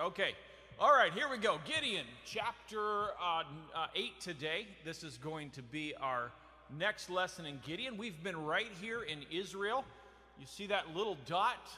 Okay. 0.00 0.30
All 0.78 0.92
right, 0.92 1.12
here 1.12 1.28
we 1.30 1.36
go. 1.36 1.58
Gideon, 1.66 2.06
chapter 2.24 3.08
uh, 3.22 3.42
uh, 3.74 3.86
8 3.94 4.18
today. 4.18 4.66
This 4.82 5.04
is 5.04 5.18
going 5.18 5.50
to 5.50 5.62
be 5.62 5.92
our 6.00 6.32
next 6.78 7.10
lesson 7.10 7.44
in 7.44 7.60
Gideon. 7.66 7.98
We've 7.98 8.22
been 8.24 8.46
right 8.46 8.70
here 8.80 9.02
in 9.02 9.18
Israel. 9.30 9.84
You 10.38 10.46
see 10.46 10.66
that 10.68 10.96
little 10.96 11.18
dot? 11.26 11.68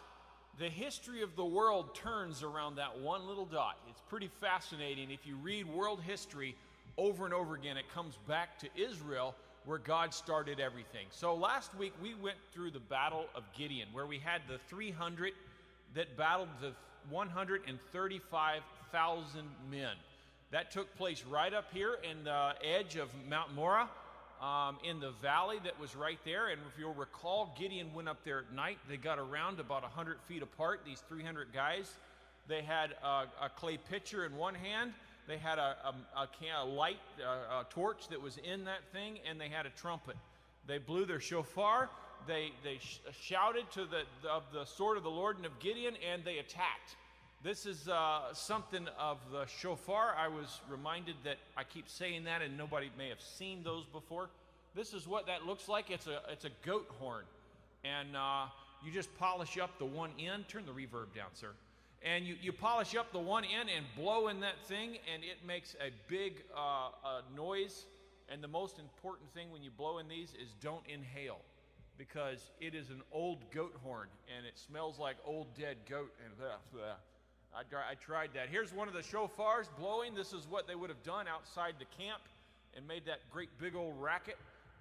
The 0.61 0.69
history 0.69 1.23
of 1.23 1.35
the 1.35 1.45
world 1.45 1.97
turns 1.97 2.45
around 2.45 2.77
that 2.77 2.97
one 2.97 3.27
little 3.27 3.45
dot. 3.45 3.77
It's 3.91 4.03
pretty 4.09 4.31
fascinating. 4.41 5.11
If 5.11 5.27
you 5.27 5.35
read 5.35 5.67
world 5.67 6.01
history 6.01 6.55
over 6.97 7.25
and 7.25 7.35
over 7.35 7.57
again, 7.57 7.77
it 7.77 7.93
comes 7.93 8.17
back 8.29 8.57
to 8.61 8.69
Israel 8.77 9.35
where 9.65 9.79
God 9.79 10.15
started 10.15 10.61
everything. 10.61 11.07
So 11.11 11.35
last 11.35 11.75
week 11.75 11.93
we 12.01 12.15
went 12.15 12.39
through 12.53 12.71
the 12.71 12.79
Battle 12.79 13.27
of 13.35 13.43
Gideon, 13.59 13.89
where 13.93 14.07
we 14.07 14.21
had 14.21 14.43
the 14.47 14.59
300 14.69 15.33
that 15.97 16.17
battled 16.17 16.51
the 16.61 16.73
135,000 17.11 19.43
men. 19.71 19.95
That 20.51 20.71
took 20.71 20.95
place 20.97 21.25
right 21.25 21.55
up 21.55 21.73
here 21.73 21.99
in 22.09 22.25
the 22.25 22.53
edge 22.63 22.97
of 22.97 23.09
Mount 23.29 23.55
Moreh, 23.55 23.89
um, 24.41 24.79
in 24.85 25.01
the 25.01 25.11
valley 25.23 25.59
that 25.65 25.81
was 25.81 25.97
right 25.97 26.19
there. 26.25 26.49
And 26.49 26.61
if 26.73 26.79
you'll 26.79 26.95
recall, 26.95 27.55
Gideon 27.59 27.93
went 27.95 28.09
up 28.09 28.25
there 28.25 28.39
at 28.41 28.53
night. 28.53 28.79
They 28.89 28.97
got 28.97 29.19
around 29.19 29.61
about 29.61 29.83
100 29.83 30.21
feet 30.27 30.43
apart, 30.43 30.81
these 30.85 31.03
300 31.09 31.53
guys. 31.55 31.93
They 32.49 32.63
had 32.63 32.95
a, 33.03 33.25
a 33.41 33.49
clay 33.55 33.79
pitcher 33.79 34.27
in 34.27 34.37
one 34.37 34.55
hand, 34.55 34.93
they 35.29 35.39
had 35.39 35.59
a, 35.59 35.77
a, 36.17 36.29
a, 36.61 36.65
light, 36.65 36.99
a 37.21 37.65
torch 37.71 38.09
that 38.09 38.21
was 38.21 38.39
in 38.39 38.65
that 38.65 38.85
thing, 38.93 39.21
and 39.29 39.41
they 39.41 39.49
had 39.49 39.67
a 39.67 39.71
trumpet. 39.71 40.17
They 40.67 40.79
blew 40.79 41.07
their 41.07 41.21
shofar 41.21 41.89
they, 42.27 42.53
they 42.63 42.79
sh- 42.79 43.01
shouted 43.21 43.71
to 43.73 43.85
the, 43.85 44.29
of 44.29 44.45
the 44.53 44.65
sword 44.65 44.97
of 44.97 45.03
the 45.03 45.11
Lord 45.11 45.37
and 45.37 45.47
of 45.47 45.59
Gideon, 45.59 45.95
and 46.13 46.25
they 46.25 46.39
attacked. 46.39 46.97
This 47.43 47.67
is 47.67 47.89
uh, 47.89 48.33
something 48.33 48.87
of 48.99 49.19
the 49.33 49.47
shofar. 49.47 50.15
I 50.17 50.29
was 50.29 50.61
reminded 50.71 51.17
that 51.25 51.39
I 51.57 51.65
keep 51.65 51.89
saying 51.89 52.25
that, 52.25 52.41
and 52.41 52.57
nobody 52.57 52.91
may 52.97 53.09
have 53.09 53.21
seen 53.21 53.65
those 53.65 53.85
before. 53.87 54.29
This 54.75 54.95
is 54.95 55.09
what 55.09 55.27
that 55.27 55.45
looks 55.45 55.69
like. 55.69 55.91
It's 55.91 56.07
a, 56.07 56.21
it's 56.31 56.45
a 56.45 56.51
goat 56.65 56.89
horn. 56.99 57.25
And 57.85 58.17
uh, 58.17 58.47
you 58.85 58.93
just 58.93 59.13
polish 59.19 59.59
up 59.59 59.79
the 59.79 59.85
one 59.85 60.11
end. 60.21 60.47
Turn 60.49 60.65
the 60.67 60.73
reverb 60.73 61.15
down, 61.15 61.31
sir. 61.35 61.51
And 62.05 62.25
you, 62.25 62.37
you 62.41 62.53
polish 62.53 62.95
up 62.95 63.13
the 63.13 63.19
one 63.19 63.45
end 63.45 63.69
and 63.77 63.85
blow 63.97 64.29
in 64.29 64.41
that 64.41 64.65
thing, 64.67 64.99
and 65.13 65.23
it 65.23 65.45
makes 65.47 65.75
a 65.81 65.91
big 66.09 66.43
uh 66.57 67.21
noise. 67.37 67.87
And 68.29 68.43
the 68.43 68.49
most 68.49 68.79
important 68.79 69.33
thing 69.35 69.51
when 69.51 69.63
you 69.63 69.71
blow 69.71 69.99
in 69.99 70.09
these 70.09 70.31
is 70.31 70.55
don't 70.61 70.85
inhale 70.89 71.39
because 71.99 72.51
it 72.61 72.75
is 72.75 72.91
an 72.91 73.03
old 73.13 73.39
goat 73.51 73.75
horn 73.83 74.09
and 74.37 74.47
it 74.47 74.59
smells 74.59 74.99
like 74.99 75.17
old 75.25 75.55
dead 75.59 75.77
goat. 75.89 76.13
And 76.25 76.37
blah, 76.37 76.59
blah. 76.73 76.97
I, 77.55 77.93
I 77.93 77.95
tried 77.95 78.31
that. 78.35 78.49
Here's 78.49 78.73
one 78.73 78.89
of 78.89 78.95
the 78.95 79.01
shofars 79.01 79.67
blowing. 79.79 80.15
This 80.15 80.33
is 80.33 80.47
what 80.49 80.67
they 80.67 80.75
would 80.75 80.91
have 80.91 81.03
done 81.03 81.27
outside 81.29 81.75
the 81.79 82.03
camp 82.03 82.23
and 82.77 82.87
made 82.87 83.05
that 83.07 83.21
great 83.31 83.51
big 83.59 83.77
old 83.77 83.95
racket. 84.01 84.39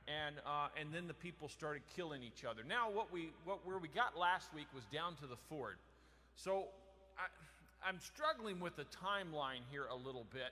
And, 0.07 0.35
uh, 0.45 0.67
and 0.79 0.89
then 0.93 1.07
the 1.07 1.13
people 1.13 1.47
started 1.47 1.83
killing 1.95 2.23
each 2.23 2.43
other. 2.43 2.63
Now, 2.67 2.89
what 2.89 3.11
we, 3.11 3.29
what, 3.45 3.65
where 3.65 3.77
we 3.77 3.87
got 3.87 4.17
last 4.17 4.53
week 4.53 4.67
was 4.73 4.83
down 4.91 5.15
to 5.17 5.27
the 5.27 5.37
ford. 5.47 5.75
So 6.35 6.65
I, 7.17 7.87
I'm 7.87 7.99
struggling 7.99 8.59
with 8.59 8.75
the 8.75 8.85
timeline 8.85 9.61
here 9.69 9.85
a 9.91 9.95
little 9.95 10.25
bit. 10.33 10.51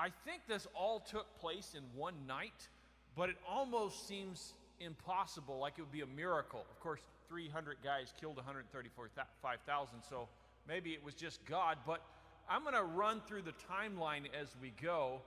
I 0.00 0.10
think 0.24 0.42
this 0.46 0.66
all 0.74 1.00
took 1.00 1.26
place 1.40 1.74
in 1.76 1.82
one 1.98 2.14
night, 2.26 2.68
but 3.16 3.28
it 3.28 3.36
almost 3.48 4.06
seems 4.06 4.54
impossible, 4.80 5.58
like 5.58 5.74
it 5.78 5.82
would 5.82 5.92
be 5.92 6.02
a 6.02 6.06
miracle. 6.06 6.64
Of 6.70 6.80
course, 6.80 7.00
300 7.28 7.78
guys 7.84 8.12
killed 8.20 8.36
135,000, 8.36 9.98
so 10.08 10.28
maybe 10.66 10.90
it 10.90 11.04
was 11.04 11.14
just 11.14 11.44
God. 11.44 11.78
But 11.86 12.02
I'm 12.48 12.62
going 12.62 12.74
to 12.74 12.82
run 12.82 13.20
through 13.26 13.42
the 13.42 13.54
timeline 13.70 14.24
as 14.40 14.48
we 14.60 14.72
go 14.80 15.20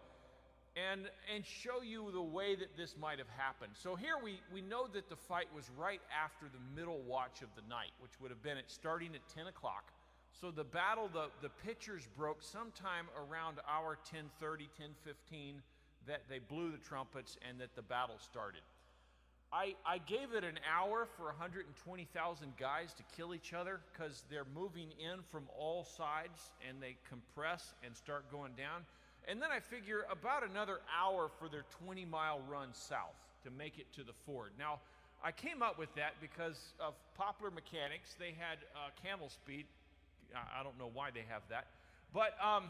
and, 0.75 1.01
and 1.33 1.45
show 1.45 1.81
you 1.81 2.11
the 2.11 2.21
way 2.21 2.55
that 2.55 2.77
this 2.77 2.95
might 2.99 3.19
have 3.19 3.29
happened. 3.37 3.73
So 3.73 3.95
here 3.95 4.15
we, 4.23 4.39
we 4.53 4.61
know 4.61 4.87
that 4.93 5.09
the 5.09 5.15
fight 5.15 5.47
was 5.53 5.69
right 5.77 6.01
after 6.11 6.45
the 6.47 6.79
middle 6.79 7.01
watch 7.01 7.41
of 7.41 7.49
the 7.55 7.67
night, 7.69 7.91
which 7.99 8.19
would 8.21 8.31
have 8.31 8.41
been 8.41 8.57
at 8.57 8.71
starting 8.71 9.13
at 9.15 9.21
10 9.35 9.47
o'clock. 9.47 9.91
So 10.39 10.49
the 10.49 10.63
battle, 10.63 11.09
the, 11.11 11.27
the 11.41 11.49
pitchers 11.65 12.07
broke 12.17 12.41
sometime 12.41 13.07
around 13.17 13.57
hour 13.67 13.97
10:30, 14.11 14.69
10:15 14.79 15.55
that 16.07 16.21
they 16.29 16.39
blew 16.39 16.71
the 16.71 16.77
trumpets 16.77 17.37
and 17.47 17.59
that 17.59 17.75
the 17.75 17.81
battle 17.81 18.17
started. 18.17 18.61
I, 19.53 19.75
I 19.85 19.97
gave 19.97 20.33
it 20.33 20.45
an 20.45 20.59
hour 20.63 21.07
for 21.17 21.25
120,000 21.25 22.57
guys 22.57 22.93
to 22.93 23.03
kill 23.17 23.35
each 23.35 23.53
other 23.53 23.81
because 23.91 24.23
they're 24.29 24.47
moving 24.55 24.87
in 24.97 25.19
from 25.29 25.43
all 25.59 25.83
sides 25.83 26.51
and 26.67 26.81
they 26.81 26.95
compress 27.09 27.73
and 27.85 27.95
start 27.95 28.31
going 28.31 28.53
down. 28.53 28.85
And 29.27 29.41
then 29.41 29.49
I 29.51 29.59
figure 29.59 30.05
about 30.09 30.49
another 30.49 30.79
hour 30.97 31.29
for 31.37 31.49
their 31.49 31.65
20 31.83 32.05
mile 32.05 32.39
run 32.49 32.69
south 32.71 33.19
to 33.43 33.51
make 33.51 33.77
it 33.77 33.91
to 33.95 34.03
the 34.03 34.13
ford. 34.25 34.51
Now, 34.57 34.79
I 35.23 35.33
came 35.33 35.61
up 35.61 35.77
with 35.77 35.93
that 35.95 36.13
because 36.21 36.73
of 36.79 36.93
popular 37.15 37.51
mechanics. 37.51 38.15
They 38.17 38.33
had 38.39 38.57
uh, 38.73 38.89
camel 39.03 39.29
speed. 39.29 39.65
I 40.33 40.63
don't 40.63 40.79
know 40.79 40.89
why 40.93 41.11
they 41.11 41.25
have 41.27 41.41
that. 41.49 41.67
But, 42.13 42.35
um, 42.41 42.69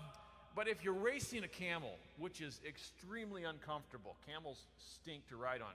but 0.56 0.68
if 0.68 0.84
you're 0.84 0.94
racing 0.94 1.44
a 1.44 1.48
camel, 1.48 1.94
which 2.18 2.42
is 2.42 2.60
extremely 2.68 3.44
uncomfortable, 3.44 4.16
camels 4.28 4.66
stink 4.78 5.28
to 5.30 5.38
ride 5.38 5.62
on 5.62 5.72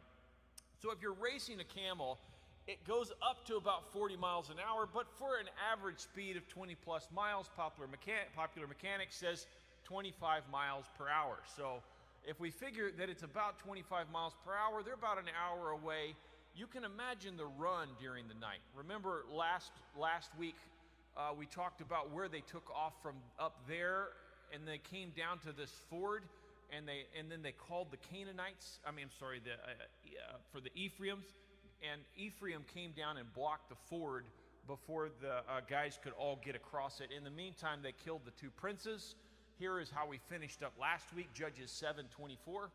so 0.82 0.90
if 0.90 1.00
you're 1.00 1.14
racing 1.14 1.60
a 1.60 1.64
camel, 1.64 2.18
it 2.66 2.84
goes 2.86 3.12
up 3.22 3.46
to 3.46 3.56
about 3.56 3.92
40 3.92 4.16
miles 4.16 4.50
an 4.50 4.56
hour, 4.58 4.88
but 4.92 5.06
for 5.18 5.38
an 5.38 5.46
average 5.72 5.98
speed 5.98 6.36
of 6.36 6.48
20 6.48 6.74
plus 6.84 7.08
miles, 7.14 7.48
popular, 7.56 7.88
mechan- 7.88 8.34
popular 8.34 8.66
mechanics 8.66 9.16
says 9.16 9.46
25 9.84 10.42
miles 10.50 10.84
per 10.98 11.08
hour. 11.08 11.38
So 11.56 11.82
if 12.26 12.40
we 12.40 12.50
figure 12.50 12.90
that 12.98 13.08
it's 13.08 13.22
about 13.22 13.58
25 13.60 14.10
miles 14.10 14.34
per 14.44 14.52
hour, 14.52 14.82
they're 14.82 14.94
about 14.94 15.18
an 15.18 15.30
hour 15.38 15.70
away. 15.70 16.16
You 16.56 16.66
can 16.66 16.84
imagine 16.84 17.36
the 17.36 17.46
run 17.46 17.88
during 18.00 18.26
the 18.26 18.34
night. 18.34 18.60
Remember 18.74 19.24
last 19.30 19.70
last 19.96 20.30
week 20.38 20.56
uh, 21.16 21.30
we 21.38 21.46
talked 21.46 21.80
about 21.80 22.12
where 22.12 22.28
they 22.28 22.40
took 22.40 22.68
off 22.74 22.94
from 23.02 23.14
up 23.38 23.60
there, 23.68 24.08
and 24.52 24.66
they 24.66 24.78
came 24.78 25.12
down 25.16 25.38
to 25.40 25.52
this 25.52 25.70
ford 25.88 26.24
and 26.74 26.86
they 26.86 27.06
and 27.18 27.30
then 27.30 27.42
they 27.42 27.52
called 27.52 27.88
the 27.90 27.96
Canaanites. 27.96 28.80
I 28.86 28.90
mean, 28.90 29.06
I'm 29.06 29.18
sorry, 29.18 29.40
the, 29.42 29.52
uh, 29.52 30.34
uh, 30.34 30.36
for 30.52 30.60
the 30.60 30.70
Ephraim's, 30.74 31.26
and 31.82 32.00
Ephraim 32.16 32.64
came 32.72 32.92
down 32.92 33.18
and 33.18 33.32
blocked 33.34 33.68
the 33.68 33.76
ford 33.88 34.24
before 34.66 35.10
the 35.20 35.36
uh, 35.48 35.60
guys 35.68 35.98
could 36.02 36.12
all 36.18 36.40
get 36.44 36.56
across 36.56 37.00
it. 37.00 37.10
In 37.16 37.24
the 37.24 37.30
meantime, 37.30 37.80
they 37.82 37.92
killed 37.92 38.22
the 38.24 38.32
two 38.32 38.50
princes. 38.50 39.14
Here 39.58 39.80
is 39.80 39.90
how 39.90 40.06
we 40.06 40.18
finished 40.28 40.62
up 40.62 40.72
last 40.80 41.04
week, 41.14 41.32
Judges 41.34 41.70
7:24. 41.70 42.70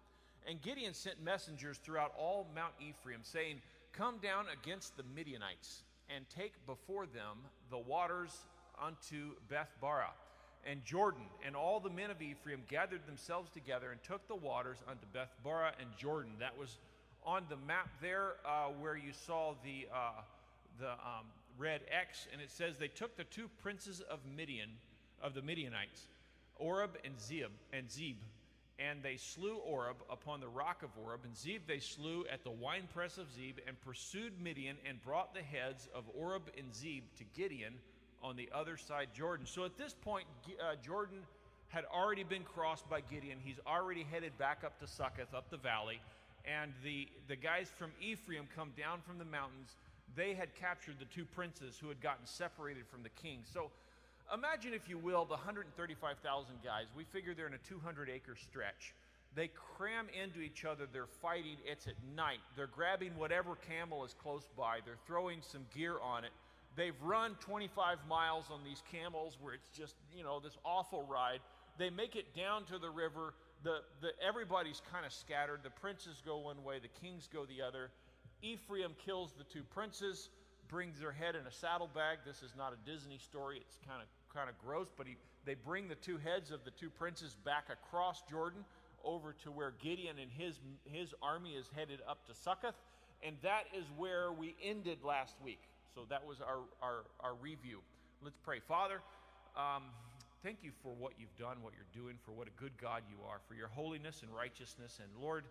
And 0.48 0.60
Gideon 0.62 0.94
sent 0.94 1.22
messengers 1.22 1.78
throughout 1.78 2.14
all 2.18 2.48
Mount 2.56 2.74
Ephraim, 2.80 3.22
saying, 3.24 3.62
"Come 3.92 4.18
down 4.18 4.48
against 4.50 4.98
the 4.98 5.04
Midianites 5.04 5.84
and 6.10 6.28
take 6.30 6.54
before 6.66 7.06
them 7.06 7.38
the 7.70 7.78
waters 7.78 8.46
unto 8.80 9.36
Beth 9.48 9.72
Barah." 9.82 10.14
And 10.66 10.84
Jordan, 10.86 11.24
and 11.46 11.56
all 11.56 11.80
the 11.80 11.90
men 11.90 12.12
of 12.12 12.22
Ephraim 12.22 12.64
gathered 12.70 13.06
themselves 13.06 13.50
together 13.50 13.92
and 13.92 14.02
took 14.04 14.28
the 14.28 14.36
waters 14.36 14.78
unto 14.88 15.06
Bethbarah 15.14 15.74
and 15.80 15.90
Jordan. 15.98 16.32
That 16.40 16.58
was 16.58 16.78
on 17.24 17.44
the 17.50 17.58
map 17.68 17.90
there 18.02 18.34
uh, 18.46 18.68
where 18.80 18.96
you 18.96 19.12
saw 19.26 19.56
the, 19.64 19.88
uh, 19.94 20.22
the 20.80 20.92
um, 20.92 21.26
red 21.58 21.82
X, 21.92 22.28
and 22.32 22.42
it 22.42 22.52
says 22.52 22.78
they 22.78 22.88
took 22.88 23.16
the 23.18 23.24
two 23.26 23.50
princes 23.62 24.02
of 24.02 24.20
Midian, 24.36 24.70
of 25.22 25.34
the 25.34 25.42
Midianites, 25.42 26.08
Oreb 26.58 26.98
and 27.04 27.20
Zeb, 27.20 27.52
and 27.74 27.90
Zeb, 27.90 28.18
and 28.80 29.04
they 29.04 29.18
slew 29.18 29.58
Oreb 29.58 29.98
upon 30.10 30.40
the 30.40 30.48
rock 30.48 30.84
of 30.84 30.90
Oreb, 31.04 31.22
and 31.24 31.36
Zeb 31.36 31.62
they 31.68 31.80
slew 31.80 32.26
at 32.32 32.44
the 32.44 32.52
winepress 32.52 33.18
of 33.18 33.32
Zeb, 33.32 33.58
and 33.68 33.80
pursued 33.82 34.34
Midian, 34.42 34.78
and 34.88 35.02
brought 35.04 35.34
the 35.34 35.42
heads 35.42 35.88
of 35.94 36.06
Oreb 36.16 36.44
and 36.58 36.74
Zeb 36.74 37.04
to 37.18 37.24
Gideon 37.36 37.74
on 38.24 38.36
the 38.36 38.50
other 38.54 38.78
side 38.78 39.10
Jordan. 39.14 39.46
So 39.46 39.66
at 39.66 39.78
this 39.78 39.94
point, 39.94 40.26
uh, 40.60 40.76
Jordan 40.84 41.20
had 41.70 41.86
already 41.86 42.24
been 42.24 42.44
crossed 42.44 42.90
by 42.90 43.02
Gideon. 43.02 43.38
He's 43.42 43.60
already 43.66 44.04
headed 44.04 44.38
back 44.38 44.64
up 44.66 44.80
to 44.80 44.88
Succoth, 44.88 45.34
up 45.34 45.50
the 45.50 45.58
valley. 45.58 46.02
And 46.46 46.74
the, 46.84 47.08
the 47.28 47.36
guys 47.36 47.70
from 47.78 47.92
Ephraim 48.02 48.48
come 48.56 48.72
down 48.78 49.00
from 49.06 49.18
the 49.18 49.26
mountains. 49.26 49.76
They 50.16 50.34
had 50.34 50.54
captured 50.56 50.96
the 51.00 51.06
two 51.06 51.24
princes 51.24 51.78
who 51.80 51.88
had 51.88 52.02
gotten 52.02 52.26
separated 52.26 52.88
from 52.88 53.04
the 53.04 53.10
king. 53.10 53.40
So 53.54 53.72
imagine, 54.34 54.74
if 54.74 54.90
you 54.90 54.98
will, 54.98 55.24
the 55.24 55.36
135,000 55.36 56.56
guys. 56.64 56.88
We 56.96 57.06
figure 57.06 57.34
they're 57.34 57.48
in 57.48 57.54
a 57.54 57.70
200 57.70 58.10
acre 58.10 58.36
stretch. 58.36 58.94
They 59.34 59.50
cram 59.78 60.08
into 60.12 60.42
each 60.42 60.66
other. 60.66 60.88
They're 60.92 61.06
fighting. 61.06 61.56
It's 61.66 61.88
at 61.88 61.94
night. 62.16 62.40
They're 62.58 62.68
grabbing 62.68 63.16
whatever 63.16 63.56
camel 63.56 64.04
is 64.04 64.14
close 64.22 64.44
by. 64.58 64.80
They're 64.86 65.00
throwing 65.08 65.40
some 65.42 65.66
gear 65.74 65.96
on 66.04 66.26
it. 66.26 66.32
They've 66.76 67.00
run 67.02 67.36
25 67.42 67.98
miles 68.08 68.46
on 68.52 68.64
these 68.64 68.82
camels 68.92 69.38
where 69.42 69.54
it's 69.54 69.70
just, 69.70 69.96
you 70.16 70.24
know, 70.24 70.40
this 70.40 70.58
awful 70.64 71.04
ride. 71.04 71.40
They 71.78 71.90
make 71.90 72.16
it 72.16 72.36
down 72.36 72.66
to 72.66 72.78
the 72.78 72.90
river. 72.90 73.34
The, 73.64 73.80
the, 74.02 74.10
everybody's 74.26 74.82
kind 74.92 75.06
of 75.06 75.12
scattered. 75.12 75.62
The 75.64 75.70
princes 75.70 76.22
go 76.26 76.38
one 76.38 76.64
way, 76.64 76.80
the 76.80 76.88
kings 76.88 77.28
go 77.32 77.46
the 77.46 77.62
other. 77.62 77.92
Ephraim 78.42 78.94
kills 79.06 79.34
the 79.38 79.44
two 79.44 79.64
princes, 79.64 80.30
brings 80.68 81.00
their 81.00 81.12
head 81.12 81.36
in 81.36 81.46
a 81.46 81.52
saddlebag. 81.52 82.20
This 82.26 82.42
is 82.42 82.54
not 82.58 82.74
a 82.74 82.90
Disney 82.90 83.18
story, 83.18 83.58
it's 83.58 83.78
kind 83.86 84.02
of 84.02 84.08
kind 84.34 84.50
of 84.50 84.58
gross, 84.66 84.88
but 84.96 85.08
he, 85.08 85.18
they 85.46 85.56
bring 85.56 85.88
the 85.88 85.96
two 85.96 86.18
heads 86.18 86.52
of 86.52 86.64
the 86.64 86.72
two 86.72 86.90
princes 86.90 87.36
back 87.46 87.66
across 87.72 88.24
Jordan 88.30 88.64
over 89.04 89.34
to 89.44 89.52
where 89.52 89.74
Gideon 89.82 90.18
and 90.20 90.32
his, 90.32 90.60
his 90.84 91.14
army 91.22 91.52
is 91.52 91.70
headed 91.76 92.00
up 92.08 92.26
to 92.28 92.34
Succoth. 92.34 92.76
And 93.24 93.36
that 93.44 93.66
is 93.76 93.86
where 93.98 94.32
we 94.32 94.56
ended 94.64 95.00
last 95.04 95.36
week. 95.44 95.62
So 95.94 96.06
that 96.10 96.26
was 96.26 96.40
our, 96.40 96.64
our, 96.82 97.04
our 97.20 97.36
review. 97.36 97.80
Let's 98.24 98.38
pray. 98.44 98.60
Father, 98.60 99.02
um, 99.58 99.84
thank 100.44 100.60
you 100.64 100.72
for 100.82 100.94
what 100.94 101.14
you've 101.20 101.36
done, 101.38 101.58
what 101.62 101.74
you're 101.74 102.04
doing, 102.04 102.16
for 102.24 102.32
what 102.32 102.48
a 102.48 102.56
good 102.62 102.72
God 102.80 103.04
you 103.10 103.18
are, 103.28 103.40
for 103.48 103.56
your 103.56 103.68
holiness 103.68 104.22
and 104.24 104.34
righteousness. 104.34 105.00
And 105.04 105.10
Lord, 105.22 105.44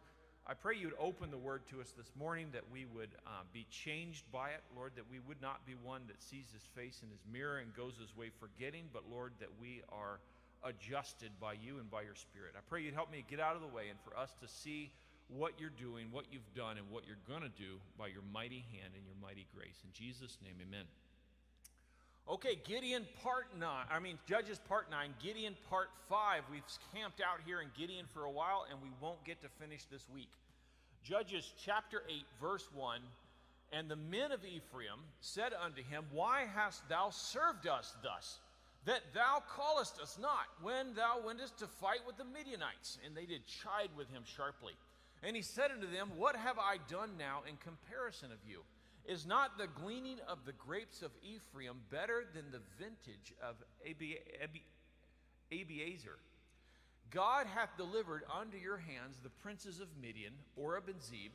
I 0.47 0.55
pray 0.55 0.77
you'd 0.77 0.97
open 0.99 1.31
the 1.31 1.39
word 1.39 1.63
to 1.71 1.81
us 1.81 1.93
this 1.97 2.11
morning, 2.19 2.49
that 2.53 2.65
we 2.73 2.87
would 2.87 3.11
uh, 3.27 3.45
be 3.53 3.67
changed 3.71 4.25
by 4.33 4.51
it, 4.51 4.63
Lord, 4.75 4.93
that 4.97 5.05
we 5.11 5.21
would 5.29 5.43
not 5.43 5.67
be 5.67 5.75
one 5.75 6.03
that 6.09 6.23
sees 6.23 6.47
his 6.53 6.65
face 6.75 7.03
in 7.03 7.11
his 7.11 7.21
mirror 7.31 7.59
and 7.59 7.77
goes 7.77 7.95
his 8.01 8.17
way 8.17 8.31
forgetting, 8.41 8.85
but 8.93 9.05
Lord, 9.11 9.33
that 9.41 9.51
we 9.61 9.83
are 9.93 10.21
adjusted 10.65 11.31
by 11.41 11.53
you 11.53 11.79
and 11.79 11.91
by 11.91 12.03
your 12.03 12.15
Spirit. 12.15 12.55
I 12.57 12.61
pray 12.69 12.83
you'd 12.83 12.95
help 12.95 13.13
me 13.13 13.25
get 13.29 13.41
out 13.41 13.57
of 13.57 13.63
the 13.63 13.69
way 13.69 13.89
and 13.91 13.99
for 14.01 14.17
us 14.17 14.33
to 14.41 14.49
see 14.49 14.91
what 15.37 15.53
you're 15.59 15.71
doing, 15.71 16.07
what 16.11 16.25
you've 16.31 16.55
done, 16.55 16.79
and 16.79 16.91
what 16.91 17.05
you're 17.07 17.23
going 17.29 17.43
to 17.43 17.55
do 17.57 17.79
by 17.99 18.09
your 18.09 18.23
mighty 18.33 18.65
hand 18.75 18.95
and 18.95 19.05
your 19.05 19.15
mighty 19.23 19.47
grace. 19.55 19.79
In 19.85 19.91
Jesus' 19.93 20.39
name, 20.43 20.55
amen. 20.61 20.85
Okay, 22.29 22.59
Gideon 22.67 23.07
part 23.23 23.47
9. 23.59 23.69
I 23.91 23.99
mean, 23.99 24.19
Judges 24.29 24.61
part 24.69 24.91
9, 24.91 25.15
Gideon 25.23 25.57
part 25.69 25.89
5. 26.09 26.43
We've 26.51 26.63
camped 26.95 27.21
out 27.21 27.41
here 27.45 27.61
in 27.61 27.69
Gideon 27.77 28.07
for 28.13 28.25
a 28.25 28.31
while, 28.31 28.67
and 28.71 28.81
we 28.83 28.91
won't 29.01 29.23
get 29.25 29.43
to 29.43 29.49
finish 29.49 29.85
this 29.91 30.07
week. 30.13 30.31
Judges 31.03 31.53
chapter 31.65 32.03
8, 32.09 32.23
verse 32.41 32.69
1 32.75 33.01
And 33.73 33.91
the 33.91 33.97
men 33.97 34.33
of 34.33 34.45
Ephraim 34.45 35.01
said 35.21 35.53
unto 35.61 35.83
him, 35.83 36.05
Why 36.13 36.47
hast 36.55 36.89
thou 36.89 37.11
served 37.11 37.67
us 37.67 37.95
thus? 38.03 38.39
That 38.85 39.03
thou 39.13 39.43
callest 39.49 40.01
us 40.01 40.19
not 40.21 40.47
when 40.63 40.95
thou 40.95 41.21
wentest 41.25 41.59
to 41.59 41.67
fight 41.67 42.01
with 42.07 42.17
the 42.17 42.25
Midianites. 42.25 42.99
And 43.05 43.17
they 43.17 43.27
did 43.27 43.43
chide 43.47 43.91
with 43.97 44.09
him 44.11 44.23
sharply. 44.25 44.73
And 45.23 45.37
he 45.37 45.43
said 45.43 45.71
unto 45.71 45.91
them, 45.91 46.11
What 46.17 46.37
have 46.37 46.59
I 46.59 46.77
done 46.89 47.11
now 47.19 47.43
in 47.49 47.57
comparison 47.57 48.33
of 48.33 48.39
you? 48.47 48.63
Is 49.05 49.27
not 49.27 49.59
the 49.59 49.67
gleaning 49.67 50.19
of 50.29 50.45
the 50.45 50.53
grapes 50.53 51.03
of 51.03 51.11
Ephraim 51.23 51.77
better 51.91 52.25
than 52.35 52.45
the 52.51 52.61
vintage 52.79 53.33
of 53.43 53.57
Abiezer? 55.53 56.19
God 57.11 57.47
hath 57.47 57.77
delivered 57.77 58.23
unto 58.33 58.57
your 58.57 58.77
hands 58.77 59.19
the 59.23 59.31
princes 59.31 59.81
of 59.81 59.89
Midian, 60.01 60.35
Oreb 60.57 60.89
and 60.89 61.03
Zeb, 61.03 61.33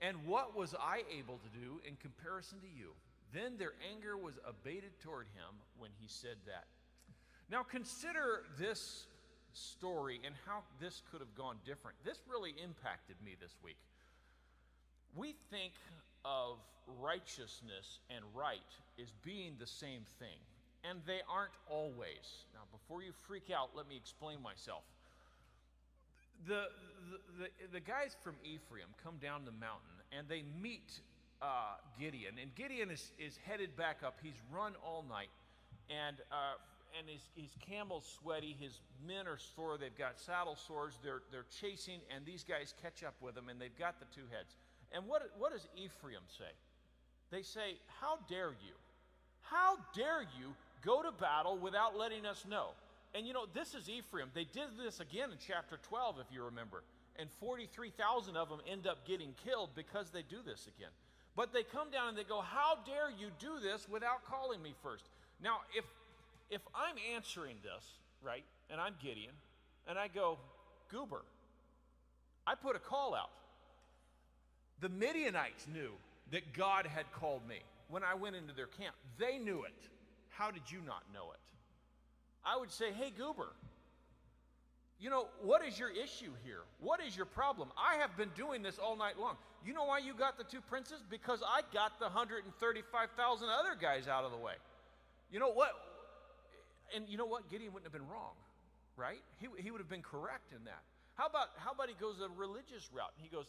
and 0.00 0.26
what 0.26 0.56
was 0.56 0.74
I 0.78 1.02
able 1.18 1.38
to 1.38 1.58
do 1.58 1.80
in 1.86 1.96
comparison 1.96 2.60
to 2.60 2.68
you? 2.68 2.90
Then 3.32 3.56
their 3.58 3.72
anger 3.92 4.16
was 4.16 4.34
abated 4.46 4.98
toward 5.00 5.26
him 5.34 5.58
when 5.76 5.90
he 6.00 6.06
said 6.06 6.36
that. 6.46 6.66
Now 7.50 7.62
consider 7.62 8.44
this 8.58 9.07
story 9.52 10.20
and 10.24 10.34
how 10.46 10.62
this 10.80 11.02
could 11.10 11.20
have 11.20 11.34
gone 11.34 11.56
different. 11.64 11.96
This 12.04 12.18
really 12.30 12.54
impacted 12.62 13.16
me 13.24 13.36
this 13.40 13.54
week. 13.62 13.76
We 15.16 15.34
think 15.50 15.72
of 16.24 16.58
righteousness 17.00 17.98
and 18.10 18.24
right 18.34 18.70
as 19.00 19.08
being 19.24 19.56
the 19.58 19.66
same 19.66 20.02
thing, 20.18 20.38
and 20.84 21.00
they 21.06 21.20
aren't 21.28 21.56
always. 21.68 22.46
Now, 22.54 22.60
before 22.70 23.02
you 23.02 23.12
freak 23.26 23.50
out, 23.54 23.70
let 23.74 23.88
me 23.88 23.96
explain 23.96 24.42
myself. 24.42 24.82
The, 26.46 26.68
the, 27.10 27.44
the, 27.44 27.48
the 27.72 27.80
guys 27.80 28.16
from 28.22 28.34
Ephraim 28.44 28.86
come 29.02 29.16
down 29.20 29.44
the 29.44 29.52
mountain 29.52 29.98
and 30.16 30.28
they 30.28 30.44
meet 30.62 31.00
uh, 31.42 31.76
Gideon, 31.98 32.34
and 32.40 32.54
Gideon 32.54 32.90
is, 32.90 33.12
is 33.18 33.38
headed 33.44 33.76
back 33.76 33.98
up. 34.04 34.16
He's 34.22 34.38
run 34.52 34.72
all 34.84 35.04
night, 35.08 35.30
and 35.90 36.16
uh, 36.32 36.58
and 36.96 37.08
his, 37.08 37.22
his 37.34 37.50
camel's 37.60 38.06
sweaty. 38.20 38.56
His 38.58 38.80
men 39.06 39.26
are 39.26 39.38
sore. 39.38 39.78
They've 39.78 39.96
got 39.96 40.18
saddle 40.18 40.56
sores. 40.56 40.98
They're, 41.02 41.22
they're 41.30 41.46
chasing, 41.60 42.00
and 42.14 42.24
these 42.24 42.44
guys 42.44 42.74
catch 42.82 43.02
up 43.02 43.14
with 43.20 43.34
them, 43.34 43.48
and 43.48 43.60
they've 43.60 43.78
got 43.78 43.98
the 43.98 44.06
two 44.14 44.26
heads. 44.30 44.56
And 44.92 45.06
what, 45.06 45.22
what 45.38 45.52
does 45.52 45.66
Ephraim 45.76 46.22
say? 46.26 46.52
They 47.30 47.42
say, 47.42 47.76
How 48.00 48.18
dare 48.28 48.52
you? 48.64 48.74
How 49.42 49.76
dare 49.94 50.22
you 50.22 50.54
go 50.84 51.02
to 51.02 51.12
battle 51.12 51.58
without 51.58 51.96
letting 51.96 52.26
us 52.26 52.44
know? 52.48 52.70
And 53.14 53.26
you 53.26 53.32
know, 53.32 53.46
this 53.54 53.74
is 53.74 53.88
Ephraim. 53.88 54.28
They 54.34 54.44
did 54.44 54.76
this 54.78 55.00
again 55.00 55.30
in 55.30 55.38
chapter 55.44 55.78
12, 55.88 56.16
if 56.20 56.26
you 56.32 56.44
remember. 56.44 56.84
And 57.16 57.28
43,000 57.40 58.36
of 58.36 58.48
them 58.48 58.60
end 58.70 58.86
up 58.86 59.06
getting 59.06 59.34
killed 59.44 59.70
because 59.74 60.10
they 60.10 60.22
do 60.22 60.38
this 60.44 60.68
again. 60.68 60.92
But 61.34 61.52
they 61.52 61.62
come 61.62 61.90
down 61.90 62.08
and 62.08 62.18
they 62.18 62.24
go, 62.24 62.40
How 62.40 62.78
dare 62.86 63.10
you 63.10 63.28
do 63.40 63.60
this 63.60 63.88
without 63.88 64.24
calling 64.24 64.62
me 64.62 64.74
first? 64.82 65.08
Now, 65.42 65.60
if 65.76 65.84
if 66.50 66.62
I'm 66.74 66.96
answering 67.14 67.56
this, 67.62 67.84
right, 68.22 68.44
and 68.70 68.80
I'm 68.80 68.94
Gideon, 69.02 69.32
and 69.86 69.98
I 69.98 70.08
go, 70.08 70.38
Goober, 70.90 71.22
I 72.46 72.54
put 72.54 72.76
a 72.76 72.78
call 72.78 73.14
out. 73.14 73.30
The 74.80 74.88
Midianites 74.88 75.66
knew 75.72 75.90
that 76.30 76.52
God 76.52 76.86
had 76.86 77.10
called 77.12 77.46
me 77.48 77.58
when 77.88 78.02
I 78.02 78.14
went 78.14 78.36
into 78.36 78.54
their 78.54 78.66
camp. 78.66 78.94
They 79.18 79.38
knew 79.38 79.64
it. 79.64 79.88
How 80.28 80.50
did 80.50 80.62
you 80.70 80.78
not 80.86 81.02
know 81.12 81.32
it? 81.32 81.40
I 82.44 82.56
would 82.56 82.70
say, 82.70 82.92
hey, 82.92 83.10
Goober, 83.16 83.48
you 85.00 85.10
know, 85.10 85.26
what 85.42 85.64
is 85.64 85.78
your 85.78 85.90
issue 85.90 86.32
here? 86.44 86.60
What 86.80 87.00
is 87.00 87.16
your 87.16 87.26
problem? 87.26 87.68
I 87.76 87.96
have 87.96 88.16
been 88.16 88.30
doing 88.36 88.62
this 88.62 88.78
all 88.78 88.96
night 88.96 89.18
long. 89.18 89.36
You 89.64 89.72
know 89.72 89.84
why 89.84 89.98
you 89.98 90.14
got 90.14 90.38
the 90.38 90.44
two 90.44 90.60
princes? 90.60 91.02
Because 91.08 91.40
I 91.46 91.60
got 91.72 91.98
the 91.98 92.06
135,000 92.06 93.48
other 93.48 93.76
guys 93.80 94.08
out 94.08 94.24
of 94.24 94.30
the 94.30 94.38
way. 94.38 94.54
You 95.30 95.40
know 95.40 95.50
what? 95.52 95.72
And 96.94 97.08
you 97.08 97.16
know 97.16 97.26
what? 97.26 97.50
Gideon 97.50 97.72
wouldn't 97.72 97.92
have 97.92 97.98
been 97.98 98.08
wrong, 98.08 98.34
right? 98.96 99.22
He, 99.38 99.48
he 99.58 99.70
would 99.70 99.80
have 99.80 99.88
been 99.88 100.02
correct 100.02 100.52
in 100.52 100.64
that. 100.64 100.82
How 101.14 101.26
about, 101.26 101.48
how 101.56 101.72
about 101.72 101.88
he 101.88 101.96
goes 101.98 102.20
a 102.20 102.28
religious 102.38 102.88
route? 102.92 103.10
And 103.16 103.26
He 103.26 103.34
goes, 103.34 103.46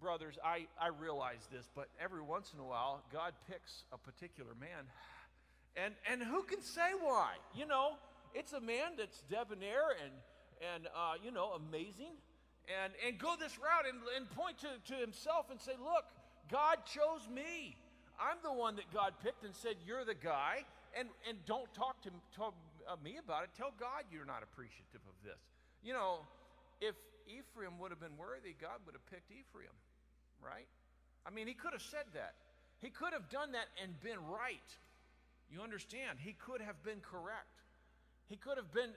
Brothers, 0.00 0.36
I, 0.42 0.66
I 0.80 0.88
realize 0.88 1.46
this, 1.52 1.68
but 1.76 1.86
every 2.02 2.22
once 2.22 2.50
in 2.52 2.58
a 2.58 2.64
while, 2.64 3.04
God 3.12 3.34
picks 3.48 3.84
a 3.92 3.98
particular 3.98 4.50
man. 4.58 4.90
And, 5.76 5.94
and 6.10 6.20
who 6.20 6.42
can 6.42 6.60
say 6.60 6.90
why? 7.00 7.34
You 7.54 7.66
know, 7.66 7.92
it's 8.34 8.52
a 8.52 8.60
man 8.60 8.92
that's 8.98 9.22
debonair 9.30 9.94
and, 10.02 10.12
and 10.74 10.88
uh, 10.88 11.14
you 11.22 11.30
know, 11.30 11.52
amazing. 11.52 12.18
And, 12.82 12.92
and 13.06 13.18
go 13.18 13.34
this 13.38 13.58
route 13.58 13.86
and, 13.86 14.00
and 14.16 14.28
point 14.30 14.58
to, 14.58 14.92
to 14.92 15.00
himself 15.00 15.46
and 15.50 15.60
say, 15.60 15.72
Look, 15.78 16.04
God 16.50 16.78
chose 16.86 17.28
me. 17.32 17.76
I'm 18.18 18.38
the 18.42 18.52
one 18.52 18.76
that 18.76 18.92
God 18.92 19.14
picked 19.22 19.44
and 19.44 19.54
said, 19.54 19.76
You're 19.86 20.04
the 20.04 20.14
guy 20.14 20.64
and, 20.98 21.08
and 21.28 21.38
don't 21.46 21.72
talk 21.74 22.02
to 22.02 22.10
talk, 22.36 22.54
uh, 22.88 22.96
me 23.02 23.18
about 23.22 23.44
it. 23.44 23.50
Tell 23.56 23.72
God 23.78 24.04
you're 24.10 24.26
not 24.26 24.42
appreciative 24.42 25.00
of 25.08 25.16
this. 25.24 25.38
You 25.82 25.92
know, 25.92 26.26
if 26.80 26.94
Ephraim 27.26 27.78
would 27.78 27.90
have 27.90 28.00
been 28.00 28.16
worthy, 28.16 28.54
God 28.60 28.82
would 28.86 28.94
have 28.94 29.06
picked 29.06 29.30
Ephraim, 29.30 29.74
right? 30.42 30.66
I 31.26 31.30
mean, 31.30 31.46
he 31.46 31.54
could 31.54 31.72
have 31.72 31.82
said 31.82 32.06
that. 32.14 32.34
He 32.80 32.90
could 32.90 33.12
have 33.12 33.28
done 33.30 33.52
that 33.52 33.66
and 33.82 33.98
been 34.00 34.18
right. 34.26 34.70
You 35.50 35.62
understand? 35.62 36.18
He 36.18 36.32
could 36.32 36.60
have 36.60 36.82
been 36.82 37.00
correct. 37.00 37.62
He 38.28 38.36
could 38.36 38.56
have 38.56 38.72
been 38.72 38.90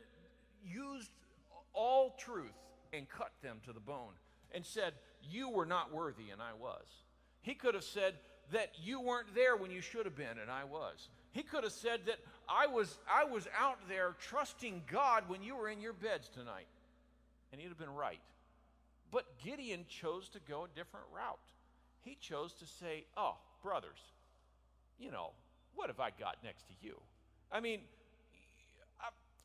used 0.64 1.12
all 1.74 2.16
truth 2.18 2.56
and 2.94 3.08
cut 3.10 3.32
them 3.44 3.58
to 3.66 3.74
the 3.74 3.80
bone 3.80 4.14
and 4.54 4.66
said, 4.66 4.94
You 5.22 5.50
were 5.50 5.66
not 5.66 5.94
worthy, 5.94 6.32
and 6.32 6.42
I 6.42 6.54
was. 6.60 6.86
He 7.42 7.54
could 7.54 7.76
have 7.76 7.84
said 7.84 8.16
that 8.52 8.72
you 8.82 9.02
weren't 9.02 9.36
there 9.36 9.56
when 9.56 9.72
you 9.72 9.82
should 9.82 10.06
have 10.06 10.16
been, 10.16 10.40
and 10.42 10.50
I 10.50 10.64
was. 10.64 11.10
He 11.36 11.44
could 11.44 11.66
have 11.66 11.74
said 11.74 12.00
that 12.06 12.20
I 12.48 12.66
was, 12.68 12.98
I 13.14 13.26
was 13.26 13.46
out 13.60 13.78
there 13.90 14.16
trusting 14.22 14.84
God 14.90 15.26
when 15.28 15.44
you 15.44 15.58
were 15.58 15.68
in 15.68 15.82
your 15.82 15.92
beds 15.92 16.30
tonight. 16.30 16.68
And 17.52 17.60
he'd 17.60 17.68
have 17.68 17.78
been 17.78 17.94
right. 17.94 18.22
But 19.12 19.26
Gideon 19.44 19.84
chose 19.90 20.30
to 20.30 20.40
go 20.48 20.64
a 20.64 20.68
different 20.70 21.08
route. 21.14 21.38
He 22.04 22.16
chose 22.22 22.54
to 22.54 22.66
say, 22.66 23.04
Oh, 23.18 23.36
brothers, 23.62 24.00
you 24.98 25.12
know, 25.12 25.32
what 25.76 25.90
have 25.90 26.00
I 26.00 26.12
got 26.18 26.38
next 26.42 26.70
to 26.70 26.74
you? 26.82 26.96
I 27.52 27.60
mean, 27.60 27.82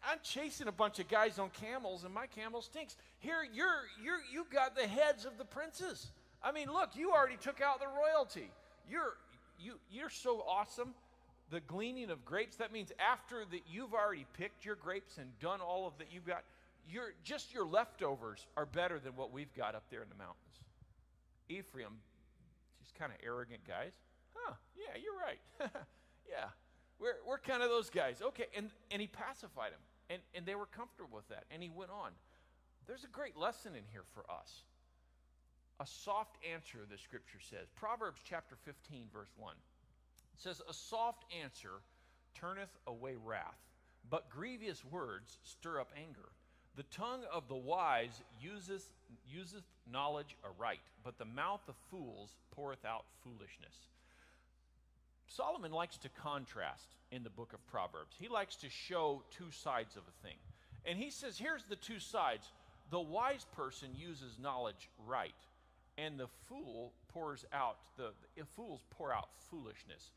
I'm 0.08 0.18
chasing 0.22 0.68
a 0.68 0.72
bunch 0.72 1.00
of 1.00 1.08
guys 1.08 1.40
on 1.40 1.50
camels, 1.50 2.04
and 2.04 2.14
my 2.14 2.28
camel 2.28 2.62
stinks. 2.62 2.96
Here, 3.18 3.44
you're, 3.52 3.82
you're, 4.02 4.20
you 4.32 4.46
got 4.52 4.76
the 4.76 4.86
heads 4.86 5.24
of 5.24 5.38
the 5.38 5.44
princes. 5.44 6.12
I 6.40 6.52
mean, 6.52 6.72
look, 6.72 6.90
you 6.94 7.10
already 7.10 7.36
took 7.36 7.60
out 7.60 7.80
the 7.80 7.88
royalty. 7.88 8.48
You're, 8.88 9.16
you, 9.58 9.74
you're 9.90 10.08
so 10.08 10.44
awesome 10.48 10.94
the 11.50 11.60
gleaning 11.60 12.10
of 12.10 12.24
grapes, 12.24 12.56
that 12.56 12.72
means 12.72 12.92
after 12.98 13.44
that 13.50 13.62
you've 13.68 13.92
already 13.92 14.26
picked 14.34 14.64
your 14.64 14.76
grapes 14.76 15.18
and 15.18 15.26
done 15.40 15.60
all 15.60 15.86
of 15.86 15.98
that 15.98 16.08
you've 16.10 16.26
got, 16.26 16.44
your, 16.88 17.12
just 17.24 17.52
your 17.52 17.66
leftovers 17.66 18.46
are 18.56 18.66
better 18.66 18.98
than 18.98 19.16
what 19.16 19.32
we've 19.32 19.52
got 19.54 19.74
up 19.74 19.84
there 19.90 20.02
in 20.02 20.08
the 20.08 20.14
mountains. 20.14 20.36
Ephraim, 21.48 21.98
just 22.80 22.94
kind 22.94 23.10
of 23.12 23.18
arrogant 23.24 23.60
guys. 23.66 23.92
Huh, 24.34 24.54
yeah, 24.76 25.00
you're 25.00 25.18
right. 25.18 25.40
yeah, 26.28 26.46
we're, 27.00 27.18
we're 27.26 27.38
kind 27.38 27.62
of 27.62 27.68
those 27.68 27.90
guys. 27.90 28.22
Okay, 28.22 28.46
and, 28.56 28.70
and 28.90 29.00
he 29.00 29.08
pacified 29.08 29.72
them, 29.72 29.80
and, 30.08 30.22
and 30.34 30.46
they 30.46 30.54
were 30.54 30.66
comfortable 30.66 31.16
with 31.16 31.28
that, 31.28 31.44
and 31.50 31.62
he 31.62 31.68
went 31.68 31.90
on. 31.90 32.12
There's 32.86 33.04
a 33.04 33.08
great 33.08 33.36
lesson 33.36 33.72
in 33.74 33.82
here 33.90 34.04
for 34.14 34.24
us. 34.30 34.62
A 35.80 35.86
soft 35.86 36.36
answer, 36.52 36.78
the 36.90 36.98
scripture 36.98 37.40
says. 37.40 37.68
Proverbs 37.74 38.20
chapter 38.24 38.56
15, 38.64 39.06
verse 39.12 39.30
1 39.36 39.54
says, 40.40 40.60
A 40.68 40.74
soft 40.74 41.24
answer 41.42 41.82
turneth 42.34 42.76
away 42.86 43.14
wrath, 43.22 43.58
but 44.08 44.30
grievous 44.30 44.84
words 44.84 45.38
stir 45.42 45.80
up 45.80 45.90
anger. 45.96 46.30
The 46.76 46.82
tongue 46.84 47.24
of 47.32 47.48
the 47.48 47.56
wise 47.56 48.22
useth, 48.40 48.86
useth 49.28 49.64
knowledge 49.90 50.36
aright, 50.44 50.80
but 51.04 51.18
the 51.18 51.24
mouth 51.24 51.62
of 51.68 51.74
fools 51.90 52.36
poureth 52.52 52.84
out 52.84 53.04
foolishness. 53.22 53.88
Solomon 55.26 55.72
likes 55.72 55.96
to 55.98 56.08
contrast 56.08 56.96
in 57.12 57.22
the 57.22 57.30
book 57.30 57.52
of 57.52 57.66
Proverbs. 57.66 58.16
He 58.18 58.28
likes 58.28 58.56
to 58.56 58.68
show 58.68 59.22
two 59.30 59.50
sides 59.50 59.96
of 59.96 60.02
a 60.02 60.26
thing. 60.26 60.36
And 60.84 60.98
he 60.98 61.10
says, 61.10 61.38
here's 61.38 61.64
the 61.64 61.76
two 61.76 61.98
sides. 61.98 62.50
The 62.90 63.00
wise 63.00 63.46
person 63.54 63.90
uses 63.94 64.38
knowledge 64.40 64.88
right, 65.06 65.34
and 65.98 66.18
the 66.18 66.26
fool 66.48 66.92
pours 67.08 67.44
out, 67.52 67.76
the, 67.96 68.10
the 68.36 68.44
fools 68.56 68.80
pour 68.90 69.12
out 69.12 69.28
foolishness. 69.50 70.10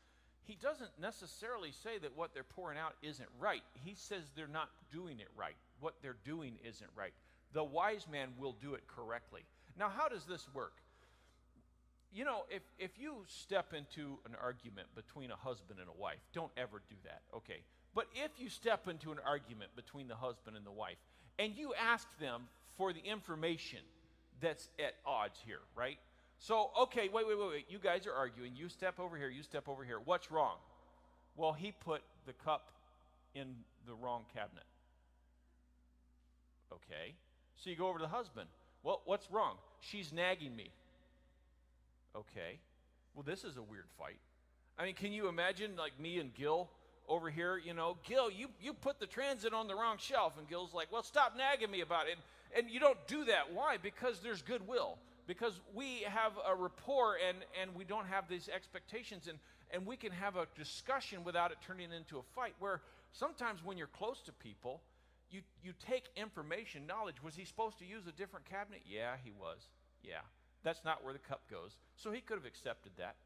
He 0.46 0.56
doesn't 0.60 0.90
necessarily 1.00 1.72
say 1.72 1.98
that 2.02 2.16
what 2.16 2.34
they're 2.34 2.44
pouring 2.44 2.78
out 2.78 2.94
isn't 3.02 3.28
right. 3.40 3.62
He 3.84 3.94
says 3.94 4.22
they're 4.36 4.46
not 4.46 4.68
doing 4.92 5.20
it 5.20 5.28
right. 5.36 5.56
What 5.80 5.94
they're 6.02 6.16
doing 6.24 6.58
isn't 6.68 6.90
right. 6.94 7.14
The 7.52 7.64
wise 7.64 8.06
man 8.10 8.28
will 8.38 8.54
do 8.60 8.74
it 8.74 8.82
correctly. 8.86 9.42
Now, 9.78 9.88
how 9.88 10.08
does 10.08 10.24
this 10.24 10.46
work? 10.54 10.74
You 12.12 12.24
know, 12.24 12.44
if, 12.50 12.62
if 12.78 12.90
you 12.98 13.24
step 13.26 13.72
into 13.72 14.18
an 14.26 14.36
argument 14.40 14.88
between 14.94 15.30
a 15.30 15.36
husband 15.36 15.80
and 15.80 15.88
a 15.88 16.00
wife, 16.00 16.20
don't 16.32 16.52
ever 16.56 16.82
do 16.88 16.94
that, 17.04 17.22
okay? 17.34 17.62
But 17.94 18.06
if 18.14 18.30
you 18.38 18.48
step 18.48 18.86
into 18.86 19.12
an 19.12 19.18
argument 19.26 19.70
between 19.74 20.08
the 20.08 20.14
husband 20.14 20.56
and 20.56 20.66
the 20.66 20.70
wife, 20.70 20.98
and 21.38 21.54
you 21.56 21.74
ask 21.74 22.06
them 22.20 22.42
for 22.76 22.92
the 22.92 23.00
information 23.00 23.80
that's 24.40 24.68
at 24.78 24.94
odds 25.06 25.38
here, 25.44 25.60
right? 25.74 25.98
So, 26.38 26.70
okay, 26.82 27.08
wait, 27.12 27.26
wait, 27.26 27.38
wait, 27.38 27.48
wait. 27.48 27.66
You 27.68 27.78
guys 27.78 28.06
are 28.06 28.12
arguing. 28.12 28.52
You 28.54 28.68
step 28.68 29.00
over 29.00 29.16
here, 29.16 29.28
you 29.28 29.42
step 29.42 29.68
over 29.68 29.84
here. 29.84 29.98
What's 30.04 30.30
wrong? 30.30 30.56
Well, 31.36 31.52
he 31.52 31.72
put 31.72 32.02
the 32.26 32.32
cup 32.32 32.70
in 33.34 33.54
the 33.86 33.94
wrong 33.94 34.24
cabinet. 34.34 34.64
Okay. 36.72 37.14
So 37.56 37.70
you 37.70 37.76
go 37.76 37.88
over 37.88 37.98
to 37.98 38.04
the 38.04 38.08
husband. 38.08 38.48
Well, 38.82 39.02
what's 39.04 39.30
wrong? 39.30 39.56
She's 39.80 40.12
nagging 40.12 40.54
me. 40.54 40.70
Okay. 42.14 42.58
Well, 43.14 43.22
this 43.22 43.44
is 43.44 43.56
a 43.56 43.62
weird 43.62 43.86
fight. 43.98 44.18
I 44.78 44.84
mean, 44.84 44.94
can 44.94 45.12
you 45.12 45.28
imagine 45.28 45.76
like 45.76 45.98
me 46.00 46.18
and 46.18 46.34
Gil 46.34 46.68
over 47.08 47.30
here? 47.30 47.56
You 47.56 47.74
know, 47.74 47.96
Gil, 48.04 48.30
you, 48.30 48.48
you 48.60 48.74
put 48.74 48.98
the 48.98 49.06
transit 49.06 49.54
on 49.54 49.68
the 49.68 49.74
wrong 49.74 49.96
shelf. 49.98 50.34
And 50.38 50.48
Gil's 50.48 50.74
like, 50.74 50.92
well, 50.92 51.02
stop 51.02 51.36
nagging 51.36 51.70
me 51.70 51.80
about 51.80 52.06
it. 52.06 52.16
And, 52.54 52.64
and 52.64 52.72
you 52.72 52.80
don't 52.80 52.98
do 53.06 53.24
that. 53.26 53.52
Why? 53.52 53.76
Because 53.76 54.20
there's 54.20 54.42
goodwill. 54.42 54.98
Because 55.26 55.60
we 55.74 56.02
have 56.06 56.32
a 56.46 56.54
rapport 56.54 57.16
and, 57.26 57.38
and 57.60 57.74
we 57.74 57.84
don't 57.84 58.06
have 58.06 58.28
these 58.28 58.48
expectations. 58.48 59.28
And, 59.28 59.38
and 59.70 59.86
we 59.86 59.96
can 59.96 60.12
have 60.12 60.36
a 60.36 60.46
discussion 60.56 61.24
without 61.24 61.50
it 61.50 61.58
turning 61.66 61.92
into 61.92 62.18
a 62.18 62.22
fight. 62.34 62.54
Where 62.58 62.80
sometimes 63.12 63.64
when 63.64 63.78
you're 63.78 63.86
close 63.86 64.20
to 64.22 64.32
people, 64.32 64.82
you, 65.30 65.40
you 65.62 65.72
take 65.84 66.04
information, 66.16 66.86
knowledge. 66.86 67.22
Was 67.22 67.34
he 67.34 67.44
supposed 67.44 67.78
to 67.78 67.84
use 67.84 68.06
a 68.06 68.12
different 68.12 68.44
cabinet? 68.48 68.82
Yeah, 68.86 69.14
he 69.24 69.30
was. 69.30 69.68
Yeah. 70.02 70.20
That's 70.62 70.84
not 70.84 71.04
where 71.04 71.12
the 71.12 71.18
cup 71.18 71.42
goes. 71.50 71.72
So 71.96 72.10
he 72.10 72.20
could 72.20 72.36
have 72.36 72.46
accepted 72.46 72.92
that. 72.98 73.16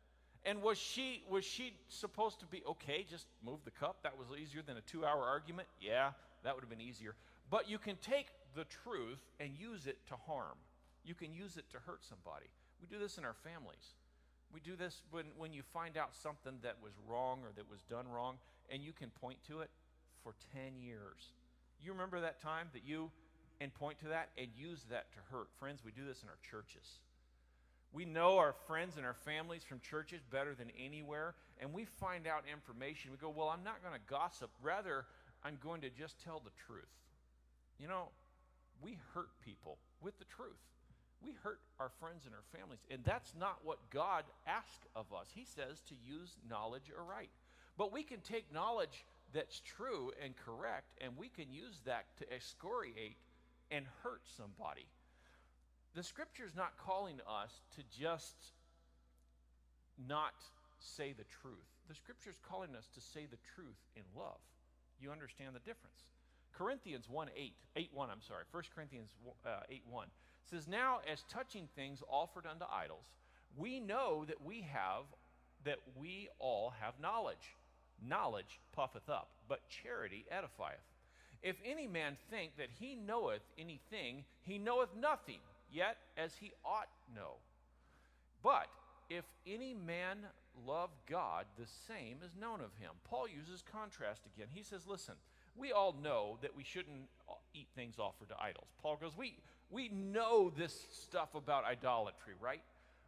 And 0.45 0.63
was 0.63 0.79
she 0.79 1.23
was 1.29 1.45
she 1.45 1.75
supposed 1.89 2.41
to 2.41 2.47
be 2.47 2.63
okay, 2.65 3.05
just 3.09 3.27
move 3.45 3.59
the 3.65 3.71
cup? 3.71 4.03
That 4.03 4.17
was 4.17 4.27
easier 4.41 4.63
than 4.63 4.77
a 4.77 4.81
two 4.83 5.05
hour 5.05 5.23
argument? 5.25 5.69
Yeah, 5.81 6.11
that 6.45 6.55
would 6.55 6.63
have 6.63 6.71
been 6.71 6.81
easier. 6.81 7.15
But 7.51 7.69
you 7.69 7.79
can 7.79 7.97
take 7.97 8.27
the 8.55 8.65
truth 8.65 9.19
and 9.41 9.51
use 9.59 9.87
it 9.87 9.99
to 10.09 10.15
harm. 10.27 10.57
You 11.09 11.15
can 11.15 11.33
use 11.33 11.57
it 11.57 11.65
to 11.71 11.79
hurt 11.79 12.05
somebody. 12.05 12.53
We 12.83 12.87
do 12.87 13.01
this 13.01 13.17
in 13.17 13.25
our 13.25 13.33
families. 13.33 13.97
We 14.53 14.61
do 14.61 14.77
this 14.77 15.01
when, 15.11 15.25
when 15.39 15.55
you 15.55 15.63
find 15.63 15.97
out 15.97 16.15
something 16.15 16.59
that 16.63 16.77
was 16.83 16.93
wrong 17.09 17.41
or 17.43 17.49
that 17.57 17.71
was 17.71 17.81
done 17.89 18.07
wrong, 18.07 18.37
and 18.69 18.83
you 18.83 18.93
can 18.93 19.09
point 19.09 19.39
to 19.49 19.61
it 19.61 19.71
for 20.23 20.35
10 20.53 20.77
years. 20.79 21.33
You 21.81 21.93
remember 21.93 22.21
that 22.21 22.43
time 22.43 22.69
that 22.75 22.83
you 22.85 23.11
and 23.59 23.73
point 23.73 23.99
to 24.01 24.09
that 24.09 24.29
and 24.37 24.49
use 24.55 24.85
that 24.91 25.11
to 25.13 25.19
hurt. 25.33 25.49
Friends, 25.59 25.81
we 25.83 25.93
do 25.93 26.05
this 26.07 26.23
in 26.23 26.29
our 26.29 26.39
churches. 26.43 27.01
We 27.91 28.05
know 28.05 28.37
our 28.37 28.55
friends 28.67 28.99
and 28.99 29.07
our 29.07 29.15
families 29.15 29.65
from 29.65 29.81
churches 29.81 30.21
better 30.31 30.55
than 30.55 30.69
anywhere, 30.79 31.35
and 31.59 31.73
we 31.73 31.87
find 31.87 32.27
out 32.27 32.45
information. 32.53 33.13
We 33.13 33.17
go, 33.17 33.31
Well, 33.31 33.49
I'm 33.49 33.65
not 33.65 33.83
going 33.83 33.95
to 33.95 34.13
gossip. 34.13 34.51
Rather, 34.63 35.07
I'm 35.43 35.57
going 35.63 35.81
to 35.81 35.89
just 35.89 36.23
tell 36.23 36.43
the 36.45 36.53
truth. 36.67 36.85
You 37.81 37.89
know, 37.89 38.09
we 38.83 38.99
hurt 39.15 39.31
people 39.43 39.79
with 40.03 40.19
the 40.19 40.27
truth. 40.27 40.61
We 41.23 41.33
hurt 41.43 41.61
our 41.81 41.91
friends 42.01 42.27
and 42.27 42.35
our 42.35 42.47
families, 42.59 42.81
and 42.91 43.03
that's 43.05 43.35
not 43.39 43.59
what 43.65 43.79
God 43.91 44.25
asks 44.47 44.87
of 44.95 45.07
us. 45.13 45.29
He 45.35 45.45
says 45.45 45.81
to 45.89 45.95
use 45.95 46.37
knowledge 46.49 46.93
aright. 46.97 47.31
But 47.77 47.93
we 47.93 48.03
can 48.03 48.21
take 48.21 48.53
knowledge 48.53 49.05
that's 49.33 49.61
true 49.61 50.13
and 50.23 50.35
correct, 50.37 50.95
and 51.01 51.17
we 51.17 51.29
can 51.29 51.53
use 51.53 51.81
that 51.87 52.07
to 52.19 52.33
excoriate 52.33 53.17
and 53.71 53.85
hurt 54.03 54.23
somebody. 54.37 54.87
The 55.95 56.03
scripture 56.03 56.45
is 56.47 56.55
not 56.55 56.77
calling 56.79 57.21
us 57.29 57.53
to 57.77 57.83
just 57.99 58.37
not 60.07 60.35
say 60.79 61.13
the 61.13 61.25
truth. 61.43 61.67
The 61.89 61.95
scripture 61.95 62.31
is 62.31 62.39
calling 62.49 62.77
us 62.77 62.87
to 62.95 63.01
say 63.01 63.27
the 63.27 63.39
truth 63.55 63.79
in 63.97 64.03
love. 64.17 64.39
You 65.01 65.11
understand 65.11 65.55
the 65.55 65.61
difference. 65.61 66.07
Corinthians 66.53 67.09
1 67.09 67.29
8, 67.37 67.53
8 67.77 67.91
1, 67.93 68.11
I'm 68.11 68.23
sorry, 68.23 68.45
1 68.51 68.63
Corinthians 68.75 69.11
uh, 69.47 69.61
8 69.71 69.83
1 69.89 70.07
says, 70.51 70.67
Now 70.69 71.01
as 71.11 71.25
touching 71.29 71.69
things 71.75 72.03
offered 72.09 72.47
unto 72.47 72.65
idols, 72.73 73.07
we 73.57 73.81
know 73.81 74.25
that 74.27 74.45
we 74.45 74.67
have, 74.73 75.05
that 75.65 75.79
we 75.99 76.29
all 76.39 76.73
have 76.81 76.95
knowledge. 77.01 77.57
Knowledge 78.07 78.61
puffeth 78.73 79.09
up, 79.09 79.31
but 79.49 79.69
charity 79.69 80.25
edifieth. 80.33 80.87
If 81.43 81.57
any 81.65 81.87
man 81.87 82.17
think 82.31 82.57
that 82.57 82.69
he 82.79 82.95
knoweth 82.95 83.43
anything, 83.59 84.25
he 84.43 84.59
knoweth 84.59 84.91
nothing, 84.99 85.41
yet 85.73 85.97
as 86.17 86.33
he 86.41 86.53
ought 86.65 86.89
know. 87.15 87.35
But 88.43 88.69
if 89.09 89.25
any 89.47 89.75
man 89.75 90.19
love 90.67 90.91
God, 91.09 91.47
the 91.59 91.67
same 91.87 92.19
is 92.25 92.33
known 92.39 92.61
of 92.61 92.75
him. 92.81 92.91
Paul 93.05 93.29
uses 93.29 93.63
contrast 93.63 94.23
again. 94.27 94.49
He 94.53 94.63
says, 94.63 94.87
Listen, 94.87 95.15
we 95.57 95.73
all 95.73 95.95
know 96.03 96.39
that 96.43 96.57
we 96.57 96.65
shouldn't 96.65 97.09
eat 97.55 97.69
things 97.75 97.99
offered 97.99 98.29
to 98.29 98.37
idols. 98.41 98.69
Paul 98.83 98.97
goes, 99.01 99.17
We, 99.17 99.37
we 99.71 99.89
know 99.89 100.51
this 100.57 100.87
stuff 100.93 101.35
about 101.35 101.65
idolatry, 101.65 102.35
right? 102.41 102.63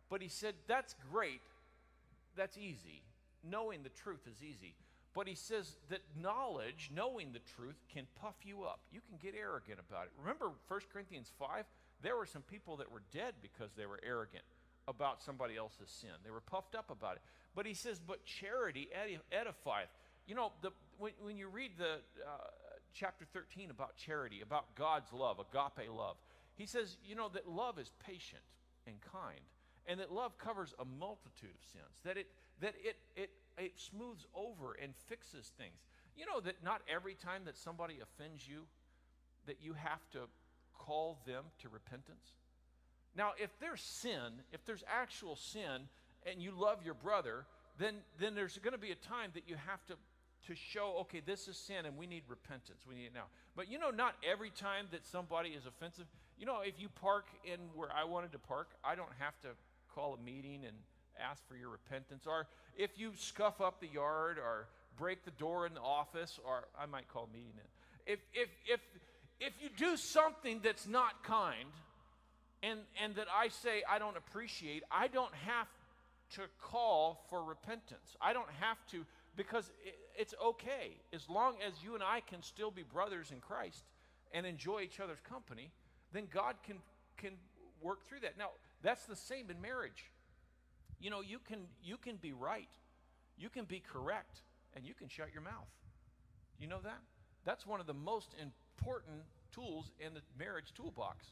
But 0.09 0.23
he 0.23 0.29
said, 0.29 0.55
That's 0.67 0.95
great. 1.11 1.41
That's 2.37 2.57
easy. 2.57 3.03
Knowing 3.49 3.83
the 3.83 3.89
truth 3.91 4.27
is 4.27 4.43
easy. 4.43 4.75
But 5.15 5.27
he 5.27 5.35
says 5.35 5.77
that 5.89 6.03
knowledge, 6.21 6.91
knowing 6.95 7.33
the 7.33 7.41
truth, 7.57 7.75
can 7.93 8.07
puff 8.21 8.37
you 8.45 8.63
up. 8.63 8.81
You 8.93 9.01
can 9.01 9.19
get 9.21 9.39
arrogant 9.39 9.81
about 9.81 10.05
it. 10.05 10.13
Remember 10.19 10.53
1 10.69 10.81
Corinthians 10.93 11.33
5? 11.39 11.65
There 12.03 12.17
were 12.17 12.27
some 12.27 12.43
people 12.43 12.77
that 12.77 12.91
were 12.91 13.03
dead 13.13 13.35
because 13.43 13.73
they 13.77 13.87
were 13.87 13.99
arrogant 14.07 14.45
about 14.87 15.23
somebody 15.23 15.57
else's 15.57 15.91
sin. 15.91 16.11
They 16.25 16.31
were 16.31 16.41
puffed 16.41 16.75
up 16.77 16.91
about 16.91 17.17
it. 17.17 17.23
But 17.55 17.67
he 17.67 17.75
says, 17.75 17.99
but 17.99 18.25
charity 18.25 18.89
edifieth. 19.33 19.91
You 20.27 20.37
know, 20.37 20.53
the, 20.63 20.71
when, 20.99 21.13
when 21.23 21.37
you 21.37 21.49
read 21.49 21.73
the 21.77 21.95
uh, 22.25 22.47
chapter 22.95 23.25
13 23.33 23.71
about 23.71 23.97
charity, 23.97 24.43
about 24.43 24.75
God's 24.77 25.13
love, 25.13 25.39
agape 25.41 25.91
love, 25.91 26.17
he 26.57 26.67
says, 26.67 26.97
you 27.05 27.15
know, 27.15 27.29
that 27.31 27.49
love 27.49 27.79
is 27.79 27.91
patient 28.05 28.43
and 28.87 28.97
kind, 29.01 29.41
and 29.87 30.01
that 30.01 30.13
love 30.13 30.39
covers 30.39 30.75
a 30.79 30.85
multitude 30.85 31.51
of 31.51 31.71
sins, 31.73 32.01
that 32.05 32.17
it, 32.17 32.27
that 32.61 32.75
it, 32.83 32.97
it, 33.17 33.31
it 33.59 33.73
smooths 33.79 34.27
over 34.35 34.77
and 34.83 34.95
fixes 35.09 35.53
things. 35.57 35.81
You 36.17 36.27
know 36.27 36.41
that 36.41 36.63
not 36.63 36.83
every 36.93 37.15
time 37.15 37.43
that 37.47 37.57
somebody 37.57 37.99
offends 38.03 38.47
you, 38.47 38.67
that 39.47 39.57
you 39.63 39.73
have 39.73 40.09
to 40.13 40.29
call 40.79 41.19
them 41.27 41.45
to 41.63 41.69
repentance? 41.69 42.35
Now, 43.17 43.33
if 43.39 43.51
there's 43.59 43.81
sin, 43.81 44.43
if 44.53 44.65
there's 44.65 44.85
actual 44.87 45.37
sin, 45.37 45.89
and 46.27 46.43
you 46.43 46.53
love 46.53 46.79
your 46.85 46.95
brother, 46.95 47.47
then, 47.79 47.95
then 48.19 48.35
there's 48.35 48.59
going 48.59 48.73
to 48.73 48.79
be 48.79 48.91
a 48.91 48.95
time 48.97 49.31
that 49.35 49.45
you 49.49 49.57
have 49.67 49.85
to, 49.87 49.95
to 50.47 50.55
show, 50.55 50.97
okay, 51.01 51.21
this 51.25 51.49
is 51.49 51.57
sin 51.57 51.87
and 51.87 51.97
we 51.97 52.07
need 52.07 52.23
repentance. 52.29 52.83
We 52.87 52.95
need 52.95 53.07
it 53.07 53.15
now. 53.15 53.27
But 53.57 53.71
you 53.71 53.79
know, 53.79 53.91
not 53.91 54.15
every 54.29 54.51
time 54.51 54.87
that 54.93 55.07
somebody 55.07 55.51
is 55.51 55.67
offensive, 55.67 56.07
you 56.41 56.47
know, 56.47 56.63
if 56.65 56.81
you 56.81 56.89
park 56.89 57.27
in 57.45 57.61
where 57.75 57.91
I 57.95 58.05
wanted 58.05 58.33
to 58.33 58.39
park, 58.39 58.71
I 58.83 58.95
don't 58.95 59.13
have 59.19 59.39
to 59.43 59.49
call 59.95 60.15
a 60.15 60.25
meeting 60.25 60.63
and 60.67 60.75
ask 61.23 61.47
for 61.47 61.55
your 61.55 61.69
repentance. 61.69 62.25
Or 62.27 62.47
if 62.77 62.99
you 62.99 63.13
scuff 63.15 63.61
up 63.61 63.79
the 63.81 63.89
yard 63.89 64.39
or 64.39 64.67
break 64.97 65.23
the 65.25 65.33
door 65.33 65.67
in 65.67 65.75
the 65.75 65.81
office, 65.81 66.41
or 66.43 66.65
I 66.79 66.87
might 66.87 67.09
call 67.09 67.29
a 67.31 67.33
meeting 67.33 67.53
in. 67.55 68.13
If, 68.15 68.21
if, 68.33 68.49
if, 68.67 68.81
if 69.39 69.53
you 69.61 69.69
do 69.77 69.99
something 69.99 70.61
that's 70.65 70.89
not 70.89 71.23
kind 71.25 71.69
and, 72.63 72.81
and 73.03 73.15
that 73.17 73.27
I 73.35 73.49
say 73.49 73.83
I 73.89 73.99
don't 73.99 74.17
appreciate, 74.17 74.83
I 74.91 75.09
don't 75.09 75.35
have 75.47 75.69
to 76.37 76.43
call 76.61 77.27
for 77.29 77.45
repentance. 77.45 78.17
I 78.21 78.33
don't 78.33 78.51
have 78.61 78.79
to, 78.93 79.05
because 79.37 79.71
it, 79.85 79.95
it's 80.17 80.35
okay. 80.43 80.97
As 81.13 81.29
long 81.29 81.57
as 81.67 81.75
you 81.85 81.95
and 81.95 82.03
I 82.03 82.21
can 82.21 82.43
still 82.43 82.71
be 82.71 82.83
brothers 82.83 83.31
in 83.31 83.41
Christ 83.41 83.85
and 84.33 84.47
enjoy 84.47 84.83
each 84.83 85.01
other's 85.01 85.21
company, 85.29 85.71
then 86.13 86.27
God 86.33 86.57
can, 86.65 86.77
can 87.17 87.33
work 87.81 88.07
through 88.09 88.21
that. 88.21 88.39
Now, 88.39 88.51
that's 88.83 89.05
the 89.07 89.17
same 89.17 89.51
in 89.51 89.61
marriage. 89.61 90.11
You 91.01 91.11
know, 91.11 91.21
you 91.21 91.39
can, 91.39 91.61
you 91.83 91.97
can 91.97 92.17
be 92.17 92.33
right, 92.33 92.69
you 93.39 93.49
can 93.49 93.65
be 93.65 93.81
correct, 93.81 94.43
and 94.75 94.85
you 94.85 94.95
can 94.95 95.09
shut 95.09 95.29
your 95.33 95.43
mouth. 95.43 95.69
You 96.59 96.67
know 96.67 96.81
that? 96.83 97.01
That's 97.45 97.67
one 97.67 97.81
of 97.81 97.87
the 97.87 97.95
most 97.95 98.35
important 98.39 99.23
tools 99.53 99.93
in 99.99 100.15
the 100.15 100.21
marriage 100.39 100.73
toolbox. 100.75 101.27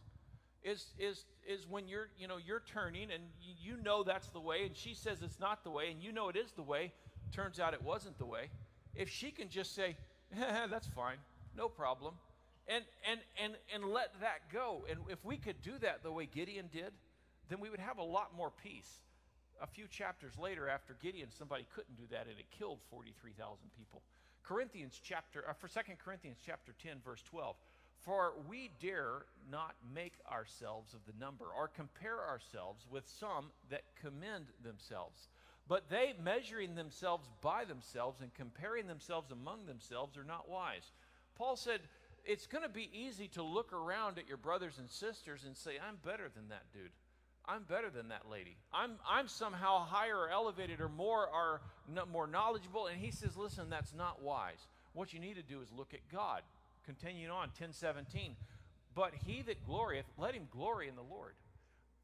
Is 0.64 0.86
is 0.98 1.24
is 1.46 1.68
when 1.68 1.86
you're 1.86 2.08
you 2.18 2.26
know 2.26 2.36
you're 2.36 2.62
turning 2.66 3.12
and 3.12 3.22
you 3.40 3.76
know 3.76 4.02
that's 4.02 4.28
the 4.30 4.40
way, 4.40 4.64
and 4.66 4.76
she 4.76 4.92
says 4.92 5.18
it's 5.22 5.38
not 5.38 5.62
the 5.62 5.70
way, 5.70 5.90
and 5.92 6.02
you 6.02 6.10
know 6.10 6.28
it 6.28 6.36
is 6.36 6.50
the 6.52 6.62
way. 6.62 6.92
Turns 7.30 7.60
out 7.60 7.74
it 7.74 7.82
wasn't 7.82 8.18
the 8.18 8.26
way. 8.26 8.50
If 8.96 9.08
she 9.08 9.30
can 9.30 9.48
just 9.48 9.74
say, 9.74 9.96
"That's 10.68 10.88
fine, 10.88 11.18
no 11.56 11.68
problem," 11.68 12.14
and 12.68 12.84
and 13.10 13.20
and 13.42 13.54
and 13.74 13.84
let 13.92 14.12
that 14.20 14.52
go, 14.52 14.84
and 14.90 15.00
if 15.08 15.24
we 15.24 15.36
could 15.36 15.60
do 15.62 15.72
that 15.80 16.02
the 16.02 16.12
way 16.12 16.26
Gideon 16.26 16.68
did, 16.72 16.92
then 17.48 17.60
we 17.60 17.70
would 17.70 17.80
have 17.80 17.98
a 17.98 18.04
lot 18.04 18.36
more 18.36 18.52
peace. 18.62 19.02
A 19.60 19.66
few 19.66 19.88
chapters 19.88 20.38
later, 20.38 20.68
after 20.68 20.96
Gideon, 21.02 21.28
somebody 21.36 21.66
couldn't 21.74 21.96
do 21.96 22.04
that, 22.10 22.26
and 22.28 22.38
it 22.38 22.46
killed 22.56 22.78
forty-three 22.90 23.32
thousand 23.32 23.70
people. 23.76 24.02
Corinthians 24.48 24.98
chapter, 25.02 25.44
uh, 25.48 25.52
for 25.52 25.68
Second 25.68 25.98
Corinthians 26.02 26.38
chapter 26.44 26.72
10, 26.82 26.96
verse 27.04 27.22
12. 27.28 27.54
For 28.00 28.32
we 28.48 28.70
dare 28.80 29.26
not 29.50 29.74
make 29.94 30.14
ourselves 30.30 30.94
of 30.94 31.00
the 31.06 31.18
number, 31.22 31.44
or 31.54 31.68
compare 31.68 32.26
ourselves 32.26 32.86
with 32.90 33.06
some 33.06 33.50
that 33.68 33.82
commend 34.00 34.46
themselves. 34.64 35.28
But 35.68 35.90
they, 35.90 36.14
measuring 36.24 36.76
themselves 36.76 37.28
by 37.42 37.66
themselves 37.66 38.22
and 38.22 38.32
comparing 38.32 38.86
themselves 38.86 39.30
among 39.30 39.66
themselves, 39.66 40.16
are 40.16 40.24
not 40.24 40.48
wise. 40.48 40.92
Paul 41.36 41.56
said, 41.56 41.80
It's 42.24 42.46
going 42.46 42.62
to 42.62 42.68
be 42.68 42.90
easy 42.92 43.28
to 43.28 43.42
look 43.42 43.72
around 43.72 44.18
at 44.18 44.28
your 44.28 44.36
brothers 44.36 44.78
and 44.78 44.90
sisters 44.90 45.44
and 45.46 45.56
say, 45.56 45.72
I'm 45.86 45.96
better 46.04 46.28
than 46.34 46.48
that 46.48 46.64
dude. 46.72 46.90
I'm 47.46 47.62
better 47.62 47.88
than 47.88 48.08
that 48.08 48.28
lady. 48.30 48.58
I'm, 48.72 48.92
I'm 49.08 49.26
somehow 49.26 49.86
higher 49.86 50.16
or 50.16 50.28
elevated 50.28 50.80
or 50.80 50.90
more, 50.90 51.26
or 51.26 51.62
more 52.12 52.26
knowledgeable. 52.26 52.86
And 52.86 53.00
he 53.00 53.10
says, 53.10 53.36
listen, 53.36 53.70
that's 53.70 53.94
not 53.94 54.22
wise. 54.22 54.66
What 54.92 55.14
you 55.14 55.18
need 55.18 55.36
to 55.36 55.42
do 55.42 55.62
is 55.62 55.68
look 55.72 55.94
at 55.94 56.00
God. 56.12 56.42
Continuing 56.84 57.30
on, 57.30 57.48
1017. 57.56 58.36
But 58.94 59.14
he 59.26 59.42
that 59.42 59.66
glorieth, 59.66 60.04
let 60.18 60.34
him 60.34 60.48
glory 60.50 60.88
in 60.88 60.96
the 60.96 61.02
Lord. 61.02 61.34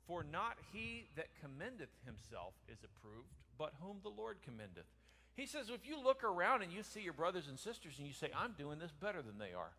For 0.06 0.24
not 0.24 0.56
he 0.72 1.08
that 1.16 1.28
commendeth 1.42 1.90
himself 2.06 2.54
is 2.68 2.78
approved, 2.84 3.28
but 3.58 3.72
whom 3.82 3.98
the 4.02 4.10
Lord 4.10 4.38
commendeth. 4.44 4.86
He 5.34 5.46
says, 5.46 5.68
if 5.68 5.86
you 5.86 6.02
look 6.02 6.22
around 6.22 6.62
and 6.62 6.72
you 6.72 6.82
see 6.82 7.00
your 7.00 7.12
brothers 7.12 7.48
and 7.48 7.58
sisters 7.58 7.94
and 7.98 8.06
you 8.06 8.12
say, 8.12 8.28
I'm 8.36 8.52
doing 8.52 8.78
this 8.78 8.92
better 8.92 9.20
than 9.20 9.38
they 9.38 9.52
are. 9.52 9.72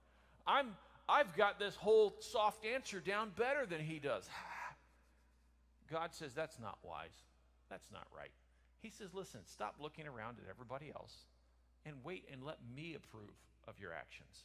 I'm, 0.47 0.75
I've 1.07 1.35
got 1.35 1.59
this 1.59 1.75
whole 1.75 2.15
soft 2.19 2.65
answer 2.65 2.99
down 2.99 3.31
better 3.37 3.65
than 3.65 3.79
he 3.79 3.99
does. 3.99 4.27
God 5.91 6.13
says 6.13 6.33
that's 6.33 6.59
not 6.59 6.77
wise. 6.83 7.15
That's 7.69 7.91
not 7.91 8.07
right. 8.15 8.31
He 8.81 8.89
says, 8.89 9.13
listen, 9.13 9.39
stop 9.45 9.75
looking 9.79 10.07
around 10.07 10.37
at 10.43 10.49
everybody 10.49 10.91
else 10.95 11.13
and 11.85 11.95
wait 12.03 12.25
and 12.31 12.43
let 12.43 12.57
me 12.75 12.95
approve 12.95 13.33
of 13.67 13.79
your 13.79 13.93
actions. 13.93 14.43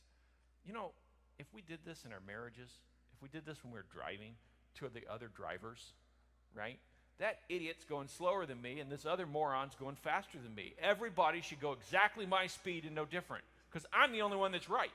You 0.65 0.73
know, 0.73 0.93
if 1.39 1.47
we 1.55 1.63
did 1.63 1.79
this 1.85 2.05
in 2.05 2.13
our 2.13 2.23
marriages, 2.27 2.71
if 3.15 3.23
we 3.23 3.29
did 3.29 3.45
this 3.45 3.63
when 3.63 3.73
we 3.73 3.79
were 3.79 3.87
driving 3.93 4.33
to 4.77 4.89
the 4.89 5.03
other 5.13 5.31
drivers, 5.35 5.93
right? 6.55 6.79
That 7.19 7.41
idiot's 7.49 7.85
going 7.85 8.09
slower 8.09 8.47
than 8.47 8.63
me, 8.63 8.81
and 8.81 8.91
this 8.91 9.05
other 9.05 9.27
moron's 9.27 9.75
going 9.75 9.97
faster 9.97 10.39
than 10.43 10.55
me. 10.55 10.73
Everybody 10.81 11.43
should 11.43 11.61
go 11.61 11.73
exactly 11.73 12.25
my 12.25 12.47
speed 12.47 12.85
and 12.85 12.95
no 12.95 13.05
different 13.05 13.45
because 13.71 13.87
I'm 13.93 14.13
the 14.13 14.23
only 14.23 14.37
one 14.37 14.53
that's 14.53 14.71
right. 14.71 14.91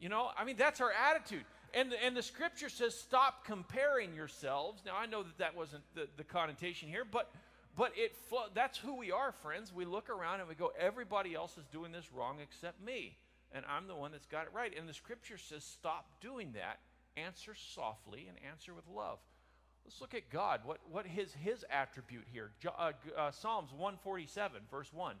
You 0.00 0.08
know, 0.08 0.28
I 0.36 0.44
mean, 0.44 0.56
that's 0.56 0.80
our 0.80 0.92
attitude. 0.92 1.44
And, 1.74 1.92
and 2.04 2.16
the 2.16 2.22
scripture 2.22 2.68
says, 2.68 2.94
stop 2.94 3.44
comparing 3.44 4.14
yourselves. 4.14 4.82
Now, 4.84 4.96
I 4.96 5.06
know 5.06 5.22
that 5.22 5.38
that 5.38 5.56
wasn't 5.56 5.82
the, 5.94 6.08
the 6.16 6.24
connotation 6.24 6.88
here, 6.88 7.04
but, 7.04 7.30
but 7.76 7.92
it 7.96 8.14
that's 8.54 8.78
who 8.78 8.94
we 8.94 9.12
are, 9.12 9.32
friends. 9.42 9.72
We 9.74 9.84
look 9.84 10.08
around 10.08 10.40
and 10.40 10.48
we 10.48 10.54
go, 10.54 10.72
everybody 10.78 11.34
else 11.34 11.58
is 11.58 11.64
doing 11.72 11.92
this 11.92 12.12
wrong 12.12 12.38
except 12.42 12.82
me. 12.82 13.16
And 13.52 13.64
I'm 13.68 13.86
the 13.86 13.94
one 13.94 14.12
that's 14.12 14.26
got 14.26 14.46
it 14.46 14.52
right. 14.54 14.72
And 14.76 14.88
the 14.88 14.94
scripture 14.94 15.38
says, 15.38 15.64
stop 15.64 16.06
doing 16.20 16.52
that. 16.54 16.78
Answer 17.16 17.54
softly 17.54 18.26
and 18.28 18.36
answer 18.50 18.74
with 18.74 18.84
love. 18.94 19.18
Let's 19.84 20.00
look 20.00 20.14
at 20.14 20.30
God. 20.30 20.60
What, 20.64 20.80
what 20.90 21.06
is 21.16 21.32
his 21.32 21.64
attribute 21.70 22.24
here? 22.32 22.50
Uh, 22.66 22.92
uh, 23.16 23.30
Psalms 23.30 23.70
147, 23.72 24.62
verse 24.70 24.92
1. 24.92 25.14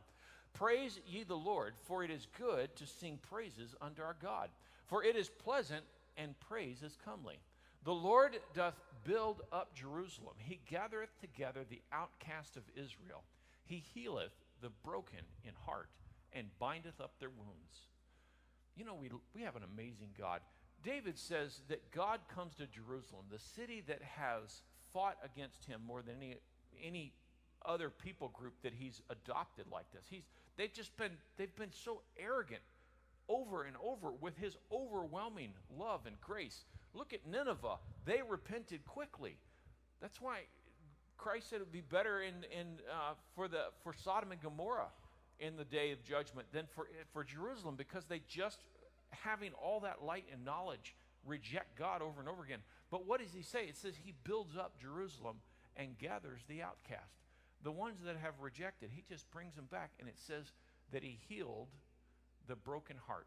Praise 0.54 0.98
ye 1.06 1.22
the 1.22 1.36
Lord, 1.36 1.74
for 1.84 2.02
it 2.02 2.10
is 2.10 2.26
good 2.38 2.74
to 2.76 2.86
sing 2.86 3.18
praises 3.30 3.74
unto 3.80 4.02
our 4.02 4.16
God. 4.20 4.48
For 4.86 5.02
it 5.02 5.16
is 5.16 5.28
pleasant 5.28 5.84
and 6.16 6.38
praise 6.40 6.82
is 6.82 6.96
comely. 7.04 7.38
The 7.84 7.92
Lord 7.92 8.38
doth 8.54 8.74
build 9.04 9.42
up 9.52 9.74
Jerusalem. 9.74 10.34
He 10.38 10.60
gathereth 10.68 11.20
together 11.20 11.64
the 11.68 11.82
outcast 11.92 12.56
of 12.56 12.64
Israel. 12.74 13.22
He 13.64 13.82
healeth 13.94 14.32
the 14.60 14.70
broken 14.84 15.20
in 15.44 15.52
heart 15.64 15.88
and 16.32 16.46
bindeth 16.58 17.00
up 17.00 17.12
their 17.18 17.30
wounds. 17.30 17.86
You 18.76 18.84
know, 18.84 18.94
we, 18.94 19.10
we 19.34 19.42
have 19.42 19.56
an 19.56 19.62
amazing 19.62 20.10
God. 20.18 20.40
David 20.82 21.18
says 21.18 21.62
that 21.68 21.90
God 21.90 22.20
comes 22.32 22.54
to 22.56 22.66
Jerusalem, 22.66 23.26
the 23.30 23.38
city 23.38 23.82
that 23.86 24.02
has 24.02 24.62
fought 24.92 25.16
against 25.24 25.64
him 25.64 25.80
more 25.86 26.02
than 26.02 26.16
any, 26.16 26.36
any 26.84 27.12
other 27.64 27.90
people 27.90 28.28
group 28.28 28.54
that 28.62 28.74
he's 28.74 29.00
adopted 29.10 29.66
like 29.72 29.90
this. 29.92 30.04
He's, 30.08 30.24
they've 30.56 30.72
just 30.72 30.96
been, 30.96 31.12
they've 31.36 31.54
been 31.56 31.72
so 31.72 32.02
arrogant 32.18 32.62
over 33.28 33.64
and 33.64 33.76
over 33.82 34.12
with 34.12 34.36
his 34.36 34.56
overwhelming 34.72 35.52
love 35.78 36.02
and 36.06 36.20
grace. 36.20 36.64
Look 36.94 37.12
at 37.12 37.26
Nineveh. 37.26 37.76
They 38.04 38.20
repented 38.26 38.84
quickly. 38.86 39.36
That's 40.00 40.20
why 40.20 40.40
Christ 41.16 41.50
said 41.50 41.56
it 41.56 41.64
would 41.64 41.72
be 41.72 41.80
better 41.80 42.22
in, 42.22 42.34
in, 42.56 42.78
uh, 42.90 43.14
for, 43.34 43.48
the, 43.48 43.64
for 43.82 43.92
Sodom 43.92 44.32
and 44.32 44.40
Gomorrah 44.40 44.88
in 45.38 45.56
the 45.56 45.64
day 45.64 45.92
of 45.92 46.02
judgment 46.02 46.46
than 46.52 46.66
for, 46.74 46.88
for 47.12 47.24
Jerusalem 47.24 47.74
because 47.76 48.04
they 48.06 48.22
just, 48.28 48.64
having 49.10 49.52
all 49.52 49.80
that 49.80 50.02
light 50.02 50.24
and 50.32 50.44
knowledge, 50.44 50.94
reject 51.24 51.78
God 51.78 52.02
over 52.02 52.20
and 52.20 52.28
over 52.28 52.42
again. 52.44 52.60
But 52.90 53.06
what 53.06 53.20
does 53.20 53.32
he 53.34 53.42
say? 53.42 53.64
It 53.64 53.76
says 53.76 53.94
he 54.02 54.14
builds 54.24 54.56
up 54.56 54.80
Jerusalem 54.80 55.36
and 55.76 55.98
gathers 55.98 56.40
the 56.48 56.62
outcast. 56.62 57.12
The 57.62 57.72
ones 57.72 57.98
that 58.04 58.16
have 58.16 58.34
rejected, 58.40 58.90
he 58.92 59.02
just 59.08 59.30
brings 59.30 59.56
them 59.56 59.66
back. 59.70 59.90
And 59.98 60.08
it 60.08 60.18
says 60.18 60.52
that 60.92 61.02
he 61.02 61.18
healed 61.28 61.68
the 62.46 62.56
broken 62.56 62.96
heart. 63.06 63.26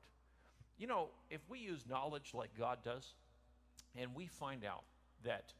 You 0.77 0.87
know, 0.87 1.09
if 1.29 1.41
we 1.49 1.59
use 1.59 1.85
knowledge 1.87 2.31
like 2.33 2.51
God 2.57 2.79
does, 2.83 3.13
and 3.97 4.15
we 4.15 4.27
find 4.27 4.63
out 4.63 4.83
that 5.23 5.53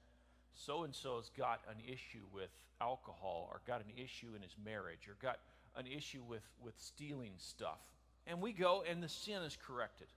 so 0.53 0.83
and 0.83 0.95
so's 0.95 1.29
got 1.37 1.61
an 1.69 1.77
issue 1.85 2.23
with 2.33 2.49
alcohol, 2.81 3.49
or 3.51 3.61
got 3.67 3.81
an 3.81 3.91
issue 4.01 4.29
in 4.35 4.41
his 4.41 4.55
marriage, 4.63 5.07
or 5.07 5.15
got 5.21 5.39
an 5.75 5.85
issue 5.85 6.23
with, 6.27 6.43
with 6.63 6.73
stealing 6.77 7.33
stuff, 7.37 7.79
and 8.27 8.41
we 8.41 8.53
go 8.53 8.83
and 8.89 9.03
the 9.03 9.09
sin 9.09 9.41
is 9.41 9.57
corrected, 9.65 10.07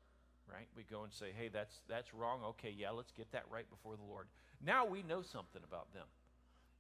right? 0.49 0.69
We 0.77 0.85
go 0.85 1.03
and 1.03 1.13
say, 1.13 1.27
hey, 1.37 1.49
that's, 1.49 1.81
that's 1.89 2.15
wrong. 2.15 2.41
Okay, 2.51 2.75
yeah, 2.77 2.91
let's 2.91 3.13
get 3.13 3.31
that 3.33 3.45
right 3.51 3.69
before 3.71 3.97
the 3.97 4.05
Lord. 4.09 4.27
Now 4.65 4.87
we 4.87 5.03
know 5.03 5.23
something 5.23 5.63
about 5.67 5.93
them. 5.93 6.07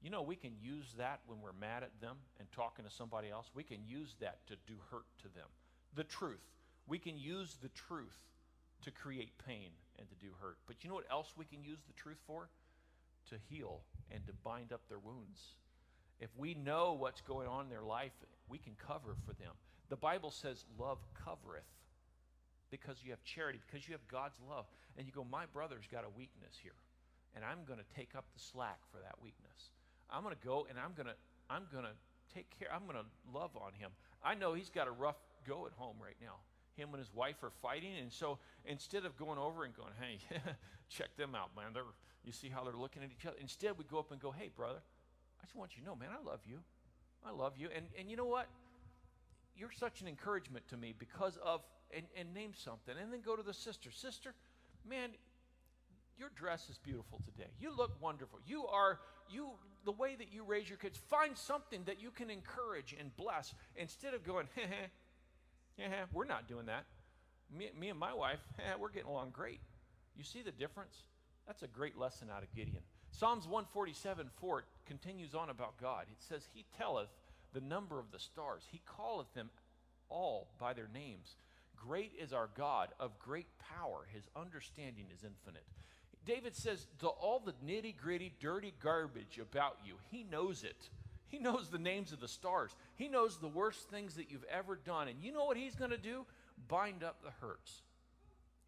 You 0.02 0.10
know, 0.10 0.22
we 0.22 0.36
can 0.36 0.52
use 0.60 0.94
that 0.98 1.20
when 1.26 1.40
we're 1.40 1.52
mad 1.60 1.82
at 1.82 2.00
them 2.00 2.16
and 2.38 2.50
talking 2.52 2.84
to 2.84 2.90
somebody 2.90 3.30
else. 3.30 3.50
We 3.54 3.62
can 3.62 3.78
use 3.86 4.16
that 4.20 4.46
to 4.48 4.56
do 4.66 4.74
hurt 4.90 5.06
to 5.22 5.28
them 5.34 5.46
the 5.94 6.04
truth. 6.04 6.42
We 6.86 6.98
can 6.98 7.18
use 7.18 7.56
the 7.62 7.68
truth 7.68 8.18
to 8.82 8.90
create 8.90 9.32
pain 9.46 9.70
and 9.98 10.08
to 10.08 10.14
do 10.16 10.32
hurt. 10.40 10.58
But 10.66 10.82
you 10.82 10.88
know 10.88 10.96
what 10.96 11.10
else 11.10 11.32
we 11.36 11.44
can 11.44 11.62
use 11.62 11.78
the 11.86 11.92
truth 11.94 12.18
for? 12.26 12.48
To 13.30 13.36
heal 13.48 13.80
and 14.10 14.26
to 14.26 14.32
bind 14.44 14.72
up 14.72 14.80
their 14.88 14.98
wounds. 14.98 15.54
If 16.20 16.30
we 16.36 16.54
know 16.54 16.92
what's 16.92 17.20
going 17.20 17.48
on 17.48 17.64
in 17.64 17.70
their 17.70 17.82
life, 17.82 18.12
we 18.48 18.58
can 18.58 18.74
cover 18.84 19.16
for 19.26 19.32
them. 19.34 19.52
The 19.88 19.96
Bible 19.96 20.30
says, 20.30 20.64
Love 20.78 20.98
covereth 21.24 21.68
because 22.70 22.96
you 23.04 23.10
have 23.10 23.22
charity, 23.24 23.60
because 23.66 23.86
you 23.86 23.92
have 23.92 24.06
God's 24.08 24.38
love. 24.48 24.66
And 24.96 25.06
you 25.06 25.12
go, 25.12 25.24
My 25.24 25.46
brother's 25.46 25.86
got 25.90 26.04
a 26.04 26.10
weakness 26.16 26.54
here, 26.62 26.76
and 27.34 27.44
I'm 27.44 27.64
going 27.66 27.78
to 27.78 27.96
take 27.96 28.14
up 28.16 28.24
the 28.34 28.40
slack 28.40 28.78
for 28.90 28.98
that 28.98 29.16
weakness. 29.22 29.70
I'm 30.10 30.22
going 30.22 30.34
to 30.34 30.46
go 30.46 30.66
and 30.68 30.78
I'm 30.78 30.92
going 30.94 31.08
to 31.08 31.14
I'm 31.48 31.64
going 31.72 31.84
to 31.84 31.96
take 32.34 32.46
care. 32.58 32.68
I'm 32.72 32.84
going 32.84 32.96
to 32.96 33.08
love 33.32 33.50
on 33.56 33.72
him. 33.72 33.90
I 34.22 34.34
know 34.34 34.54
he's 34.54 34.70
got 34.70 34.86
a 34.86 34.90
rough 34.90 35.16
go 35.46 35.66
at 35.66 35.72
home 35.72 35.96
right 36.02 36.16
now. 36.20 36.36
Him 36.76 36.90
and 36.90 36.98
his 36.98 37.12
wife 37.14 37.42
are 37.42 37.52
fighting, 37.60 37.92
and 38.00 38.10
so 38.10 38.38
instead 38.64 39.04
of 39.04 39.16
going 39.16 39.38
over 39.38 39.64
and 39.64 39.74
going, 39.74 39.92
"Hey, 40.00 40.18
check 40.88 41.14
them 41.16 41.34
out, 41.34 41.50
man," 41.54 41.72
they're, 41.74 41.82
you 42.24 42.32
see 42.32 42.48
how 42.48 42.64
they're 42.64 42.72
looking 42.72 43.02
at 43.02 43.10
each 43.10 43.26
other. 43.26 43.36
Instead, 43.40 43.76
we 43.76 43.84
go 43.84 43.98
up 43.98 44.10
and 44.10 44.20
go, 44.20 44.30
"Hey, 44.30 44.50
brother, 44.54 44.80
I 45.40 45.44
just 45.44 45.54
want 45.54 45.76
you 45.76 45.82
to 45.82 45.86
know, 45.86 45.96
man, 45.96 46.08
I 46.10 46.24
love 46.26 46.40
you. 46.46 46.60
I 47.24 47.30
love 47.30 47.54
you, 47.58 47.68
and 47.74 47.86
and 47.98 48.10
you 48.10 48.16
know 48.16 48.24
what? 48.24 48.48
You're 49.54 49.70
such 49.70 50.00
an 50.00 50.08
encouragement 50.08 50.66
to 50.68 50.78
me 50.78 50.94
because 50.98 51.36
of 51.44 51.60
and, 51.94 52.06
and 52.16 52.32
name 52.32 52.52
something, 52.54 52.94
and 53.00 53.12
then 53.12 53.20
go 53.20 53.36
to 53.36 53.42
the 53.42 53.52
sister. 53.52 53.90
Sister, 53.90 54.34
man, 54.88 55.10
your 56.18 56.30
dress 56.34 56.70
is 56.70 56.78
beautiful 56.78 57.20
today. 57.24 57.50
You 57.60 57.76
look 57.76 58.00
wonderful. 58.00 58.38
You 58.46 58.66
are 58.66 59.00
you 59.28 59.50
the 59.84 59.92
way 59.92 60.14
that 60.14 60.32
you 60.32 60.44
raise 60.44 60.68
your 60.68 60.78
kids. 60.78 60.98
Find 60.98 61.36
something 61.36 61.82
that 61.84 62.00
you 62.00 62.10
can 62.10 62.30
encourage 62.30 62.94
and 62.98 63.14
bless 63.16 63.54
instead 63.76 64.14
of 64.14 64.24
going, 64.24 64.48
yeah, 65.78 66.04
we're 66.12 66.24
not 66.24 66.48
doing 66.48 66.66
that. 66.66 66.84
Me, 67.56 67.70
me 67.78 67.88
and 67.88 67.98
my 67.98 68.14
wife, 68.14 68.40
yeah, 68.58 68.74
we're 68.80 68.90
getting 68.90 69.08
along 69.08 69.30
great. 69.30 69.60
You 70.16 70.24
see 70.24 70.42
the 70.42 70.52
difference? 70.52 71.04
That's 71.46 71.62
a 71.62 71.68
great 71.68 71.98
lesson 71.98 72.28
out 72.34 72.42
of 72.42 72.54
Gideon. 72.54 72.82
Psalms 73.10 73.46
147 73.46 74.30
4 74.40 74.64
continues 74.86 75.34
on 75.34 75.50
about 75.50 75.78
God. 75.80 76.06
It 76.10 76.22
says, 76.22 76.48
He 76.54 76.64
telleth 76.76 77.10
the 77.52 77.60
number 77.60 77.98
of 77.98 78.10
the 78.10 78.18
stars, 78.18 78.62
He 78.70 78.80
calleth 78.96 79.32
them 79.34 79.50
all 80.08 80.48
by 80.58 80.72
their 80.72 80.88
names. 80.92 81.36
Great 81.76 82.12
is 82.18 82.32
our 82.32 82.48
God, 82.56 82.90
of 83.00 83.18
great 83.18 83.48
power. 83.58 84.06
His 84.12 84.24
understanding 84.36 85.06
is 85.12 85.24
infinite. 85.24 85.64
David 86.24 86.54
says, 86.54 86.86
to 87.00 87.08
all 87.08 87.40
the 87.40 87.54
nitty 87.66 87.96
gritty, 87.96 88.32
dirty 88.40 88.72
garbage 88.80 89.40
about 89.40 89.78
you, 89.84 89.94
he 90.10 90.22
knows 90.22 90.62
it. 90.62 90.88
He 91.32 91.38
knows 91.38 91.70
the 91.70 91.78
names 91.78 92.12
of 92.12 92.20
the 92.20 92.28
stars. 92.28 92.76
He 92.94 93.08
knows 93.08 93.38
the 93.38 93.48
worst 93.48 93.88
things 93.88 94.16
that 94.16 94.30
you've 94.30 94.44
ever 94.50 94.76
done. 94.76 95.08
And 95.08 95.16
you 95.22 95.32
know 95.32 95.46
what 95.46 95.56
he's 95.56 95.74
going 95.74 95.90
to 95.90 95.96
do? 95.96 96.26
Bind 96.68 97.02
up 97.02 97.22
the 97.24 97.30
hurts. 97.40 97.80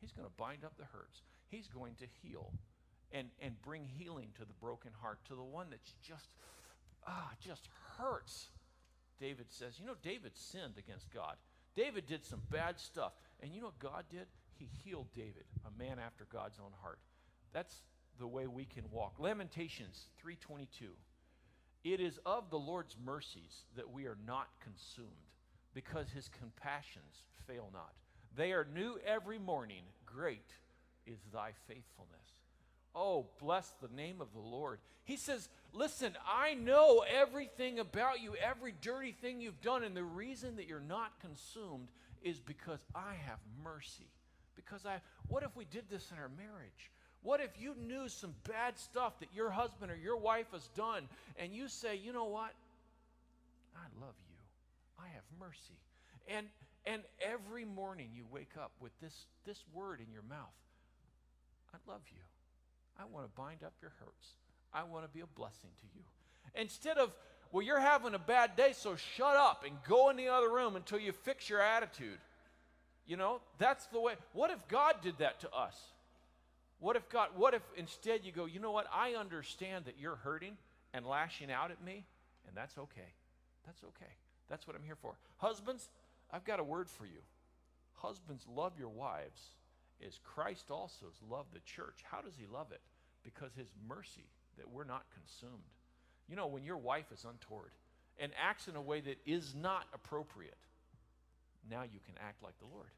He's 0.01 0.13
going 0.13 0.27
to 0.27 0.33
bind 0.39 0.65
up 0.65 0.73
the 0.79 0.87
hurts. 0.87 1.21
He's 1.51 1.69
going 1.69 1.95
to 1.97 2.07
heal 2.23 2.51
and, 3.13 3.29
and 3.43 3.61
bring 3.61 3.85
healing 3.85 4.29
to 4.37 4.47
the 4.47 4.55
broken 4.63 4.93
heart, 5.03 5.19
to 5.29 5.35
the 5.35 5.43
one 5.43 5.67
that's 5.69 5.93
just, 6.03 6.33
ah, 7.07 7.31
just 7.39 7.69
hurts. 7.99 8.49
David 9.21 9.47
says, 9.51 9.79
you 9.79 9.85
know, 9.85 9.97
David 10.03 10.33
sinned 10.35 10.79
against 10.79 11.13
God. 11.13 11.37
David 11.77 12.07
did 12.07 12.25
some 12.25 12.41
bad 12.51 12.81
stuff. 12.81 13.13
And 13.43 13.53
you 13.53 13.61
know 13.61 13.67
what 13.67 13.79
God 13.79 14.05
did? 14.11 14.27
He 14.59 14.71
healed 14.83 15.09
David, 15.15 15.45
a 15.67 15.79
man 15.79 15.99
after 15.99 16.27
God's 16.33 16.59
own 16.59 16.73
heart. 16.81 16.99
That's 17.53 17.83
the 18.19 18.27
way 18.27 18.47
we 18.47 18.65
can 18.65 18.85
walk. 18.91 19.17
Lamentations 19.19 20.07
3:22. 20.25 20.89
It 21.85 22.01
is 22.01 22.19
of 22.25 22.49
the 22.49 22.59
Lord's 22.59 22.97
mercies 23.05 23.65
that 23.77 23.93
we 23.93 24.07
are 24.07 24.17
not 24.27 24.49
consumed, 24.61 25.09
because 25.75 26.09
his 26.11 26.29
compassions 26.29 27.25
fail 27.47 27.69
not. 27.73 27.93
They 28.35 28.53
are 28.53 28.67
new 28.75 28.99
every 29.07 29.39
morning. 29.39 29.83
Great 30.07 30.51
is 31.07 31.19
thy 31.33 31.51
faithfulness. 31.69 32.25
Oh, 32.95 33.27
bless 33.41 33.75
the 33.83 33.95
name 33.95 34.21
of 34.21 34.33
the 34.33 34.41
Lord. 34.41 34.79
He 35.05 35.17
says, 35.17 35.49
Listen, 35.73 36.13
I 36.27 36.55
know 36.55 37.05
everything 37.07 37.81
about 37.81 38.21
you, 38.21 38.35
every 38.37 38.73
dirty 38.81 39.13
thing 39.13 39.41
you've 39.41 39.61
done, 39.61 39.83
and 39.83 39.97
the 39.97 40.05
reason 40.05 40.57
that 40.57 40.67
you're 40.67 40.81
not 40.81 41.21
consumed 41.21 41.89
is 42.23 42.39
because 42.41 42.85
I 42.95 43.15
have 43.27 43.39
mercy. 43.63 44.09
Because 44.55 44.87
I, 44.87 45.01
what 45.29 45.43
if 45.43 45.55
we 45.57 45.65
did 45.65 45.91
this 45.91 46.11
in 46.13 46.19
our 46.19 46.31
marriage? 46.31 46.93
What 47.25 47.41
if 47.41 47.51
you 47.59 47.75
knew 47.89 48.09
some 48.09 48.35
bad 48.49 48.79
stuff 48.79 49.19
that 49.19 49.31
your 49.35 49.51
husband 49.51 49.91
or 49.91 49.97
your 49.97 50.17
wife 50.17 50.47
has 50.53 50.69
done, 50.77 51.09
and 51.37 51.53
you 51.53 51.67
say, 51.67 51.97
you 51.97 52.13
know 52.13 52.27
what? 52.27 52.53
I 53.75 53.87
love 54.01 54.15
you. 54.29 54.37
I 55.03 55.09
have 55.09 55.25
mercy. 55.41 55.81
And 56.29 56.47
and 56.87 57.03
every 57.21 57.65
morning 57.65 58.11
you 58.15 58.25
wake 58.31 58.53
up 58.61 58.73
with 58.81 58.93
this, 59.01 59.27
this 59.47 59.65
word 59.73 60.01
in 60.01 60.13
your 60.13 60.23
mouth. 60.29 60.53
I 61.73 61.79
love 61.91 62.03
you. 62.13 62.21
I 62.99 63.05
want 63.11 63.27
to 63.27 63.41
bind 63.41 63.63
up 63.65 63.73
your 63.81 63.93
hurts. 63.99 64.29
I 64.73 64.83
want 64.85 65.05
to 65.05 65.09
be 65.09 65.21
a 65.21 65.27
blessing 65.27 65.71
to 65.81 65.87
you. 65.95 66.03
Instead 66.55 66.99
of, 66.99 67.11
well, 67.53 67.63
you're 67.63 67.81
having 67.81 68.15
a 68.15 68.19
bad 68.19 68.55
day, 68.57 68.73
so 68.75 68.97
shut 68.97 69.35
up 69.37 69.65
and 69.67 69.77
go 69.89 70.11
in 70.11 70.17
the 70.17 70.29
other 70.29 70.51
room 70.51 70.77
until 70.77 70.99
you 70.99 71.13
fix 71.13 71.49
your 71.49 71.61
attitude. 71.61 72.19
You 73.07 73.17
know, 73.17 73.41
that's 73.59 73.87
the 73.87 74.01
way. 74.01 74.15
What 74.33 74.51
if 74.51 74.67
God 74.69 74.97
did 75.03 75.19
that 75.19 75.41
to 75.41 75.51
us? 75.53 75.77
What 76.81 76.97
if 76.97 77.09
God, 77.09 77.29
what 77.37 77.55
if 77.55 77.63
instead 77.77 78.25
you 78.25 78.33
go, 78.33 78.47
you 78.47 78.61
know 78.61 78.73
what? 78.73 78.87
I 78.93 79.15
understand 79.15 79.87
that 79.87 79.95
you're 79.99 80.17
hurting 80.17 80.57
and 80.93 81.07
lashing 81.07 81.51
out 81.51 81.71
at 81.71 81.83
me, 81.83 82.05
and 82.47 82.57
that's 82.57 82.77
okay. 82.77 83.13
That's 83.67 83.83
okay. 83.85 84.13
That's 84.49 84.67
what 84.67 84.77
I'm 84.77 84.83
here 84.83 84.97
for. 85.01 85.15
Husbands, 85.39 85.89
I've 86.31 86.45
got 86.45 86.61
a 86.61 86.65
word 86.65 86.91
for 86.91 87.07
you. 87.07 87.23
Husbands, 87.95 88.45
love 88.55 88.73
your 88.79 88.89
wives 88.89 89.41
as 90.07 90.19
Christ 90.23 90.71
also 90.71 91.07
has 91.07 91.31
loved 91.31 91.55
the 91.55 91.61
church. 91.61 92.01
How 92.03 92.21
does 92.21 92.35
he 92.39 92.47
love 92.53 92.73
it? 92.73 92.81
Because 93.23 93.53
his 93.57 93.69
mercy 93.89 94.27
that 94.59 94.71
we're 94.71 94.85
not 94.85 95.05
consumed. 95.15 95.63
You 96.29 96.37
know, 96.37 96.47
when 96.47 96.65
your 96.65 96.77
wife 96.77 97.07
is 97.13 97.25
untoward 97.29 97.71
and 98.19 98.33
acts 98.41 98.69
in 98.69 98.77
a 98.77 98.83
way 98.83 99.01
that 99.01 99.19
is 99.27 99.55
not 99.55 99.87
appropriate, 99.93 100.59
now 101.71 101.83
you 101.83 102.01
can 102.05 102.15
act 102.27 102.43
like 102.43 102.59
the 102.59 102.67
Lord. 102.67 102.89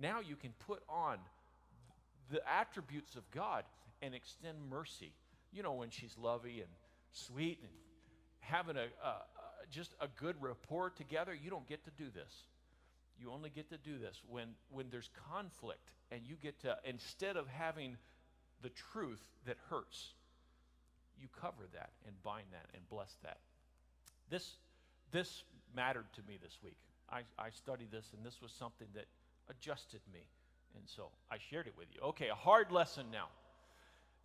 Now 0.00 0.20
you 0.20 0.36
can 0.36 0.52
put 0.66 0.82
on 0.88 1.18
the 2.30 2.40
attributes 2.48 3.16
of 3.16 3.30
God 3.30 3.64
and 4.02 4.14
extend 4.14 4.58
mercy. 4.68 5.12
You 5.52 5.62
know, 5.62 5.72
when 5.72 5.90
she's 5.90 6.16
lovey 6.18 6.60
and 6.60 6.70
sweet 7.12 7.58
and 7.62 7.70
having 8.40 8.76
a, 8.76 8.86
a, 9.02 9.08
a 9.08 9.22
just 9.70 9.94
a 10.00 10.08
good 10.20 10.36
rapport 10.40 10.90
together, 10.90 11.34
you 11.34 11.50
don't 11.50 11.68
get 11.68 11.84
to 11.84 11.90
do 11.96 12.10
this. 12.14 12.32
You 13.18 13.30
only 13.30 13.50
get 13.50 13.70
to 13.70 13.78
do 13.78 13.98
this 13.98 14.20
when, 14.28 14.48
when 14.70 14.86
there's 14.90 15.10
conflict 15.30 15.92
and 16.10 16.22
you 16.26 16.34
get 16.42 16.60
to, 16.62 16.76
instead 16.84 17.36
of 17.36 17.46
having 17.48 17.96
the 18.62 18.70
truth 18.92 19.22
that 19.46 19.56
hurts, 19.70 20.14
you 21.20 21.28
cover 21.40 21.68
that 21.72 21.90
and 22.06 22.20
bind 22.22 22.46
that 22.52 22.66
and 22.74 22.88
bless 22.88 23.16
that. 23.22 23.38
This, 24.30 24.56
this 25.12 25.44
mattered 25.74 26.06
to 26.14 26.22
me 26.26 26.38
this 26.42 26.58
week. 26.62 26.76
I, 27.10 27.20
I 27.38 27.50
studied 27.50 27.92
this, 27.92 28.06
and 28.16 28.24
this 28.24 28.40
was 28.42 28.52
something 28.52 28.88
that 28.94 29.06
adjusted 29.48 30.00
me. 30.12 30.20
And 30.76 30.84
so 30.86 31.08
I 31.30 31.36
shared 31.50 31.66
it 31.66 31.74
with 31.78 31.88
you. 31.94 32.00
Okay, 32.08 32.28
a 32.28 32.34
hard 32.34 32.70
lesson 32.72 33.06
now. 33.12 33.28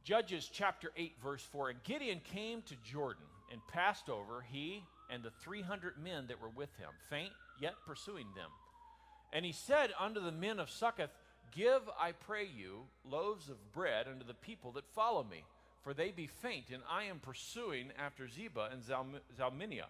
Judges 0.03 0.49
chapter 0.51 0.91
8, 0.97 1.13
verse 1.21 1.43
4. 1.51 1.69
And 1.69 1.83
Gideon 1.83 2.21
came 2.33 2.62
to 2.63 2.75
Jordan 2.83 3.25
and 3.51 3.62
passed 3.67 4.09
over, 4.09 4.43
he 4.51 4.83
and 5.09 5.23
the 5.23 5.31
300 5.41 5.93
men 6.01 6.27
that 6.27 6.41
were 6.41 6.49
with 6.49 6.75
him, 6.77 6.89
faint 7.09 7.31
yet 7.59 7.73
pursuing 7.85 8.27
them. 8.35 8.49
And 9.33 9.45
he 9.45 9.51
said 9.51 9.91
unto 9.99 10.19
the 10.19 10.31
men 10.31 10.59
of 10.59 10.69
Succoth, 10.69 11.09
Give, 11.51 11.81
I 11.99 12.12
pray 12.12 12.45
you, 12.45 12.81
loaves 13.03 13.49
of 13.49 13.71
bread 13.73 14.07
unto 14.07 14.25
the 14.25 14.35
people 14.35 14.71
that 14.73 14.85
follow 14.93 15.23
me, 15.23 15.43
for 15.83 15.93
they 15.93 16.12
be 16.12 16.27
faint, 16.27 16.65
and 16.71 16.83
I 16.89 17.05
am 17.05 17.19
pursuing 17.19 17.91
after 17.97 18.27
Zebah 18.27 18.71
and 18.71 18.83
Zalmunna, 18.83 19.85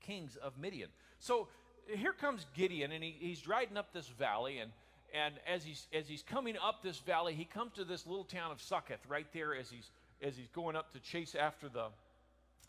kings 0.00 0.36
of 0.36 0.58
Midian. 0.58 0.90
So 1.18 1.48
here 1.86 2.12
comes 2.12 2.46
Gideon, 2.54 2.92
and 2.92 3.02
he, 3.02 3.16
he's 3.18 3.48
riding 3.48 3.78
up 3.78 3.92
this 3.92 4.08
valley, 4.08 4.58
and 4.58 4.70
and 5.14 5.34
as 5.46 5.64
he's 5.64 5.86
as 5.92 6.08
he's 6.08 6.22
coming 6.22 6.56
up 6.56 6.82
this 6.82 6.98
valley, 6.98 7.34
he 7.34 7.44
comes 7.44 7.72
to 7.74 7.84
this 7.84 8.06
little 8.06 8.24
town 8.24 8.50
of 8.52 8.60
Succoth 8.60 9.04
right 9.08 9.26
there 9.32 9.54
as 9.54 9.70
he's 9.70 9.90
as 10.22 10.36
he's 10.36 10.48
going 10.48 10.76
up 10.76 10.92
to 10.92 11.00
chase 11.00 11.34
after 11.34 11.68
the 11.68 11.86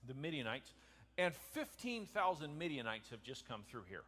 the 0.08 0.14
Midianites, 0.14 0.74
and 1.18 1.34
15,000 1.54 2.58
Midianites 2.58 3.10
have 3.10 3.22
just 3.22 3.48
come 3.48 3.64
through 3.70 3.84
here. 3.90 4.04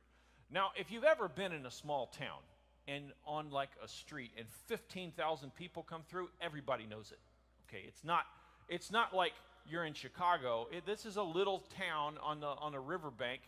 Now, 0.49 0.71
if 0.75 0.91
you've 0.91 1.03
ever 1.03 1.27
been 1.27 1.51
in 1.51 1.65
a 1.65 1.71
small 1.71 2.07
town 2.07 2.39
and 2.87 3.11
on 3.25 3.49
like 3.49 3.69
a 3.83 3.87
street 3.87 4.31
and 4.37 4.47
15,000 4.67 5.53
people 5.55 5.83
come 5.83 6.01
through, 6.09 6.29
everybody 6.41 6.85
knows 6.85 7.11
it. 7.11 7.19
Okay, 7.67 7.83
it's 7.87 8.03
not 8.03 8.25
it's 8.69 8.91
not 8.91 9.13
like 9.13 9.33
you're 9.69 9.85
in 9.85 9.93
Chicago. 9.93 10.67
It, 10.71 10.85
this 10.85 11.05
is 11.05 11.17
a 11.17 11.23
little 11.23 11.63
town 11.77 12.17
on 12.23 12.39
the 12.39 12.47
on 12.47 12.73
a 12.73 12.79
riverbank 12.79 13.41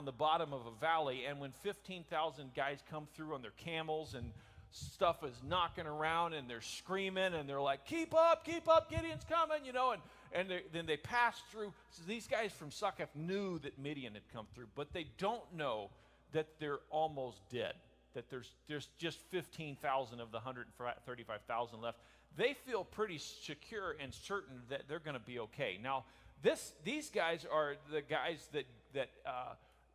on 0.00 0.06
the 0.06 0.12
bottom 0.12 0.54
of 0.54 0.62
a 0.64 0.80
valley 0.80 1.26
and 1.28 1.38
when 1.38 1.52
15,000 1.62 2.54
guys 2.54 2.78
come 2.90 3.06
through 3.14 3.34
on 3.34 3.42
their 3.42 3.52
camels 3.58 4.14
and 4.14 4.32
stuff 4.70 5.22
is 5.22 5.42
knocking 5.46 5.84
around 5.86 6.32
and 6.32 6.48
they're 6.48 6.62
screaming 6.62 7.34
and 7.34 7.46
they're 7.46 7.60
like, 7.60 7.84
"Keep 7.84 8.14
up, 8.14 8.46
keep 8.46 8.66
up, 8.66 8.90
Gideon's 8.90 9.24
coming," 9.28 9.62
you 9.62 9.74
know, 9.74 9.90
and 9.90 10.00
and 10.32 10.48
they, 10.48 10.62
then 10.72 10.86
they 10.86 10.96
pass 10.96 11.42
through. 11.50 11.74
So 11.90 12.02
these 12.06 12.26
guys 12.26 12.50
from 12.50 12.70
Succoth 12.70 13.14
knew 13.14 13.58
that 13.58 13.78
Midian 13.78 14.14
had 14.14 14.22
come 14.32 14.46
through, 14.54 14.68
but 14.74 14.94
they 14.94 15.06
don't 15.18 15.42
know 15.54 15.90
that 16.32 16.46
they're 16.58 16.80
almost 16.88 17.40
dead, 17.50 17.74
that 18.14 18.30
there's, 18.30 18.52
there's 18.68 18.88
just 18.98 19.18
15,000 19.30 20.20
of 20.20 20.30
the 20.30 20.38
135,000 20.38 21.80
left. 21.80 21.98
They 22.36 22.54
feel 22.54 22.84
pretty 22.84 23.18
secure 23.18 23.96
and 24.00 24.14
certain 24.14 24.62
that 24.68 24.82
they're 24.88 25.00
going 25.00 25.18
to 25.18 25.20
be 25.26 25.40
okay. 25.40 25.78
Now, 25.82 26.04
this, 26.42 26.72
these 26.84 27.10
guys 27.10 27.44
are 27.50 27.74
the 27.92 28.02
guys 28.02 28.48
that, 28.52 28.64
that 28.94 29.10
uh, 29.26 29.54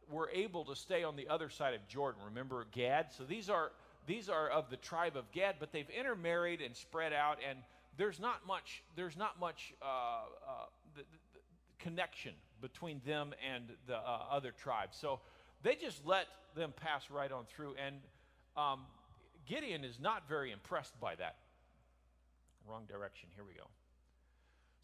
were 0.10 0.30
able 0.34 0.66
to 0.66 0.76
stay 0.76 1.04
on 1.04 1.16
the 1.16 1.28
other 1.28 1.50
side 1.50 1.74
of 1.74 1.88
Jordan. 1.88 2.22
Remember 2.26 2.66
Gad? 2.72 3.08
So 3.12 3.24
these 3.24 3.50
are, 3.50 3.72
these 4.08 4.30
are 4.30 4.50
of 4.50 4.70
the 4.70 4.78
tribe 4.78 5.16
of 5.16 5.32
Gad, 5.32 5.56
but 5.60 5.72
they've 5.72 5.90
intermarried 5.90 6.62
and 6.62 6.76
spread 6.76 7.14
out, 7.14 7.38
and 7.48 7.60
there's 7.98 8.20
not 8.20 8.46
much, 8.46 8.84
there's 8.96 9.18
not 9.18 9.40
much 9.40 9.74
uh, 9.82 9.86
uh, 9.86 10.66
the, 10.96 11.02
the 11.02 11.40
connection 11.80 12.34
between 12.62 13.02
them 13.06 13.34
and 13.54 13.66
the 13.88 13.96
uh, 13.98 14.26
other 14.32 14.52
tribes. 14.52 14.98
So 15.00 15.20
they 15.64 15.76
just 15.76 16.06
let 16.06 16.28
them 16.56 16.74
pass 16.76 17.10
right 17.10 17.32
on 17.32 17.46
through. 17.46 17.76
And 17.84 17.98
um, 18.58 18.82
Gideon 19.46 19.84
is 19.84 20.00
not 20.00 20.28
very 20.28 20.52
impressed 20.52 21.00
by 21.00 21.16
that. 21.16 21.38
Wrong 22.68 22.84
direction. 22.88 23.30
Here 23.36 23.44
we 23.44 23.54
go. 23.54 23.66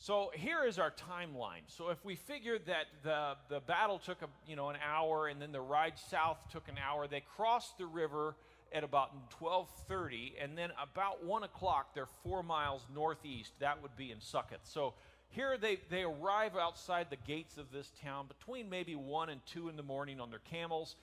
So 0.01 0.31
here 0.33 0.65
is 0.65 0.79
our 0.79 0.89
timeline. 0.89 1.61
So 1.67 1.89
if 1.89 2.03
we 2.03 2.15
figure 2.15 2.57
that 2.65 2.85
the, 3.03 3.35
the 3.49 3.59
battle 3.59 3.99
took 3.99 4.23
a, 4.23 4.27
you 4.47 4.55
know, 4.55 4.69
an 4.69 4.77
hour 4.83 5.27
and 5.27 5.39
then 5.39 5.51
the 5.51 5.61
ride 5.61 5.93
south 6.09 6.39
took 6.51 6.67
an 6.69 6.75
hour, 6.83 7.07
they 7.07 7.21
crossed 7.35 7.77
the 7.77 7.85
river 7.85 8.35
at 8.73 8.83
about 8.83 9.11
12:30, 9.39 10.31
and 10.41 10.57
then 10.57 10.71
about 10.81 11.23
one 11.23 11.43
o'clock 11.43 11.93
they're 11.93 12.07
four 12.23 12.41
miles 12.41 12.81
northeast. 12.91 13.51
That 13.59 13.79
would 13.83 13.95
be 13.95 14.11
in 14.11 14.19
Succoth. 14.19 14.61
So 14.63 14.95
here 15.29 15.55
they, 15.55 15.77
they 15.91 16.01
arrive 16.01 16.57
outside 16.57 17.11
the 17.11 17.17
gates 17.27 17.59
of 17.59 17.71
this 17.71 17.91
town 18.03 18.25
between 18.27 18.71
maybe 18.71 18.95
1 18.95 19.29
and 19.29 19.39
2 19.45 19.69
in 19.69 19.75
the 19.75 19.83
morning 19.83 20.19
on 20.19 20.31
their 20.31 20.41
camels. 20.49 20.95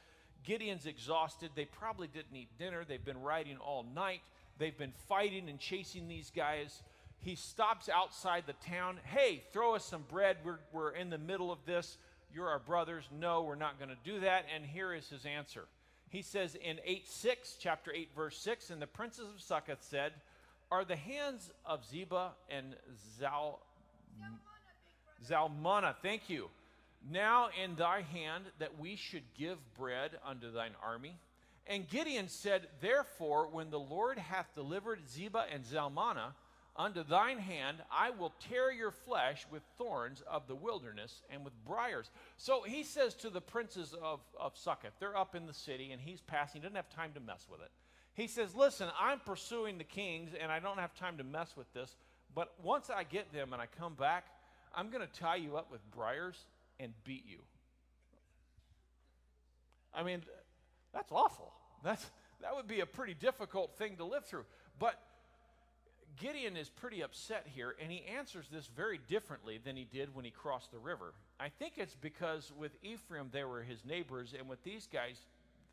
Gideon's 0.43 0.87
exhausted. 0.87 1.51
They 1.55 1.67
probably 1.67 2.09
didn't 2.09 2.35
eat 2.35 2.49
dinner. 2.59 2.85
They've 2.85 3.05
been 3.05 3.23
riding 3.23 3.59
all 3.59 3.87
night. 3.95 4.23
They've 4.59 4.77
been 4.77 4.95
fighting 5.09 5.49
and 5.49 5.61
chasing 5.61 6.09
these 6.09 6.33
guys. 6.35 6.83
He 7.21 7.35
stops 7.35 7.89
outside 7.89 8.45
the 8.47 8.55
town. 8.69 8.99
Hey, 9.05 9.43
throw 9.53 9.75
us 9.75 9.85
some 9.85 10.05
bread. 10.09 10.37
We're, 10.45 10.59
we're 10.73 10.93
in 10.93 11.11
the 11.11 11.19
middle 11.19 11.51
of 11.51 11.59
this. 11.67 11.99
You're 12.33 12.49
our 12.49 12.59
brothers. 12.59 13.05
No, 13.19 13.43
we're 13.43 13.57
not 13.57 13.79
going 13.79 13.91
to 13.91 13.97
do 14.05 14.21
that. 14.21 14.45
And 14.55 14.65
here 14.65 14.95
is 14.95 15.09
his 15.09 15.27
answer 15.27 15.65
He 16.11 16.23
says 16.23 16.55
in 16.55 16.79
8 16.85 17.09
6, 17.09 17.57
chapter 17.61 17.93
8, 17.93 18.11
verse 18.15 18.39
6, 18.39 18.71
and 18.71 18.81
the 18.81 18.87
princes 18.87 19.27
of 19.35 19.41
Succoth 19.41 19.83
said, 19.83 20.13
Are 20.71 20.85
the 20.85 20.97
hands 20.97 21.51
of 21.67 21.85
Zebah 21.85 22.31
and 22.51 22.77
Zal, 23.19 23.61
Zalmunna, 25.29 25.97
thank 26.03 26.31
you, 26.31 26.49
now 27.11 27.49
in 27.63 27.75
thy 27.75 28.03
hand 28.03 28.45
that 28.59 28.79
we 28.79 28.95
should 28.95 29.25
give 29.37 29.59
bread 29.77 30.13
unto 30.25 30.53
thine 30.53 30.73
army? 30.85 31.17
And 31.67 31.89
Gideon 31.89 32.29
said, 32.29 32.69
Therefore, 32.81 33.49
when 33.49 33.71
the 33.71 33.81
Lord 33.81 34.19
hath 34.19 34.55
delivered 34.55 35.01
Zebah 35.09 35.45
and 35.53 35.65
Zalmunna 35.65 36.33
unto 36.79 37.03
thine 37.03 37.38
hand, 37.38 37.79
I 37.91 38.11
will 38.11 38.33
tear 38.49 38.71
your 38.71 38.93
flesh 38.93 39.45
with 39.51 39.62
thorns 39.77 40.23
of 40.31 40.47
the 40.47 40.55
wilderness 40.55 41.23
and 41.29 41.45
with 41.45 41.53
briars. 41.67 42.11
So 42.37 42.62
he 42.62 42.85
says 42.85 43.14
to 43.17 43.31
the 43.31 43.41
princes 43.41 43.95
of, 44.01 44.21
of 44.38 44.57
Succoth, 44.57 44.93
they're 45.01 45.17
up 45.17 45.35
in 45.35 45.47
the 45.47 45.53
city 45.53 45.91
and 45.91 46.01
he's 46.01 46.21
passing, 46.21 46.61
he 46.61 46.67
doesn't 46.67 46.77
have 46.77 46.88
time 46.88 47.11
to 47.14 47.21
mess 47.21 47.47
with 47.51 47.61
it. 47.61 47.71
He 48.14 48.29
says, 48.29 48.55
Listen, 48.55 48.88
I'm 48.99 49.19
pursuing 49.19 49.77
the 49.77 49.85
kings 49.85 50.31
and 50.41 50.53
I 50.53 50.61
don't 50.61 50.79
have 50.79 50.95
time 50.95 51.19
to 51.19 51.25
mess 51.25 51.57
with 51.57 51.73
this, 51.75 51.97
but 52.35 52.55
once 52.62 52.91
I 52.91 53.03
get 53.03 53.33
them 53.33 53.53
and 53.53 53.61
I 53.61 53.67
come 53.79 53.95
back, 53.95 54.27
I'm 54.75 54.91
going 54.91 55.07
to 55.07 55.21
tie 55.21 55.37
you 55.37 55.57
up 55.57 55.73
with 55.73 55.81
briars 55.91 56.37
and 56.79 56.93
beat 57.05 57.25
you. 57.27 57.38
I 59.93 60.05
mean, 60.05 60.23
that's 60.95 61.11
awful. 61.11 61.53
That's, 61.83 62.05
that 62.43 62.55
would 62.55 62.69
be 62.69 62.81
a 62.81 62.87
pretty 62.87 63.14
difficult 63.14 63.77
thing 63.77 63.97
to 63.97 64.05
live 64.05 64.25
through. 64.27 64.45
But 64.79 65.01
Gideon 66.21 66.57
is 66.57 66.69
pretty 66.69 67.03
upset 67.03 67.47
here, 67.55 67.77
and 67.81 67.93
he 67.93 68.05
answers 68.19 68.47
this 68.51 68.67
very 68.67 68.99
differently 69.09 69.59
than 69.63 69.77
he 69.77 69.85
did 69.85 70.15
when 70.15 70.25
he 70.25 70.31
crossed 70.31 70.73
the 70.73 70.79
river. 70.79 71.13
I 71.39 71.49
think 71.49 71.75
it's 71.77 71.95
because 71.95 72.53
with 72.59 72.73
Ephraim, 72.83 73.29
they 73.31 73.45
were 73.45 73.63
his 73.63 73.85
neighbors, 73.85 74.35
and 74.37 74.49
with 74.49 74.63
these 74.65 74.89
guys, 74.93 75.17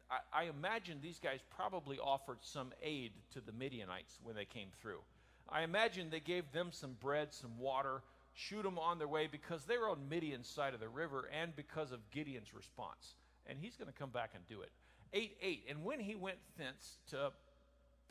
I, 0.10 0.42
I 0.42 0.44
imagine 0.44 1.00
these 1.02 1.20
guys 1.20 1.40
probably 1.56 1.98
offered 1.98 2.38
some 2.42 2.74
aid 2.84 3.12
to 3.34 3.42
the 3.42 3.52
Midianites 3.54 4.20
when 4.24 4.36
they 4.36 4.46
came 4.46 4.70
through. 4.82 5.00
I 5.50 5.64
imagine 5.64 6.10
they 6.10 6.20
gave 6.20 6.52
them 6.52 6.70
some 6.72 6.96
bread, 7.02 7.34
some 7.34 7.58
water, 7.58 8.02
shoot 8.34 8.64
them 8.64 8.78
on 8.78 9.00
their 9.00 9.08
way 9.08 9.28
because 9.32 9.64
they 9.66 9.78
were 9.78 9.90
on 9.90 10.10
Midian's 10.10 10.48
side 10.48 10.74
of 10.74 10.80
the 10.80 10.90
river 10.90 11.30
and 11.34 11.56
because 11.56 11.92
of 11.92 12.00
Gideon's 12.12 12.54
response. 12.54 13.16
And 13.48 13.58
he's 13.60 13.76
going 13.78 13.92
to 13.92 13.98
come 13.98 14.10
back 14.10 14.32
and 14.36 14.48
do 14.48 14.62
it. 14.62 14.72
8 15.14 15.38
8. 15.42 15.64
And 15.70 15.84
when 15.84 16.00
he 16.00 16.16
went 16.16 16.38
thence 16.58 16.98
to 17.12 17.32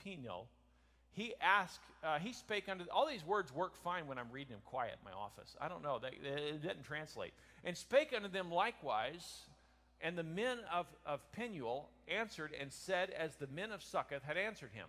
Peniel, 0.02 0.48
he 1.14 1.34
asked, 1.40 1.80
uh, 2.02 2.18
he 2.18 2.32
spake 2.32 2.68
unto, 2.68 2.84
all 2.92 3.06
these 3.06 3.24
words 3.24 3.54
work 3.54 3.76
fine 3.76 4.06
when 4.06 4.18
I'm 4.18 4.30
reading 4.32 4.52
them 4.52 4.60
quiet 4.64 4.96
in 5.00 5.04
my 5.04 5.16
office. 5.16 5.56
I 5.60 5.68
don't 5.68 5.82
know, 5.82 6.00
they, 6.00 6.28
it 6.28 6.60
didn't 6.60 6.82
translate. 6.82 7.32
And 7.62 7.76
spake 7.76 8.12
unto 8.14 8.28
them 8.28 8.50
likewise, 8.50 9.42
and 10.00 10.18
the 10.18 10.24
men 10.24 10.58
of, 10.72 10.86
of 11.06 11.20
Penuel 11.32 11.88
answered 12.08 12.52
and 12.60 12.72
said, 12.72 13.10
as 13.10 13.36
the 13.36 13.46
men 13.46 13.70
of 13.70 13.82
Succoth 13.82 14.24
had 14.24 14.36
answered 14.36 14.72
him. 14.72 14.86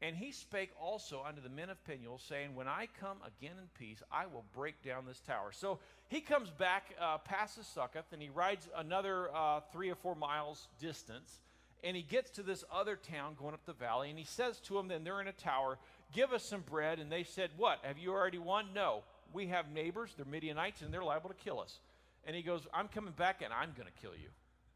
And 0.00 0.14
he 0.14 0.32
spake 0.32 0.70
also 0.80 1.22
unto 1.26 1.40
the 1.40 1.48
men 1.48 1.70
of 1.70 1.82
Penuel, 1.84 2.18
saying, 2.18 2.54
When 2.54 2.68
I 2.68 2.88
come 3.00 3.18
again 3.26 3.56
in 3.58 3.68
peace, 3.78 4.02
I 4.12 4.26
will 4.26 4.44
break 4.52 4.82
down 4.82 5.06
this 5.06 5.20
tower. 5.20 5.50
So 5.50 5.78
he 6.08 6.20
comes 6.20 6.50
back, 6.50 6.94
uh, 7.00 7.18
passes 7.18 7.66
Succoth, 7.66 8.12
and 8.12 8.20
he 8.20 8.28
rides 8.28 8.68
another 8.76 9.34
uh, 9.34 9.60
three 9.72 9.90
or 9.90 9.94
four 9.94 10.14
miles 10.14 10.68
distance 10.78 11.40
and 11.84 11.94
he 11.94 12.02
gets 12.02 12.30
to 12.30 12.42
this 12.42 12.64
other 12.72 12.96
town 12.96 13.36
going 13.38 13.52
up 13.52 13.64
the 13.66 13.74
valley, 13.74 14.08
and 14.08 14.18
he 14.18 14.24
says 14.24 14.58
to 14.60 14.74
them, 14.74 14.88
then 14.88 15.04
they're 15.04 15.20
in 15.20 15.28
a 15.28 15.32
tower, 15.32 15.78
give 16.12 16.32
us 16.32 16.42
some 16.42 16.62
bread. 16.62 16.98
And 16.98 17.12
they 17.12 17.22
said, 17.22 17.50
What? 17.56 17.80
Have 17.82 17.98
you 17.98 18.12
already 18.12 18.38
won? 18.38 18.66
No. 18.74 19.02
We 19.32 19.48
have 19.48 19.70
neighbors, 19.70 20.14
they're 20.16 20.24
Midianites, 20.24 20.80
and 20.80 20.94
they're 20.94 21.04
liable 21.04 21.28
to 21.28 21.34
kill 21.34 21.60
us. 21.60 21.80
And 22.24 22.34
he 22.34 22.42
goes, 22.42 22.66
I'm 22.72 22.88
coming 22.88 23.12
back 23.12 23.42
and 23.42 23.52
I'm 23.52 23.72
going 23.76 23.88
to 23.88 24.00
kill 24.00 24.14
you. 24.14 24.28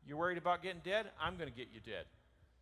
You're 0.07 0.19
worried 0.19 0.39
about 0.39 0.63
getting 0.63 0.83
dead? 0.85 1.07
I'm 1.21 1.37
going 1.37 1.49
to 1.49 1.55
get 1.55 1.69
you 1.73 1.81
dead. 1.81 2.05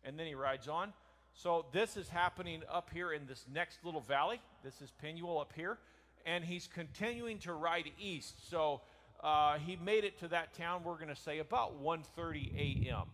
And 0.03 0.17
then 0.17 0.27
he 0.27 0.35
rides 0.35 0.67
on. 0.67 0.93
So 1.33 1.65
this 1.71 1.97
is 1.97 2.07
happening 2.07 2.61
up 2.71 2.89
here 2.93 3.11
in 3.11 3.25
this 3.25 3.45
next 3.51 3.83
little 3.83 4.01
valley. 4.01 4.39
This 4.63 4.81
is 4.81 4.91
Penuel 5.01 5.39
up 5.39 5.53
here. 5.55 5.77
And 6.25 6.43
he's 6.43 6.67
continuing 6.67 7.39
to 7.39 7.53
ride 7.53 7.89
east. 7.99 8.49
So 8.49 8.81
uh, 9.23 9.57
he 9.57 9.75
made 9.75 10.03
it 10.03 10.19
to 10.19 10.27
that 10.29 10.53
town, 10.53 10.83
we're 10.83 10.95
going 10.95 11.07
to 11.07 11.15
say, 11.15 11.39
about 11.39 11.81
1.30 11.83 12.85
a.m. 12.85 13.07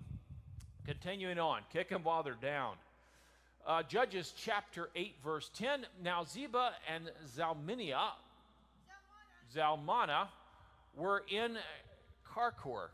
Continuing 0.85 1.39
on, 1.39 1.61
kick 1.71 1.89
them 1.89 2.03
while 2.03 2.23
they're 2.23 2.33
down. 2.33 2.75
Uh, 3.65 3.83
Judges 3.83 4.33
chapter 4.35 4.89
8, 4.95 5.15
verse 5.23 5.49
10. 5.55 5.85
Now 6.03 6.25
Zebah 6.25 6.71
and 6.93 7.09
Zalminia, 7.37 8.09
Zalmana, 9.55 10.27
were 10.97 11.23
in 11.29 11.57
Karkor, 12.27 12.87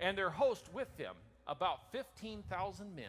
and 0.00 0.18
their 0.18 0.30
host 0.30 0.64
with 0.72 0.94
them, 0.96 1.14
about 1.46 1.92
15,000 1.92 2.96
men, 2.96 3.04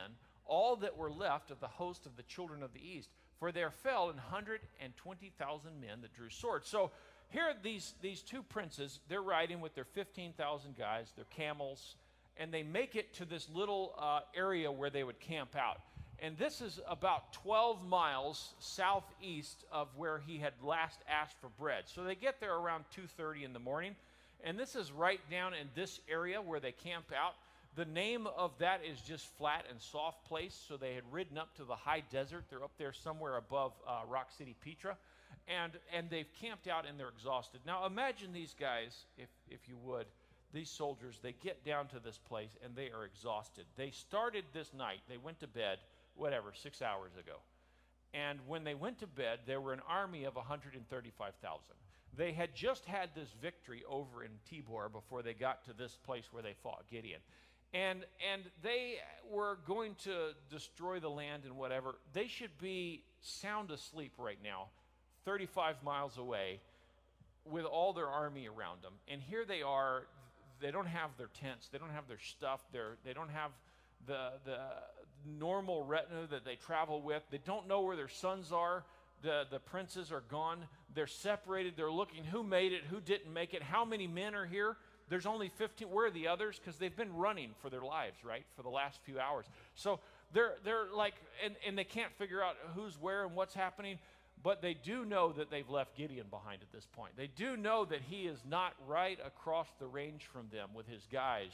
all 0.46 0.76
that 0.76 0.96
were 0.96 1.10
left 1.10 1.50
of 1.50 1.60
the 1.60 1.68
host 1.68 2.06
of 2.06 2.16
the 2.16 2.24
children 2.24 2.62
of 2.62 2.72
the 2.74 2.80
east. 2.80 3.10
For 3.40 3.52
there 3.52 3.72
fell 3.72 4.10
an 4.10 4.18
120,000 4.18 5.82
men 5.82 6.02
that 6.02 6.14
drew 6.14 6.30
swords. 6.30 6.68
So 6.70 6.92
here, 7.30 7.54
these, 7.64 7.96
these 8.02 8.22
two 8.22 8.44
princes, 8.44 9.00
they're 9.10 9.22
riding 9.22 9.62
with 9.62 9.74
their 9.74 9.84
15,000 9.84 10.78
guys, 10.78 11.12
their 11.16 11.26
camels, 11.36 11.96
and 12.40 12.54
they 12.54 12.64
make 12.64 12.96
it 12.96 13.14
to 13.16 13.26
this 13.26 13.48
little 13.54 13.96
uh, 13.98 14.20
area 14.36 14.72
where 14.72 14.90
they 14.90 15.04
would 15.04 15.20
camp 15.20 15.56
out. 15.56 15.82
And 16.20 16.38
this 16.38 16.62
is 16.62 16.80
about 16.88 17.32
12 17.34 17.86
miles 17.86 18.54
southeast 18.60 19.66
of 19.72 19.88
where 19.96 20.18
he 20.18 20.38
had 20.38 20.54
last 20.64 21.00
asked 21.08 21.36
for 21.40 21.50
bread. 21.60 21.84
So 21.86 22.04
they 22.04 22.16
get 22.16 22.40
there 22.40 22.56
around 22.56 22.86
2:30 22.96 23.44
in 23.44 23.54
the 23.54 23.60
morning, 23.60 23.96
and 24.44 24.58
this 24.58 24.76
is 24.76 24.92
right 24.92 25.22
down 25.30 25.54
in 25.54 25.70
this 25.76 26.00
area 26.10 26.42
where 26.42 26.60
they 26.60 26.72
camp 26.72 27.12
out. 27.16 27.36
The 27.76 27.86
name 27.86 28.26
of 28.26 28.58
that 28.58 28.84
is 28.84 29.00
just 29.02 29.28
flat 29.38 29.66
and 29.70 29.80
soft 29.80 30.26
place. 30.26 30.60
So 30.68 30.78
they 30.78 30.96
had 30.96 31.04
ridden 31.12 31.38
up 31.38 31.56
to 31.58 31.64
the 31.64 31.76
high 31.76 32.04
desert. 32.10 32.46
They're 32.50 32.64
up 32.64 32.76
there 32.80 32.94
somewhere 32.94 33.38
above 33.38 33.74
uh, 33.88 34.00
Rock 34.08 34.32
City, 34.36 34.56
Petra, 34.64 34.98
and 35.48 35.74
and 35.94 36.10
they've 36.10 36.34
camped 36.42 36.68
out 36.68 36.88
and 36.88 37.00
they're 37.00 37.10
exhausted. 37.10 37.62
Now 37.64 37.86
imagine 37.86 38.34
these 38.34 38.56
guys, 38.60 39.06
if 39.20 39.30
if 39.52 39.70
you 39.70 39.78
would 39.84 40.08
these 40.54 40.70
soldiers, 40.70 41.20
they 41.22 41.34
get 41.44 41.66
down 41.66 41.88
to 41.88 42.00
this 42.00 42.18
place 42.18 42.58
and 42.64 42.76
they 42.76 42.90
are 42.90 43.06
exhausted. 43.06 43.66
They 43.76 43.92
started 43.92 44.46
this 44.54 44.74
night, 44.74 45.02
they 45.10 45.18
went 45.18 45.40
to 45.42 45.48
bed, 45.48 45.80
whatever, 46.16 46.54
six 46.54 46.82
hours 46.82 47.12
ago. 47.20 47.38
And 48.14 48.40
when 48.48 48.64
they 48.64 48.74
went 48.74 49.00
to 49.00 49.08
bed, 49.08 49.40
there 49.46 49.62
were 49.62 49.74
an 49.74 49.82
army 49.88 50.24
of 50.24 50.36
135,000. 50.36 51.62
They 52.16 52.32
had 52.32 52.56
just 52.56 52.86
had 52.86 53.10
this 53.14 53.30
victory 53.42 53.84
over 53.88 54.24
in 54.24 54.32
Tabor 54.50 54.90
before 54.90 55.22
they 55.22 55.34
got 55.34 55.66
to 55.66 55.74
this 55.74 55.98
place 56.06 56.26
where 56.32 56.42
they 56.42 56.56
fought 56.64 56.86
Gideon. 56.90 57.20
And, 57.74 58.06
and 58.32 58.44
they 58.64 58.96
were 59.30 59.60
going 59.68 59.96
to 60.06 60.30
destroy 60.50 61.00
the 61.00 61.10
land 61.10 61.44
and 61.44 61.58
whatever. 61.58 61.96
They 62.14 62.28
should 62.28 62.58
be 62.58 63.04
sound 63.22 63.72
asleep 63.72 64.14
right 64.18 64.40
now, 64.44 64.68
35 65.26 65.84
miles 65.84 66.18
away, 66.18 66.60
with 67.46 67.66
all 67.66 67.94
their 67.94 68.08
army 68.08 68.48
around 68.48 68.82
them. 68.82 68.94
And 69.08 69.22
here 69.22 69.46
they 69.46 69.62
are, 69.62 70.04
they 70.62 70.72
don't 70.72 70.88
have 70.88 71.12
their 71.18 71.30
tents, 71.40 71.70
they 71.70 71.78
don't 71.78 71.92
have 71.92 72.08
their 72.08 72.20
stuff, 72.20 72.62
they're, 72.72 72.98
they 73.06 73.14
don't 73.14 73.30
have 73.30 73.52
the, 74.06 74.32
the 74.46 74.60
normal 75.40 75.84
retinue 75.84 76.28
that 76.28 76.46
they 76.46 76.56
travel 76.56 77.02
with. 77.02 77.24
They 77.32 77.40
don't 77.40 77.68
know 77.68 77.82
where 77.82 77.96
their 77.96 78.08
sons 78.08 78.52
are. 78.52 78.84
The, 79.24 79.46
the 79.50 79.60
princes 79.60 80.12
are 80.12 80.24
gone. 80.30 80.60
They're 80.94 81.08
separated. 81.08 81.74
They're 81.76 81.92
looking 81.92 82.24
who 82.24 82.44
made 82.44 82.72
it, 82.72 82.84
who 82.90 83.02
didn't 83.02 83.34
make 83.34 83.54
it, 83.54 83.64
how 83.64 83.84
many 83.84 84.08
men 84.08 84.36
are 84.36 84.46
here. 84.46 84.78
There's 85.10 85.26
only 85.26 85.50
15. 85.50 85.90
Where 85.90 86.08
are 86.08 86.12
the 86.12 86.28
others? 86.28 86.60
Because 86.60 86.78
they've 86.78 86.96
been 86.96 87.16
running 87.16 87.52
for 87.62 87.70
their 87.70 87.82
lives, 87.82 88.18
right, 88.24 88.46
for 88.56 88.64
the 88.64 88.70
last 88.70 89.00
few 89.06 89.20
hours. 89.20 89.46
So 89.74 90.00
they're, 90.34 90.56
they're 90.66 90.88
like, 90.94 91.14
and, 91.44 91.56
and 91.66 91.78
they 91.78 91.86
can't 91.86 92.12
figure 92.18 92.44
out 92.44 92.56
who's 92.76 93.00
where 93.00 93.26
and 93.26 93.34
what's 93.34 93.54
happening. 93.54 94.00
But 94.48 94.62
they 94.62 94.76
do 94.76 95.04
know 95.04 95.34
that 95.34 95.52
they've 95.52 95.70
left 95.70 95.98
Gideon 95.98 96.28
behind 96.30 96.62
at 96.62 96.72
this 96.72 96.88
point. 96.94 97.18
They 97.18 97.28
do 97.28 97.58
know 97.58 97.84
that 97.84 98.00
he 98.10 98.28
is 98.28 98.40
not 98.50 98.76
right 98.88 99.20
across 99.26 99.68
the 99.78 99.88
range 99.88 100.24
from 100.32 100.48
them 100.54 100.70
with 100.74 100.88
his 100.88 101.06
guys 101.12 101.52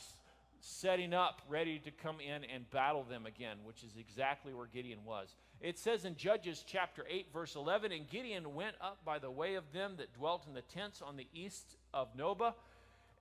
setting 0.59 1.11
up, 1.11 1.41
ready 1.49 1.79
to 1.79 1.89
come 1.89 2.17
in 2.19 2.43
and 2.43 2.69
battle 2.69 3.03
them 3.03 3.25
again, 3.25 3.57
which 3.63 3.83
is 3.83 3.97
exactly 3.97 4.53
where 4.53 4.67
Gideon 4.67 4.99
was. 5.05 5.35
It 5.59 5.79
says 5.79 6.05
in 6.05 6.15
Judges 6.15 6.63
chapter 6.67 7.03
8, 7.09 7.33
verse 7.33 7.55
11 7.55 7.91
And 7.91 8.07
Gideon 8.07 8.53
went 8.53 8.75
up 8.79 9.03
by 9.03 9.17
the 9.17 9.31
way 9.31 9.55
of 9.55 9.63
them 9.73 9.95
that 9.97 10.13
dwelt 10.13 10.45
in 10.47 10.53
the 10.53 10.61
tents 10.61 11.01
on 11.01 11.17
the 11.17 11.25
east 11.33 11.77
of 11.95 12.15
Nobah 12.15 12.53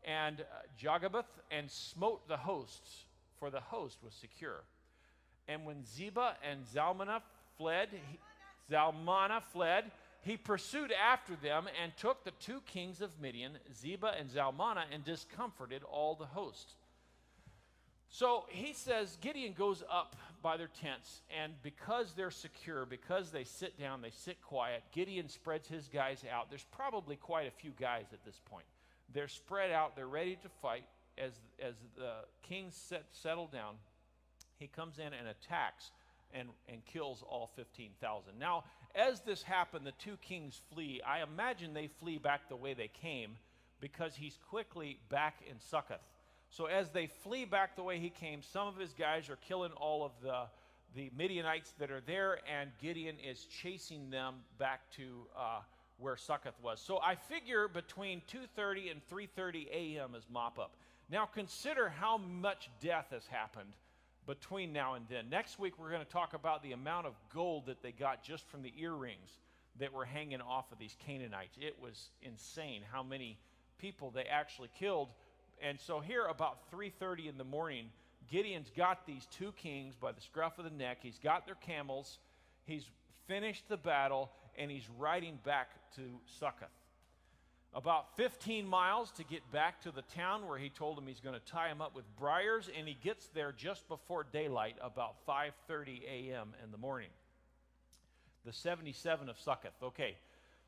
and 0.04 0.42
uh, 0.42 1.22
and 1.50 1.70
smote 1.70 2.28
the 2.28 2.36
hosts, 2.36 3.06
for 3.40 3.48
the 3.48 3.60
host 3.60 4.00
was 4.04 4.12
secure. 4.12 4.64
And 5.48 5.64
when 5.64 5.82
Zebah 5.84 6.34
and 6.46 6.66
Zalmunna 6.66 7.22
fled, 7.56 7.88
he, 7.90 8.18
Zalmunna 8.70 9.42
fled. 9.42 9.90
He 10.22 10.36
pursued 10.36 10.92
after 10.92 11.34
them 11.34 11.66
and 11.82 11.92
took 11.96 12.24
the 12.24 12.30
two 12.32 12.60
kings 12.66 13.00
of 13.00 13.20
Midian, 13.20 13.58
Zebah 13.74 14.20
and 14.20 14.30
Zalmunna, 14.30 14.84
and 14.92 15.04
discomforted 15.04 15.82
all 15.82 16.14
the 16.14 16.26
host. 16.26 16.74
So 18.08 18.44
he 18.48 18.72
says 18.74 19.16
Gideon 19.20 19.54
goes 19.56 19.82
up 19.90 20.16
by 20.42 20.56
their 20.58 20.68
tents, 20.68 21.22
and 21.42 21.54
because 21.62 22.12
they're 22.12 22.30
secure, 22.30 22.84
because 22.84 23.30
they 23.30 23.42
sit 23.42 23.78
down, 23.80 24.02
they 24.02 24.10
sit 24.10 24.42
quiet, 24.42 24.82
Gideon 24.92 25.28
spreads 25.28 25.66
his 25.66 25.88
guys 25.88 26.22
out. 26.30 26.50
There's 26.50 26.66
probably 26.72 27.16
quite 27.16 27.48
a 27.48 27.50
few 27.50 27.70
guys 27.80 28.06
at 28.12 28.24
this 28.24 28.38
point. 28.44 28.66
They're 29.14 29.28
spread 29.28 29.70
out, 29.70 29.96
they're 29.96 30.06
ready 30.06 30.36
to 30.42 30.48
fight. 30.60 30.84
As, 31.18 31.32
as 31.60 31.74
the 31.96 32.12
kings 32.42 32.74
set, 32.74 33.04
settle 33.12 33.46
down, 33.46 33.74
he 34.58 34.66
comes 34.66 34.98
in 34.98 35.12
and 35.12 35.28
attacks 35.28 35.90
and, 36.34 36.48
and 36.68 36.84
kills 36.86 37.22
all 37.28 37.50
15,000. 37.56 38.38
Now, 38.38 38.64
as 38.94 39.20
this 39.20 39.42
happened, 39.42 39.86
the 39.86 39.92
two 39.92 40.16
kings 40.20 40.60
flee. 40.72 41.00
I 41.06 41.22
imagine 41.22 41.74
they 41.74 41.88
flee 42.00 42.18
back 42.18 42.48
the 42.48 42.56
way 42.56 42.74
they 42.74 42.88
came 42.88 43.36
because 43.80 44.14
he's 44.14 44.38
quickly 44.48 44.98
back 45.08 45.42
in 45.48 45.58
Succoth. 45.58 46.00
So 46.50 46.66
as 46.66 46.90
they 46.90 47.06
flee 47.06 47.44
back 47.44 47.76
the 47.76 47.82
way 47.82 47.98
he 47.98 48.10
came, 48.10 48.42
some 48.42 48.68
of 48.68 48.76
his 48.76 48.92
guys 48.92 49.30
are 49.30 49.38
killing 49.48 49.72
all 49.72 50.04
of 50.04 50.12
the, 50.22 50.42
the 50.94 51.10
Midianites 51.16 51.72
that 51.78 51.90
are 51.90 52.02
there, 52.02 52.38
and 52.50 52.70
Gideon 52.80 53.16
is 53.18 53.46
chasing 53.46 54.10
them 54.10 54.34
back 54.58 54.80
to 54.96 55.26
uh, 55.36 55.60
where 55.98 56.16
Succoth 56.16 56.60
was. 56.62 56.80
So 56.80 56.98
I 56.98 57.14
figure 57.14 57.68
between 57.68 58.20
2:30 58.30 58.90
and 58.90 59.00
3:30 59.10 59.68
a.m. 59.70 60.14
is 60.14 60.24
mop 60.30 60.58
up. 60.58 60.76
Now 61.10 61.26
consider 61.26 61.88
how 61.88 62.18
much 62.18 62.68
death 62.80 63.06
has 63.10 63.26
happened 63.26 63.72
between 64.26 64.72
now 64.72 64.94
and 64.94 65.06
then. 65.08 65.28
Next 65.28 65.58
week 65.58 65.78
we're 65.78 65.90
going 65.90 66.04
to 66.04 66.12
talk 66.12 66.34
about 66.34 66.62
the 66.62 66.72
amount 66.72 67.06
of 67.06 67.14
gold 67.34 67.66
that 67.66 67.82
they 67.82 67.92
got 67.92 68.22
just 68.22 68.46
from 68.46 68.62
the 68.62 68.72
earrings 68.78 69.38
that 69.78 69.92
were 69.92 70.04
hanging 70.04 70.40
off 70.40 70.70
of 70.70 70.78
these 70.78 70.96
Canaanites. 71.06 71.56
It 71.60 71.76
was 71.80 72.10
insane 72.22 72.82
how 72.90 73.02
many 73.02 73.38
people 73.78 74.10
they 74.10 74.24
actually 74.24 74.70
killed. 74.78 75.08
And 75.60 75.78
so 75.80 76.00
here 76.00 76.26
about 76.26 76.70
3:30 76.70 77.28
in 77.28 77.38
the 77.38 77.44
morning, 77.44 77.90
Gideon's 78.30 78.70
got 78.70 79.06
these 79.06 79.26
two 79.26 79.52
kings 79.52 79.96
by 79.96 80.12
the 80.12 80.20
scruff 80.20 80.58
of 80.58 80.64
the 80.64 80.70
neck. 80.70 80.98
He's 81.02 81.18
got 81.18 81.46
their 81.46 81.56
camels. 81.56 82.18
He's 82.64 82.88
finished 83.26 83.68
the 83.68 83.76
battle 83.76 84.30
and 84.56 84.70
he's 84.70 84.88
riding 84.98 85.38
back 85.44 85.68
to 85.96 86.20
Succoth. 86.26 86.68
About 87.74 88.16
15 88.16 88.66
miles 88.66 89.10
to 89.12 89.24
get 89.24 89.50
back 89.50 89.80
to 89.82 89.90
the 89.90 90.02
town 90.02 90.46
where 90.46 90.58
he 90.58 90.68
told 90.68 90.98
him 90.98 91.06
he's 91.06 91.20
going 91.20 91.38
to 91.38 91.52
tie 91.52 91.68
him 91.68 91.80
up 91.80 91.94
with 91.94 92.04
briars, 92.18 92.68
and 92.76 92.86
he 92.86 92.94
gets 93.02 93.28
there 93.28 93.50
just 93.50 93.88
before 93.88 94.24
daylight, 94.30 94.76
about 94.82 95.26
5:30 95.26 96.02
a.m. 96.04 96.54
in 96.62 96.70
the 96.70 96.76
morning. 96.76 97.08
The 98.44 98.52
77 98.52 99.30
of 99.30 99.38
Succoth. 99.38 99.82
Okay. 99.82 100.16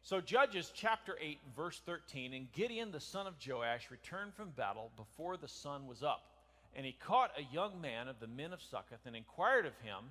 So 0.00 0.20
Judges 0.20 0.70
chapter 0.74 1.16
8 1.20 1.40
verse 1.54 1.80
13, 1.84 2.32
and 2.32 2.52
Gideon 2.52 2.90
the 2.90 3.00
son 3.00 3.26
of 3.26 3.34
Joash 3.46 3.90
returned 3.90 4.34
from 4.34 4.50
battle 4.50 4.90
before 4.96 5.36
the 5.36 5.48
sun 5.48 5.86
was 5.86 6.02
up. 6.02 6.30
And 6.74 6.86
he 6.86 6.92
caught 6.92 7.30
a 7.38 7.54
young 7.54 7.80
man 7.80 8.08
of 8.08 8.18
the 8.18 8.26
men 8.26 8.52
of 8.52 8.62
Succoth 8.62 9.06
and 9.06 9.14
inquired 9.14 9.66
of 9.66 9.76
him, 9.82 10.10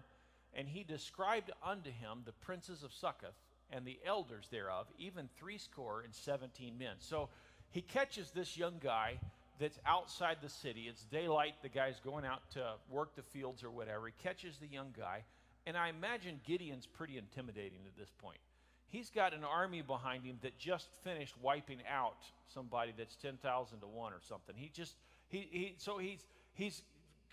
and 0.54 0.68
he 0.68 0.84
described 0.84 1.52
unto 1.64 1.90
him 1.90 2.22
the 2.26 2.32
princes 2.34 2.84
of 2.84 2.94
Succoth 2.94 3.36
and 3.74 3.86
the 3.86 4.00
elders 4.06 4.48
thereof, 4.52 4.88
even 4.98 5.30
threescore 5.38 6.02
and 6.02 6.14
seventeen 6.14 6.78
men. 6.78 6.96
So 7.00 7.30
he 7.72 7.82
catches 7.82 8.32
this 8.32 8.56
young 8.56 8.76
guy 8.82 9.20
that's 9.60 9.80
outside 9.86 10.38
the 10.42 10.50
city. 10.50 10.86
It's 10.90 11.04
daylight. 11.06 11.54
The 11.62 11.70
guy's 11.70 12.00
going 12.00 12.26
out 12.26 12.42
to 12.52 12.74
work 12.90 13.16
the 13.16 13.22
fields 13.22 13.64
or 13.64 13.72
whatever. 13.72 14.08
He 14.08 14.14
catches 14.22 14.58
the 14.58 14.68
young 14.68 14.94
guy. 14.98 15.24
And 15.66 15.78
I 15.78 15.90
imagine 15.90 16.40
Gideon's 16.46 16.86
pretty 16.86 17.18
intimidating 17.18 17.80
at 17.88 17.98
this 17.98 18.12
point. 18.22 18.40
He's 18.88 19.10
got 19.10 19.34
an 19.34 19.44
army 19.44 19.82
behind 19.82 20.24
him 20.24 20.38
that 20.42 20.60
just 20.60 20.88
finished 21.04 21.36
wiping 21.42 21.80
out 21.90 22.18
somebody 22.54 22.94
that's 22.96 23.16
10,000 23.16 23.80
to 23.80 23.88
1 23.88 24.14
or 24.14 24.20
something. 24.22 24.56
He 24.56 24.70
just, 24.70 24.96
he, 25.30 25.48
he, 25.50 25.76
so 25.78 25.98
he's, 25.98 26.28
he's 26.54 26.84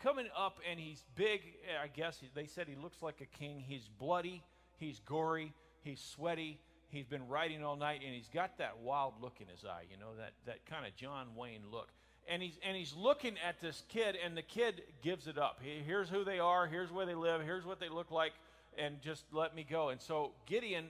coming 0.03 0.27
up 0.37 0.59
and 0.71 0.81
he's 0.81 1.05
big. 1.17 1.43
I 1.83 1.89
guess 1.89 2.21
they 2.35 2.47
said 2.47 2.67
he 2.67 2.77
looks 2.77 3.03
like 3.03 3.21
a 3.21 3.27
king. 3.27 3.63
He's 3.67 3.89
bloody, 3.99 4.43
he's 4.79 5.01
gory, 5.01 5.53
he's 5.83 6.01
sweaty, 6.01 6.59
he's 6.89 7.07
been 7.07 7.27
riding 7.29 7.65
all 7.65 7.77
night, 7.77 8.01
and 8.05 8.15
he's 8.15 8.29
got 8.29 8.59
that 8.59 8.79
wild 8.79 9.15
look 9.21 9.35
in 9.41 9.49
his 9.49 9.65
eye, 9.65 9.85
you 9.91 9.97
know, 9.97 10.15
that, 10.19 10.33
that 10.47 10.67
kind 10.67 10.87
of 10.87 10.95
John 10.97 11.29
Wayne 11.37 11.63
look. 11.71 11.89
And 12.29 12.43
he's, 12.43 12.59
and 12.67 12.77
he's 12.77 12.95
looking 12.97 13.35
at 13.47 13.61
this 13.61 13.83
kid, 13.89 14.17
and 14.25 14.37
the 14.37 14.43
kid 14.43 14.83
gives 15.03 15.27
it 15.27 15.39
up. 15.39 15.61
He, 15.63 15.83
here's 15.85 16.09
who 16.09 16.25
they 16.25 16.39
are, 16.39 16.67
here's 16.67 16.93
where 16.93 17.07
they 17.07 17.15
live, 17.15 17.43
here's 17.43 17.65
what 17.65 17.81
they 17.81 17.89
look 17.89 18.11
like, 18.11 18.33
and 18.79 19.01
just 19.03 19.25
let 19.33 19.55
me 19.55 19.67
go. 19.69 19.89
And 19.89 20.01
so 20.01 20.33
Gideon 20.47 20.87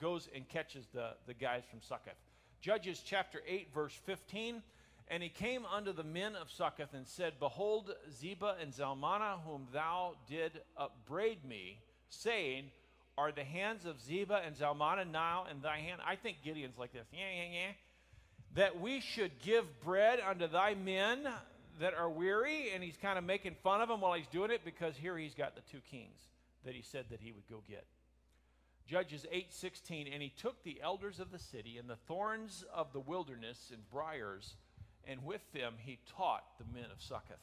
goes 0.00 0.28
and 0.34 0.48
catches 0.48 0.86
the, 0.92 1.10
the 1.26 1.34
guys 1.34 1.62
from 1.70 1.80
Succoth. 1.80 2.14
Judges 2.60 3.02
chapter 3.04 3.42
8, 3.46 3.68
verse 3.74 3.98
15. 4.06 4.62
And 5.08 5.22
he 5.22 5.28
came 5.28 5.66
unto 5.66 5.92
the 5.92 6.02
men 6.02 6.34
of 6.34 6.50
Succoth 6.50 6.94
and 6.94 7.06
said, 7.06 7.34
Behold, 7.38 7.94
Zebah 8.10 8.54
and 8.62 8.72
Zalmunna, 8.72 9.38
whom 9.46 9.66
thou 9.72 10.14
did 10.26 10.62
upbraid 10.78 11.44
me, 11.44 11.78
saying, 12.08 12.70
Are 13.16 13.30
the 13.30 13.44
hands 13.44 13.84
of 13.84 13.96
Zebah 14.00 14.46
and 14.46 14.56
Zalmunna 14.56 15.10
now 15.10 15.46
in 15.50 15.60
thy 15.60 15.78
hand? 15.78 16.00
I 16.04 16.16
think 16.16 16.38
Gideon's 16.44 16.78
like 16.78 16.92
this, 16.92 17.06
yeah, 17.12 17.20
yeah, 17.34 17.52
yeah. 17.52 17.72
That 18.54 18.80
we 18.80 19.00
should 19.00 19.32
give 19.40 19.64
bread 19.82 20.20
unto 20.20 20.48
thy 20.48 20.74
men 20.74 21.28
that 21.80 21.94
are 21.94 22.10
weary, 22.10 22.70
and 22.74 22.82
he's 22.82 22.96
kind 22.96 23.18
of 23.18 23.24
making 23.24 23.56
fun 23.62 23.80
of 23.80 23.88
them 23.88 24.00
while 24.00 24.14
he's 24.14 24.28
doing 24.28 24.50
it 24.50 24.60
because 24.64 24.96
here 24.96 25.16
he's 25.16 25.34
got 25.34 25.54
the 25.54 25.62
two 25.72 25.80
kings 25.90 26.20
that 26.64 26.74
he 26.74 26.82
said 26.82 27.06
that 27.10 27.20
he 27.20 27.32
would 27.32 27.48
go 27.48 27.62
get. 27.68 27.84
Judges 28.86 29.26
8:16 29.32 30.12
and 30.12 30.22
he 30.22 30.28
took 30.28 30.62
the 30.62 30.80
elders 30.82 31.18
of 31.18 31.30
the 31.30 31.38
city 31.38 31.78
and 31.78 31.88
the 31.88 31.96
thorns 31.96 32.64
of 32.72 32.92
the 32.92 33.00
wilderness 33.00 33.70
and 33.72 33.88
briars 33.90 34.56
and 35.06 35.24
with 35.24 35.40
them 35.52 35.74
he 35.78 35.98
taught 36.16 36.44
the 36.58 36.64
men 36.66 36.90
of 36.90 37.00
Succoth. 37.00 37.38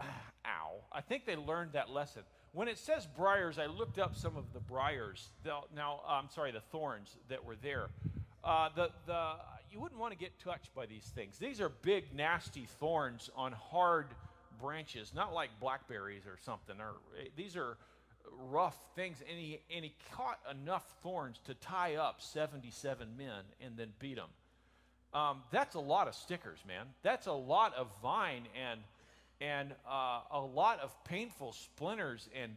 Ow. 0.46 0.84
I 0.92 1.00
think 1.00 1.26
they 1.26 1.36
learned 1.36 1.72
that 1.72 1.90
lesson. 1.90 2.22
When 2.54 2.68
it 2.68 2.78
says 2.78 3.08
briars, 3.16 3.58
I 3.58 3.66
looked 3.66 3.98
up 3.98 4.16
some 4.16 4.36
of 4.36 4.44
the 4.52 4.60
briars. 4.60 5.28
Now, 5.44 6.00
I'm 6.08 6.30
sorry, 6.30 6.52
the 6.52 6.60
thorns 6.60 7.16
that 7.28 7.44
were 7.44 7.56
there. 7.56 7.88
Uh, 8.44 8.68
the, 8.76 8.90
the, 9.06 9.32
you 9.72 9.80
wouldn't 9.80 10.00
want 10.00 10.12
to 10.12 10.18
get 10.18 10.38
touched 10.38 10.72
by 10.72 10.86
these 10.86 11.02
things. 11.16 11.36
These 11.36 11.60
are 11.60 11.68
big, 11.68 12.14
nasty 12.14 12.68
thorns 12.78 13.28
on 13.34 13.50
hard 13.50 14.06
branches, 14.60 15.12
not 15.12 15.34
like 15.34 15.50
blackberries 15.60 16.26
or 16.26 16.38
something. 16.44 16.76
Or, 16.80 16.92
eh, 17.20 17.26
these 17.34 17.56
are 17.56 17.76
rough 18.48 18.76
things. 18.94 19.16
And 19.28 19.36
he, 19.36 19.60
and 19.74 19.84
he 19.84 19.92
caught 20.12 20.38
enough 20.48 20.84
thorns 21.02 21.40
to 21.46 21.54
tie 21.54 21.96
up 21.96 22.22
77 22.22 23.16
men 23.16 23.42
and 23.60 23.76
then 23.76 23.88
beat 23.98 24.14
them. 24.14 24.30
Um, 25.12 25.42
that's 25.50 25.74
a 25.74 25.80
lot 25.80 26.06
of 26.06 26.14
stickers, 26.14 26.60
man. 26.68 26.86
That's 27.02 27.26
a 27.26 27.32
lot 27.32 27.74
of 27.74 27.88
vine 28.00 28.44
and 28.56 28.80
and 29.40 29.72
uh, 29.88 30.20
a 30.30 30.40
lot 30.40 30.80
of 30.80 30.92
painful 31.04 31.52
splinters 31.52 32.28
and 32.40 32.52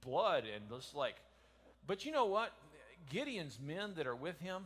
blood 0.00 0.44
and 0.54 0.68
just 0.68 0.94
like. 0.94 1.16
But 1.86 2.04
you 2.04 2.12
know 2.12 2.26
what? 2.26 2.52
Gideon's 3.10 3.58
men 3.60 3.94
that 3.96 4.06
are 4.06 4.16
with 4.16 4.38
him, 4.40 4.64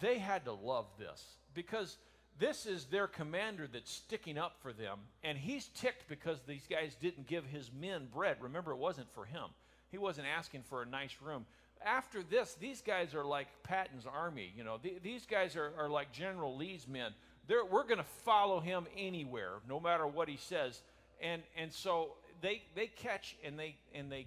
they 0.00 0.18
had 0.18 0.44
to 0.46 0.52
love 0.52 0.86
this 0.98 1.22
because 1.52 1.98
this 2.38 2.64
is 2.64 2.86
their 2.86 3.06
commander 3.06 3.68
that's 3.70 3.90
sticking 3.90 4.38
up 4.38 4.56
for 4.62 4.72
them, 4.72 4.98
and 5.22 5.36
he's 5.36 5.66
ticked 5.68 6.08
because 6.08 6.38
these 6.46 6.66
guys 6.70 6.94
didn't 6.94 7.26
give 7.26 7.44
his 7.44 7.70
men 7.78 8.08
bread. 8.12 8.38
Remember, 8.40 8.72
it 8.72 8.78
wasn't 8.78 9.12
for 9.12 9.26
him. 9.26 9.44
He 9.90 9.98
wasn't 9.98 10.26
asking 10.26 10.62
for 10.62 10.82
a 10.82 10.86
nice 10.86 11.16
room 11.22 11.44
after 11.84 12.22
this, 12.22 12.54
these 12.60 12.82
guys 12.82 13.14
are 13.14 13.24
like 13.24 13.48
Patton's 13.62 14.06
army. 14.06 14.52
You 14.56 14.64
know, 14.64 14.78
these 15.02 15.26
guys 15.26 15.56
are, 15.56 15.72
are 15.78 15.88
like 15.88 16.12
General 16.12 16.56
Lee's 16.56 16.86
men. 16.86 17.12
We're 17.50 17.84
going 17.84 17.98
to 17.98 18.04
follow 18.24 18.60
him 18.60 18.86
anywhere, 18.96 19.54
no 19.68 19.80
matter 19.80 20.06
what 20.06 20.28
he 20.28 20.36
says. 20.36 20.82
And, 21.20 21.42
and 21.56 21.72
so 21.72 22.12
they, 22.40 22.62
they 22.74 22.86
catch 22.86 23.36
and 23.44 23.58
they, 23.58 23.76
and 23.94 24.10
they 24.10 24.26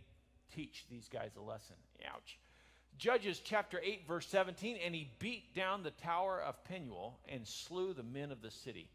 teach 0.56 0.86
these 0.90 1.08
guys 1.08 1.32
a 1.38 1.42
lesson. 1.42 1.76
Ouch. 2.14 2.38
Judges 2.98 3.42
chapter 3.44 3.80
8, 3.84 4.08
verse 4.08 4.28
17, 4.28 4.78
and 4.84 4.94
he 4.94 5.10
beat 5.20 5.56
down 5.56 5.84
the 5.84 5.92
tower 5.92 6.42
of 6.42 6.64
Penuel 6.66 7.18
and 7.28 7.48
slew 7.48 7.94
the 7.94 8.04
men 8.04 8.32
of 8.32 8.42
the 8.42 8.52
city. 8.52 8.88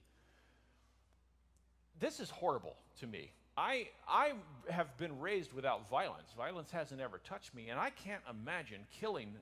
This 1.98 2.20
is 2.20 2.30
horrible 2.30 2.76
to 3.00 3.06
me. 3.06 3.32
I, 3.56 3.88
I 4.08 4.34
have 4.70 4.96
been 4.98 5.18
raised 5.18 5.52
without 5.52 5.90
violence. 5.90 6.32
Violence 6.36 6.70
hasn't 6.70 7.00
ever 7.00 7.18
touched 7.18 7.54
me, 7.54 7.70
and 7.70 7.80
I 7.80 7.90
can't 7.90 8.22
imagine 8.30 8.82
killing 9.00 9.34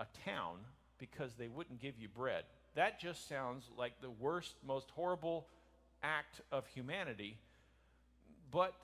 a 0.00 0.06
town 0.24 0.56
because 0.98 1.34
they 1.34 1.46
wouldn't 1.46 1.80
give 1.80 1.94
you 1.96 2.08
bread. 2.08 2.44
That 2.74 2.98
just 2.98 3.28
sounds 3.28 3.70
like 3.76 4.00
the 4.00 4.10
worst, 4.10 4.54
most 4.66 4.90
horrible 4.90 5.46
act 6.02 6.40
of 6.50 6.66
humanity. 6.68 7.38
But 8.50 8.74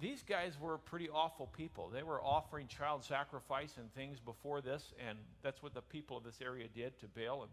these 0.00 0.22
guys 0.22 0.52
were 0.60 0.78
pretty 0.78 1.08
awful 1.08 1.46
people. 1.46 1.90
They 1.92 2.02
were 2.02 2.22
offering 2.22 2.68
child 2.68 3.04
sacrifice 3.04 3.74
and 3.78 3.92
things 3.94 4.20
before 4.20 4.60
this, 4.60 4.92
and 5.08 5.18
that's 5.42 5.62
what 5.62 5.74
the 5.74 5.82
people 5.82 6.16
of 6.16 6.24
this 6.24 6.40
area 6.42 6.66
did 6.74 6.98
to 7.00 7.06
Baal. 7.06 7.42
And, 7.42 7.50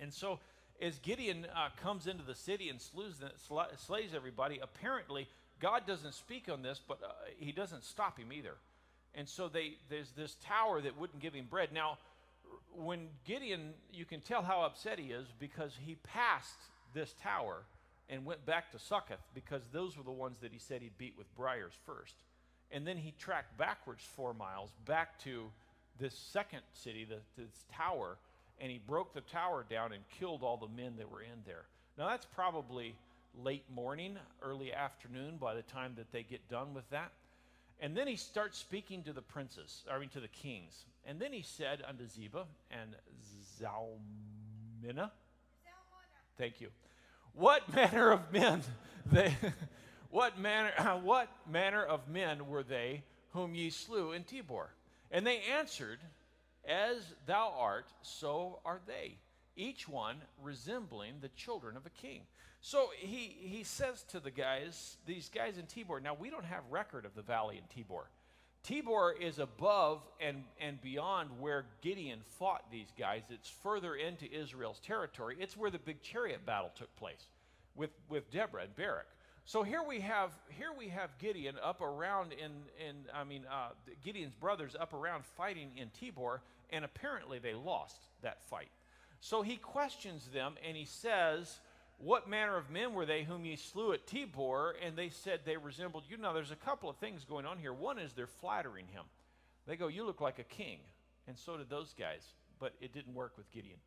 and 0.00 0.12
so, 0.12 0.40
as 0.80 0.98
Gideon 0.98 1.46
uh, 1.54 1.68
comes 1.80 2.06
into 2.06 2.24
the 2.24 2.34
city 2.34 2.68
and 2.68 2.80
slays, 2.80 3.22
slays 3.76 4.10
everybody, 4.14 4.58
apparently 4.60 5.28
God 5.60 5.86
doesn't 5.86 6.14
speak 6.14 6.48
on 6.50 6.62
this, 6.62 6.80
but 6.86 6.98
uh, 7.02 7.12
he 7.38 7.52
doesn't 7.52 7.84
stop 7.84 8.18
him 8.18 8.32
either. 8.32 8.54
And 9.14 9.28
so 9.28 9.48
they, 9.48 9.74
there's 9.88 10.10
this 10.12 10.36
tower 10.42 10.80
that 10.80 10.98
wouldn't 10.98 11.20
give 11.20 11.34
him 11.34 11.46
bread. 11.48 11.68
Now, 11.72 11.98
when 12.74 13.08
Gideon, 13.24 13.74
you 13.92 14.04
can 14.04 14.20
tell 14.20 14.42
how 14.42 14.62
upset 14.62 14.98
he 14.98 15.12
is 15.12 15.26
because 15.38 15.72
he 15.84 15.96
passed 15.96 16.58
this 16.94 17.14
tower 17.22 17.62
and 18.08 18.24
went 18.24 18.44
back 18.44 18.70
to 18.72 18.78
Succoth 18.78 19.22
because 19.34 19.62
those 19.72 19.96
were 19.96 20.04
the 20.04 20.10
ones 20.10 20.38
that 20.40 20.52
he 20.52 20.58
said 20.58 20.82
he'd 20.82 20.98
beat 20.98 21.14
with 21.16 21.34
briars 21.36 21.72
first. 21.86 22.14
And 22.70 22.86
then 22.86 22.96
he 22.96 23.14
tracked 23.18 23.56
backwards 23.58 24.04
four 24.04 24.34
miles 24.34 24.70
back 24.86 25.18
to 25.20 25.50
this 25.98 26.14
second 26.14 26.62
city, 26.72 27.04
the, 27.04 27.18
this 27.40 27.64
tower, 27.72 28.16
and 28.60 28.70
he 28.70 28.80
broke 28.86 29.12
the 29.14 29.20
tower 29.20 29.64
down 29.68 29.92
and 29.92 30.02
killed 30.18 30.42
all 30.42 30.56
the 30.56 30.68
men 30.68 30.94
that 30.98 31.10
were 31.10 31.22
in 31.22 31.42
there. 31.46 31.64
Now, 31.98 32.08
that's 32.08 32.26
probably 32.26 32.94
late 33.42 33.64
morning, 33.74 34.16
early 34.42 34.72
afternoon 34.72 35.36
by 35.38 35.54
the 35.54 35.62
time 35.62 35.92
that 35.96 36.10
they 36.12 36.22
get 36.22 36.48
done 36.48 36.74
with 36.74 36.88
that. 36.90 37.12
And 37.80 37.96
then 37.96 38.06
he 38.06 38.16
starts 38.16 38.58
speaking 38.58 39.02
to 39.04 39.12
the 39.12 39.22
princes, 39.22 39.82
I 39.90 39.98
mean 39.98 40.08
to 40.10 40.20
the 40.20 40.28
kings. 40.28 40.84
And 41.06 41.20
then 41.20 41.32
he 41.32 41.42
said 41.42 41.82
unto 41.86 42.04
Zebah 42.04 42.46
and 42.70 42.94
Zalmunna, 43.60 45.10
thank 46.38 46.60
you, 46.60 46.68
what 47.34 47.72
manner 47.74 48.10
of 48.10 48.32
men 48.32 48.62
they, 49.10 49.34
what 50.10 50.38
manner, 50.38 50.70
what 51.02 51.28
manner 51.50 51.82
of 51.82 52.08
men 52.08 52.46
were 52.46 52.62
they 52.62 53.02
whom 53.30 53.54
ye 53.54 53.70
slew 53.70 54.12
in 54.12 54.24
Tabor? 54.24 54.70
And 55.10 55.26
they 55.26 55.40
answered, 55.58 55.98
As 56.66 57.14
thou 57.26 57.52
art, 57.58 57.86
so 58.02 58.60
are 58.64 58.80
they, 58.86 59.16
each 59.56 59.88
one 59.88 60.16
resembling 60.42 61.14
the 61.20 61.28
children 61.30 61.76
of 61.76 61.86
a 61.86 61.90
king. 61.90 62.22
So 62.60 62.90
he, 62.96 63.36
he 63.40 63.64
says 63.64 64.04
to 64.10 64.20
the 64.20 64.30
guys, 64.30 64.96
these 65.04 65.28
guys 65.28 65.58
in 65.58 65.66
Tabor, 65.66 66.00
now 66.00 66.14
we 66.14 66.30
don't 66.30 66.44
have 66.44 66.62
record 66.70 67.04
of 67.04 67.14
the 67.14 67.22
valley 67.22 67.58
in 67.58 67.64
Tibor. 67.64 68.04
Tabor 68.62 69.14
is 69.20 69.38
above 69.38 70.00
and, 70.20 70.44
and 70.60 70.80
beyond 70.80 71.30
where 71.40 71.66
Gideon 71.80 72.20
fought 72.38 72.70
these 72.70 72.92
guys. 72.96 73.22
It's 73.28 73.48
further 73.48 73.96
into 73.96 74.32
Israel's 74.32 74.78
territory. 74.78 75.36
It's 75.40 75.56
where 75.56 75.70
the 75.70 75.80
big 75.80 76.02
chariot 76.02 76.46
battle 76.46 76.70
took 76.76 76.94
place 76.96 77.26
with, 77.74 77.90
with 78.08 78.30
Deborah 78.30 78.62
and 78.62 78.76
Barak. 78.76 79.08
So 79.44 79.64
here 79.64 79.82
we 79.82 79.98
have 80.00 80.30
here 80.48 80.70
we 80.76 80.88
have 80.88 81.18
Gideon 81.18 81.56
up 81.60 81.80
around 81.80 82.32
in 82.32 82.52
in 82.78 82.96
I 83.12 83.24
mean 83.24 83.44
uh, 83.50 83.70
Gideon's 84.04 84.34
brothers 84.34 84.76
up 84.78 84.94
around 84.94 85.24
fighting 85.24 85.70
in 85.76 85.90
Tabor, 85.98 86.42
and 86.70 86.84
apparently 86.84 87.40
they 87.40 87.52
lost 87.52 87.96
that 88.22 88.40
fight. 88.44 88.70
So 89.20 89.42
he 89.42 89.56
questions 89.56 90.28
them 90.32 90.54
and 90.66 90.76
he 90.76 90.84
says, 90.84 91.58
"What 92.02 92.28
manner 92.28 92.56
of 92.56 92.68
men 92.68 92.94
were 92.94 93.06
they 93.06 93.22
whom 93.22 93.44
ye 93.44 93.54
slew 93.54 93.92
at 93.92 94.06
Tabor?" 94.06 94.72
And 94.82 94.96
they 94.96 95.08
said 95.08 95.40
they 95.44 95.56
resembled 95.56 96.04
you. 96.08 96.16
Now 96.16 96.32
there's 96.32 96.50
a 96.50 96.56
couple 96.56 96.90
of 96.90 96.96
things 96.96 97.24
going 97.24 97.46
on 97.46 97.58
here. 97.58 97.72
One 97.72 97.98
is 97.98 98.12
they're 98.12 98.26
flattering 98.26 98.88
him. 98.88 99.04
They 99.66 99.76
go, 99.76 99.86
"You 99.86 100.04
look 100.04 100.20
like 100.20 100.40
a 100.40 100.44
king," 100.44 100.80
and 101.28 101.38
so 101.38 101.56
did 101.56 101.70
those 101.70 101.94
guys, 101.94 102.34
but 102.58 102.74
it 102.80 102.92
didn't 102.92 103.14
work 103.14 103.36
with 103.36 103.50
Gideon. 103.52 103.78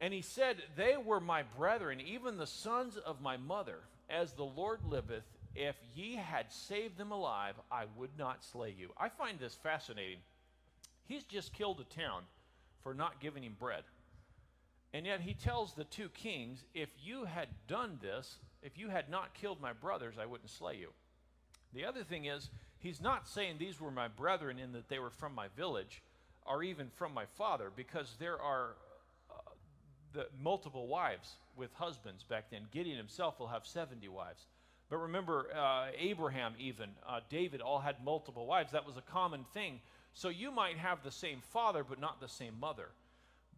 And 0.00 0.14
he 0.14 0.22
said, 0.22 0.56
They 0.76 0.96
were 0.96 1.20
my 1.20 1.42
brethren, 1.42 2.00
even 2.00 2.36
the 2.36 2.46
sons 2.46 2.96
of 2.96 3.20
my 3.20 3.36
mother. 3.36 3.80
As 4.08 4.32
the 4.32 4.44
Lord 4.44 4.80
liveth, 4.84 5.24
if 5.54 5.76
ye 5.94 6.16
had 6.16 6.50
saved 6.50 6.96
them 6.96 7.12
alive, 7.12 7.54
I 7.70 7.84
would 7.96 8.18
not 8.18 8.42
slay 8.42 8.74
you. 8.76 8.90
I 8.96 9.08
find 9.08 9.38
this 9.38 9.54
fascinating. 9.54 10.18
He's 11.06 11.24
just 11.24 11.52
killed 11.52 11.80
a 11.80 11.94
town 11.94 12.22
for 12.82 12.94
not 12.94 13.20
giving 13.20 13.44
him 13.44 13.56
bread. 13.58 13.84
And 14.92 15.06
yet 15.06 15.20
he 15.20 15.34
tells 15.34 15.74
the 15.74 15.84
two 15.84 16.08
kings, 16.08 16.64
If 16.74 16.88
you 17.02 17.24
had 17.24 17.48
done 17.68 17.98
this, 18.02 18.38
if 18.62 18.76
you 18.76 18.88
had 18.88 19.08
not 19.08 19.34
killed 19.34 19.60
my 19.60 19.72
brothers, 19.72 20.16
I 20.20 20.26
wouldn't 20.26 20.50
slay 20.50 20.76
you. 20.76 20.90
The 21.72 21.84
other 21.84 22.02
thing 22.02 22.24
is, 22.24 22.50
he's 22.78 23.00
not 23.00 23.28
saying 23.28 23.56
these 23.58 23.80
were 23.80 23.92
my 23.92 24.08
brethren 24.08 24.58
in 24.58 24.72
that 24.72 24.88
they 24.88 24.98
were 24.98 25.10
from 25.10 25.34
my 25.34 25.46
village 25.56 26.02
or 26.44 26.62
even 26.62 26.88
from 26.96 27.14
my 27.14 27.26
father, 27.36 27.70
because 27.74 28.16
there 28.18 28.40
are 28.40 28.74
the 30.12 30.26
multiple 30.40 30.88
wives 30.88 31.36
with 31.56 31.72
husbands 31.74 32.24
back 32.24 32.50
then. 32.50 32.62
Gideon 32.72 32.96
himself 32.96 33.38
will 33.38 33.48
have 33.48 33.66
70 33.66 34.08
wives. 34.08 34.46
But 34.88 34.98
remember, 34.98 35.46
uh, 35.54 35.88
Abraham, 35.96 36.54
even, 36.58 36.90
uh, 37.06 37.20
David, 37.28 37.60
all 37.60 37.78
had 37.78 38.02
multiple 38.04 38.46
wives. 38.46 38.72
That 38.72 38.86
was 38.86 38.96
a 38.96 39.02
common 39.02 39.44
thing. 39.54 39.80
So 40.14 40.28
you 40.28 40.50
might 40.50 40.78
have 40.78 41.04
the 41.04 41.12
same 41.12 41.40
father, 41.40 41.84
but 41.84 42.00
not 42.00 42.20
the 42.20 42.28
same 42.28 42.58
mother. 42.58 42.88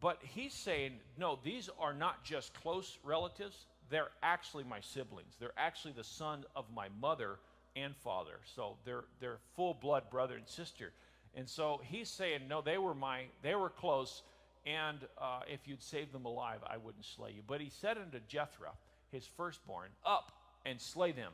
But 0.03 0.19
he's 0.21 0.53
saying, 0.53 0.95
no, 1.17 1.39
these 1.43 1.71
are 1.79 1.95
not 1.95 2.25
just 2.25 2.53
close 2.53 2.99
relatives. 3.05 3.65
They're 3.89 4.11
actually 4.23 4.65
my 4.65 4.81
siblings. 4.81 5.37
They're 5.41 5.53
actually 5.57 5.93
the 5.93 6.05
son 6.05 6.45
of 6.55 6.67
my 6.75 6.89
mother 7.01 7.39
and 7.77 7.97
father. 7.97 8.41
So 8.55 8.77
they're, 8.85 9.05
they're 9.21 9.39
full 9.55 9.73
blood 9.73 10.11
brother 10.11 10.37
and 10.37 10.47
sister. 10.47 10.93
And 11.35 11.49
so 11.49 11.81
he's 11.85 12.11
saying, 12.11 12.41
no, 12.49 12.61
they 12.61 12.77
were 12.77 12.95
my, 12.95 13.23
they 13.43 13.55
were 13.55 13.71
close 13.71 14.23
and 14.65 14.99
uh, 15.19 15.41
if 15.49 15.67
you'd 15.67 15.83
save 15.83 16.13
them 16.13 16.25
alive, 16.25 16.61
I 16.67 16.77
wouldn't 16.77 17.05
slay 17.05 17.33
you. 17.33 17.43
But 17.47 17.61
he 17.61 17.69
said 17.69 17.99
unto 17.99 18.21
Jethro, 18.29 18.71
his 19.11 19.27
firstborn, 19.27 19.89
Up 20.05 20.33
and 20.65 20.81
slay 20.81 21.13
them. 21.13 21.33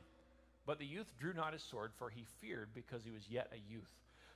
But 0.66 0.78
the 0.78 0.86
youth 0.86 1.12
drew 1.18 1.34
not 1.34 1.52
his 1.52 1.62
sword, 1.62 1.92
for 1.98 2.10
he 2.10 2.24
feared 2.40 2.68
because 2.74 3.04
he 3.04 3.10
was 3.10 3.28
yet 3.28 3.52
a 3.52 3.72
youth. 3.72 3.92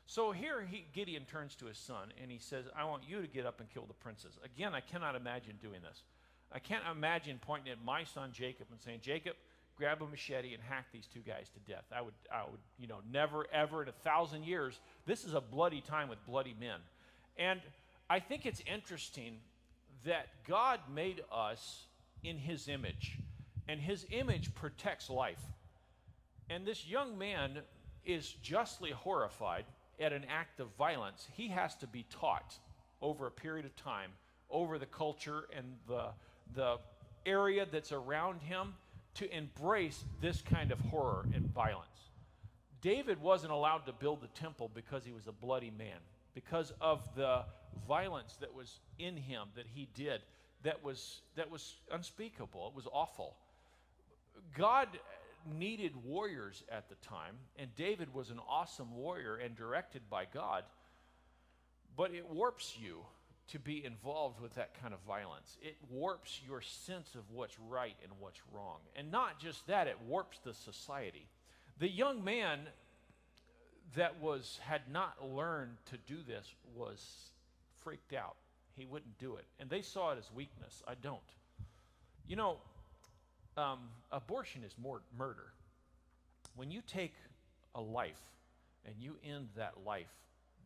So 0.07 0.33
here 0.33 0.67
he, 0.69 0.85
Gideon 0.93 1.25
turns 1.25 1.55
to 1.57 1.67
his 1.67 1.79
son 1.79 2.13
and 2.21 2.31
he 2.31 2.39
says, 2.39 2.67
I 2.77 2.85
want 2.85 3.03
you 3.09 3.21
to 3.21 3.27
get 3.27 3.47
up 3.47 3.61
and 3.61 3.71
kill 3.71 3.87
the 3.87 3.95
princes. 3.95 4.39
Again, 4.45 4.75
I 4.75 4.81
cannot 4.81 5.15
imagine 5.15 5.59
doing 5.63 5.81
this. 5.83 6.03
I 6.53 6.59
can't 6.59 6.85
imagine 6.91 7.39
pointing 7.41 7.73
at 7.73 7.83
my 7.83 8.05
son 8.05 8.31
Jacob 8.33 8.67
and 8.71 8.81
saying, 8.81 9.01
Jacob, 9.03 9.37
grab 9.77 10.03
a 10.03 10.07
machete 10.07 10.53
and 10.53 10.63
hack 10.63 10.87
these 10.93 11.07
two 11.07 11.21
guys 11.21 11.49
to 11.55 11.73
death. 11.73 11.85
I 11.95 12.03
would, 12.03 12.15
I 12.33 12.43
would, 12.43 12.61
you 12.79 12.87
know, 12.87 12.99
never, 13.11 13.47
ever 13.53 13.83
in 13.83 13.89
a 13.89 13.93
thousand 13.93 14.45
years. 14.45 14.79
This 15.07 15.25
is 15.25 15.35
a 15.35 15.41
bloody 15.41 15.81
time 15.81 16.09
with 16.09 16.25
bloody 16.27 16.55
men. 16.61 16.79
And 17.39 17.61
I 18.11 18.21
think 18.21 18.45
it's 18.45 18.63
interesting 18.67 19.39
that 20.05 20.27
God 20.47 20.81
made 20.95 21.23
us 21.33 21.87
in 22.23 22.37
his 22.37 22.69
image, 22.69 23.19
and 23.67 23.81
his 23.81 24.07
image 24.11 24.55
protects 24.55 25.09
life. 25.09 25.41
And 26.51 26.67
this 26.67 26.87
young 26.87 27.17
man 27.17 27.59
is 28.05 28.33
justly 28.43 28.91
horrified 28.91 29.65
at 30.03 30.13
an 30.13 30.25
act 30.29 30.61
of 30.61 30.69
violence. 30.77 31.29
He 31.33 31.49
has 31.49 31.75
to 31.77 31.87
be 31.87 32.05
taught 32.11 32.59
over 33.01 33.27
a 33.27 33.31
period 33.31 33.67
of 33.67 33.75
time, 33.77 34.11
over 34.51 34.79
the 34.79 34.87
culture 34.87 35.45
and 35.57 35.67
the, 35.89 36.07
the 36.55 36.77
area 37.25 37.67
that's 37.71 37.93
around 37.93 38.43
him, 38.43 38.75
to 39.15 39.37
embrace 39.37 40.05
this 40.21 40.41
kind 40.41 40.71
of 40.73 40.81
horror 40.81 41.27
and 41.35 41.53
violence. 41.53 41.89
David 42.81 43.21
wasn't 43.21 43.53
allowed 43.53 43.87
to 43.87 43.93
build 43.93 44.23
the 44.23 44.29
temple 44.29 44.71
because 44.75 45.05
he 45.05 45.13
was 45.13 45.27
a 45.27 45.33
bloody 45.33 45.71
man, 45.71 45.99
because 46.35 46.73
of 46.81 47.01
the 47.15 47.45
violence 47.87 48.37
that 48.41 48.55
was 48.55 48.81
in 48.99 49.17
him 49.17 49.49
that 49.55 49.67
he 49.75 49.89
did 49.95 50.21
that 50.63 50.83
was 50.85 51.23
that 51.37 51.51
was 51.51 51.77
unspeakable 51.91 52.69
it 52.69 52.77
was 52.77 52.87
awful 52.93 53.35
god 54.57 54.89
needed 55.59 55.93
warriors 56.05 56.63
at 56.71 56.89
the 56.89 56.95
time 56.97 57.35
and 57.57 57.75
david 57.77 58.13
was 58.15 58.31
an 58.31 58.41
awesome 58.49 58.95
warrior 58.95 59.37
and 59.37 59.57
directed 59.57 60.03
by 60.11 60.25
god 60.33 60.65
but 61.97 62.13
it 62.15 62.29
warps 62.31 62.77
you 62.81 62.99
to 63.49 63.59
be 63.59 63.85
involved 63.85 64.41
with 64.41 64.55
that 64.55 64.81
kind 64.81 64.95
of 64.95 65.01
violence 65.07 65.57
it 65.61 65.77
warps 65.91 66.41
your 66.47 66.61
sense 66.61 67.15
of 67.15 67.23
what's 67.31 67.59
right 67.69 67.97
and 68.03 68.13
what's 68.19 68.41
wrong 68.53 68.79
and 68.97 69.11
not 69.11 69.41
just 69.41 69.67
that 69.67 69.87
it 69.87 69.97
warps 70.07 70.39
the 70.45 70.55
society 70.55 71.27
the 71.79 71.89
young 71.89 72.23
man 72.23 72.61
that 73.95 74.21
was 74.21 74.59
had 74.63 74.83
not 74.91 75.17
learned 75.23 75.77
to 75.87 75.97
do 76.07 76.23
this 76.27 76.47
was 76.75 77.31
freaked 77.83 78.13
out. 78.15 78.37
He 78.77 78.87
wouldn't 78.87 79.19
do 79.19 79.37
it. 79.37 79.45
And 79.61 79.69
they 79.69 79.83
saw 79.83 80.13
it 80.13 80.19
as 80.19 80.31
weakness. 80.35 80.83
I 80.87 80.95
don't. 80.95 81.21
You 82.27 82.37
know, 82.37 82.59
um, 83.57 83.79
abortion 84.11 84.63
is 84.65 84.75
more 84.81 85.03
murder. 85.19 85.53
When 86.57 86.71
you 86.71 86.83
take 86.87 87.15
a 87.75 87.81
life 87.81 88.21
and 88.87 88.95
you 88.99 89.17
end 89.25 89.49
that 89.57 89.75
life, 89.85 90.13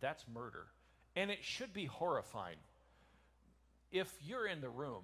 that's 0.01 0.25
murder. 0.33 0.67
And 1.15 1.31
it 1.31 1.39
should 1.43 1.73
be 1.73 1.87
horrifying. 1.87 2.59
If 3.93 4.13
you're 4.27 4.47
in 4.47 4.61
the 4.61 4.69
room 4.69 5.03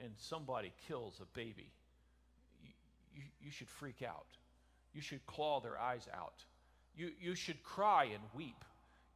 and 0.00 0.10
somebody 0.18 0.72
kills 0.86 1.20
a 1.20 1.36
baby, 1.36 1.70
you, 2.62 2.70
you, 3.14 3.22
you 3.46 3.50
should 3.50 3.68
freak 3.68 4.02
out. 4.02 4.26
You 4.94 5.00
should 5.00 5.24
claw 5.26 5.60
their 5.60 5.78
eyes 5.78 6.06
out. 6.14 6.44
You, 6.96 7.10
you 7.20 7.34
should 7.34 7.62
cry 7.62 8.04
and 8.04 8.22
weep. 8.34 8.64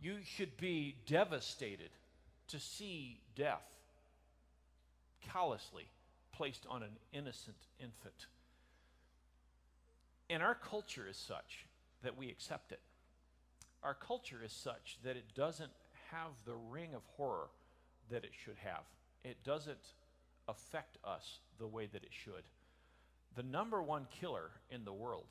You 0.00 0.16
should 0.24 0.56
be 0.56 0.96
devastated 1.06 1.90
to 2.48 2.58
see 2.58 3.20
death 3.36 3.62
callously 5.32 5.86
placed 6.42 6.66
on 6.68 6.82
an 6.82 6.96
innocent 7.12 7.68
infant. 7.78 8.26
And 10.28 10.42
our 10.42 10.56
culture 10.56 11.06
is 11.08 11.16
such 11.16 11.66
that 12.02 12.18
we 12.18 12.30
accept 12.30 12.72
it. 12.72 12.80
Our 13.84 13.94
culture 13.94 14.40
is 14.44 14.50
such 14.50 14.98
that 15.04 15.14
it 15.16 15.36
doesn't 15.36 15.70
have 16.10 16.32
the 16.44 16.56
ring 16.56 16.94
of 16.96 17.02
horror 17.16 17.46
that 18.10 18.24
it 18.24 18.32
should 18.44 18.56
have. 18.64 18.82
It 19.22 19.44
doesn't 19.44 19.94
affect 20.48 20.98
us 21.04 21.38
the 21.60 21.68
way 21.68 21.86
that 21.92 22.02
it 22.02 22.10
should. 22.10 22.42
The 23.36 23.44
number 23.44 23.80
one 23.80 24.08
killer 24.10 24.50
in 24.68 24.84
the 24.84 24.92
world 24.92 25.26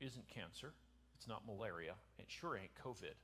isn't 0.00 0.28
cancer, 0.28 0.70
it's 1.16 1.26
not 1.26 1.44
malaria, 1.44 1.94
it 2.20 2.26
sure 2.28 2.56
ain't 2.56 2.70
COVID 2.86 3.16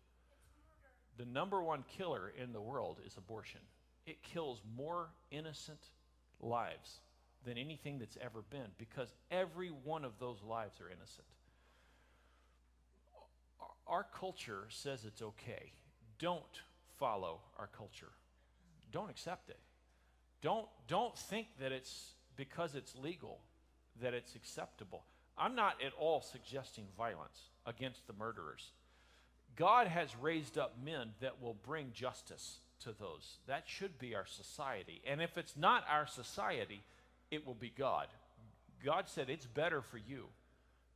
the 1.19 1.25
number 1.25 1.63
one 1.63 1.85
killer 1.89 2.33
in 2.41 2.53
the 2.53 2.61
world 2.61 2.99
is 3.05 3.17
abortion. 3.17 3.61
It 4.07 4.23
kills 4.23 4.63
more 4.77 5.09
innocent 5.33 5.81
lives 6.41 7.01
than 7.45 7.59
anything 7.59 7.99
that's 7.99 8.19
ever 8.21 8.43
been 8.51 8.71
because 8.79 9.15
every 9.31 9.69
one 9.69 10.05
of 10.05 10.19
those 10.19 10.43
lives 10.43 10.81
are 10.81 10.89
innocent. 10.89 11.27
Our 13.87 14.07
culture 14.15 14.67
says 14.69 15.05
it's 15.07 15.23
okay. 15.23 15.73
Don't 16.19 16.43
follow 16.99 17.41
our 17.59 17.69
culture. 17.69 18.13
Don't 18.93 19.11
accept 19.11 19.49
it. 19.51 19.59
Don't, 20.43 20.67
don't 20.87 21.17
think 21.17 21.47
that 21.61 21.73
it's 21.73 22.13
because 22.37 22.75
it's 22.75 22.95
legal 22.95 23.41
that 24.01 24.15
it's 24.15 24.35
acceptable. 24.35 25.05
I'm 25.37 25.55
not 25.55 25.77
at 25.85 25.93
all 25.99 26.21
suggesting 26.21 26.85
violence 26.97 27.51
against 27.67 28.07
the 28.07 28.13
murderers. 28.13 28.73
God 29.57 29.89
has 29.89 30.15
raised 30.21 30.59
up 30.59 30.77
men 30.85 31.11
that 31.21 31.43
will 31.43 31.57
bring 31.65 31.91
justice 31.93 32.59
to 32.85 32.93
those. 32.93 33.39
That 33.47 33.65
should 33.67 33.99
be 33.99 34.15
our 34.15 34.27
society. 34.27 35.01
And 35.07 35.21
if 35.21 35.37
it's 35.37 35.57
not 35.57 35.85
our 35.91 36.07
society, 36.07 36.83
it 37.31 37.47
will 37.47 37.55
be 37.55 37.73
God. 37.77 38.09
God 38.85 39.09
said 39.09 39.29
it's 39.29 39.47
better 39.47 39.83
for 39.83 39.99
you 39.99 40.27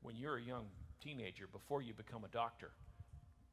when 0.03 0.17
you're 0.17 0.37
a 0.37 0.43
young 0.43 0.67
teenager 1.03 1.47
before 1.47 1.83
you 1.83 1.93
become 1.95 2.25
a 2.25 2.29
doctor. 2.29 2.71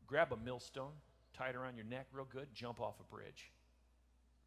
Grab 0.08 0.32
a 0.32 0.38
millstone, 0.38 0.92
tie 1.34 1.50
it 1.50 1.56
around 1.56 1.76
your 1.76 1.86
neck 1.86 2.08
real 2.12 2.28
good, 2.32 2.48
jump 2.54 2.80
off 2.80 2.96
a 3.00 3.16
bridge. 3.16 3.52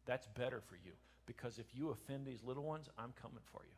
That's 0.05 0.27
better 0.27 0.61
for 0.61 0.75
you 0.75 0.91
because 1.25 1.59
if 1.59 1.67
you 1.73 1.89
offend 1.89 2.25
these 2.25 2.43
little 2.43 2.63
ones, 2.63 2.89
I'm 2.97 3.13
coming 3.21 3.43
for 3.51 3.61
you. 3.63 3.75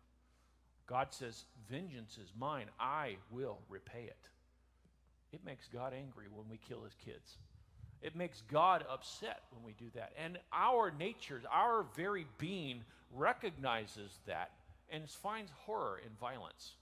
God 0.87 1.07
says, 1.11 1.45
Vengeance 1.69 2.17
is 2.17 2.31
mine, 2.37 2.67
I 2.79 3.17
will 3.31 3.59
repay 3.69 4.03
it. 4.03 4.29
It 5.31 5.45
makes 5.45 5.67
God 5.67 5.93
angry 5.93 6.25
when 6.33 6.47
we 6.49 6.57
kill 6.57 6.83
his 6.83 6.95
kids. 6.95 7.37
It 8.01 8.15
makes 8.15 8.41
God 8.51 8.85
upset 8.89 9.41
when 9.51 9.63
we 9.63 9.73
do 9.73 9.89
that. 9.95 10.11
And 10.23 10.37
our 10.53 10.93
nature, 10.97 11.41
our 11.51 11.85
very 11.95 12.27
being 12.37 12.83
recognizes 13.13 14.19
that 14.27 14.51
and 14.89 15.09
finds 15.09 15.51
horror 15.65 15.99
in 16.05 16.11
violence. 16.19 16.73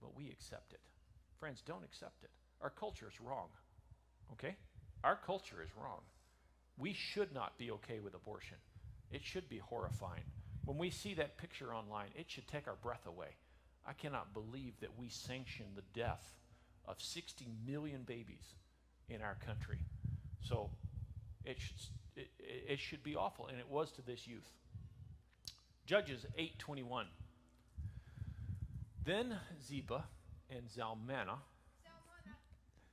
But 0.00 0.16
we 0.16 0.30
accept 0.30 0.72
it. 0.72 0.80
Friends, 1.38 1.62
don't 1.66 1.84
accept 1.84 2.22
it. 2.22 2.30
Our 2.62 2.70
culture 2.70 3.08
is 3.08 3.20
wrong. 3.20 3.48
Okay? 4.32 4.56
Our 5.04 5.16
culture 5.16 5.62
is 5.62 5.70
wrong. 5.80 6.00
We 6.78 6.92
should 6.92 7.32
not 7.34 7.58
be 7.58 7.70
okay 7.72 8.00
with 8.00 8.14
abortion. 8.14 8.56
It 9.10 9.22
should 9.24 9.48
be 9.48 9.58
horrifying. 9.58 10.24
When 10.64 10.78
we 10.78 10.90
see 10.90 11.14
that 11.14 11.38
picture 11.38 11.74
online, 11.74 12.08
it 12.16 12.26
should 12.28 12.48
take 12.48 12.66
our 12.66 12.76
breath 12.82 13.06
away. 13.06 13.36
I 13.86 13.92
cannot 13.92 14.34
believe 14.34 14.74
that 14.80 14.98
we 14.98 15.08
sanction 15.08 15.66
the 15.74 15.98
death 15.98 16.34
of 16.86 17.00
60 17.00 17.46
million 17.66 18.02
babies 18.02 18.54
in 19.08 19.22
our 19.22 19.36
country. 19.46 19.78
So 20.48 20.70
it 21.44 21.58
should, 21.58 21.76
it, 22.16 22.28
it 22.68 22.78
should 22.78 23.02
be 23.02 23.16
awful, 23.16 23.46
and 23.48 23.58
it 23.58 23.68
was 23.68 23.90
to 23.92 24.02
this 24.02 24.26
youth. 24.26 24.48
Judges 25.86 26.26
8:21. 26.38 27.04
Then 29.04 29.36
Zebah 29.68 30.02
and 30.50 30.68
Zalmunna 30.68 31.38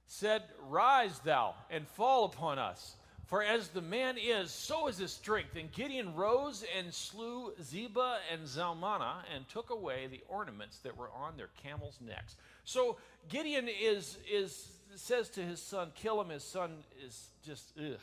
said, 0.05 0.43
Rise 0.59 1.19
thou 1.19 1.55
and 1.69 1.87
fall 1.87 2.25
upon 2.25 2.59
us. 2.59 2.95
For 3.25 3.41
as 3.41 3.69
the 3.69 3.81
man 3.81 4.17
is, 4.21 4.51
so 4.51 4.87
is 4.87 4.97
his 4.97 5.11
strength. 5.11 5.55
And 5.55 5.71
Gideon 5.71 6.13
rose 6.13 6.63
and 6.77 6.93
slew 6.93 7.53
Zebah 7.59 8.17
and 8.31 8.43
Zalmunna 8.43 9.23
and 9.33 9.47
took 9.49 9.71
away 9.71 10.07
the 10.07 10.21
ornaments 10.27 10.77
that 10.79 10.95
were 10.95 11.09
on 11.09 11.35
their 11.35 11.49
camels' 11.63 11.97
necks. 11.99 12.35
So 12.63 12.97
Gideon 13.29 13.67
is, 13.67 14.19
is 14.31 14.67
says 14.99 15.29
to 15.29 15.41
his 15.41 15.61
son, 15.61 15.91
Kill 15.95 16.21
him. 16.21 16.29
His 16.29 16.43
son 16.43 16.83
is 17.05 17.27
just, 17.45 17.73
ugh. 17.77 17.99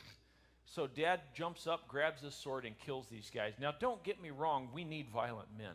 So 0.65 0.87
dad 0.87 1.19
jumps 1.33 1.67
up, 1.67 1.87
grabs 1.87 2.21
his 2.21 2.33
sword, 2.33 2.65
and 2.65 2.77
kills 2.79 3.07
these 3.11 3.29
guys. 3.33 3.53
Now, 3.59 3.73
don't 3.77 4.03
get 4.03 4.21
me 4.21 4.29
wrong, 4.29 4.69
we 4.73 4.83
need 4.83 5.09
violent 5.09 5.49
men. 5.57 5.73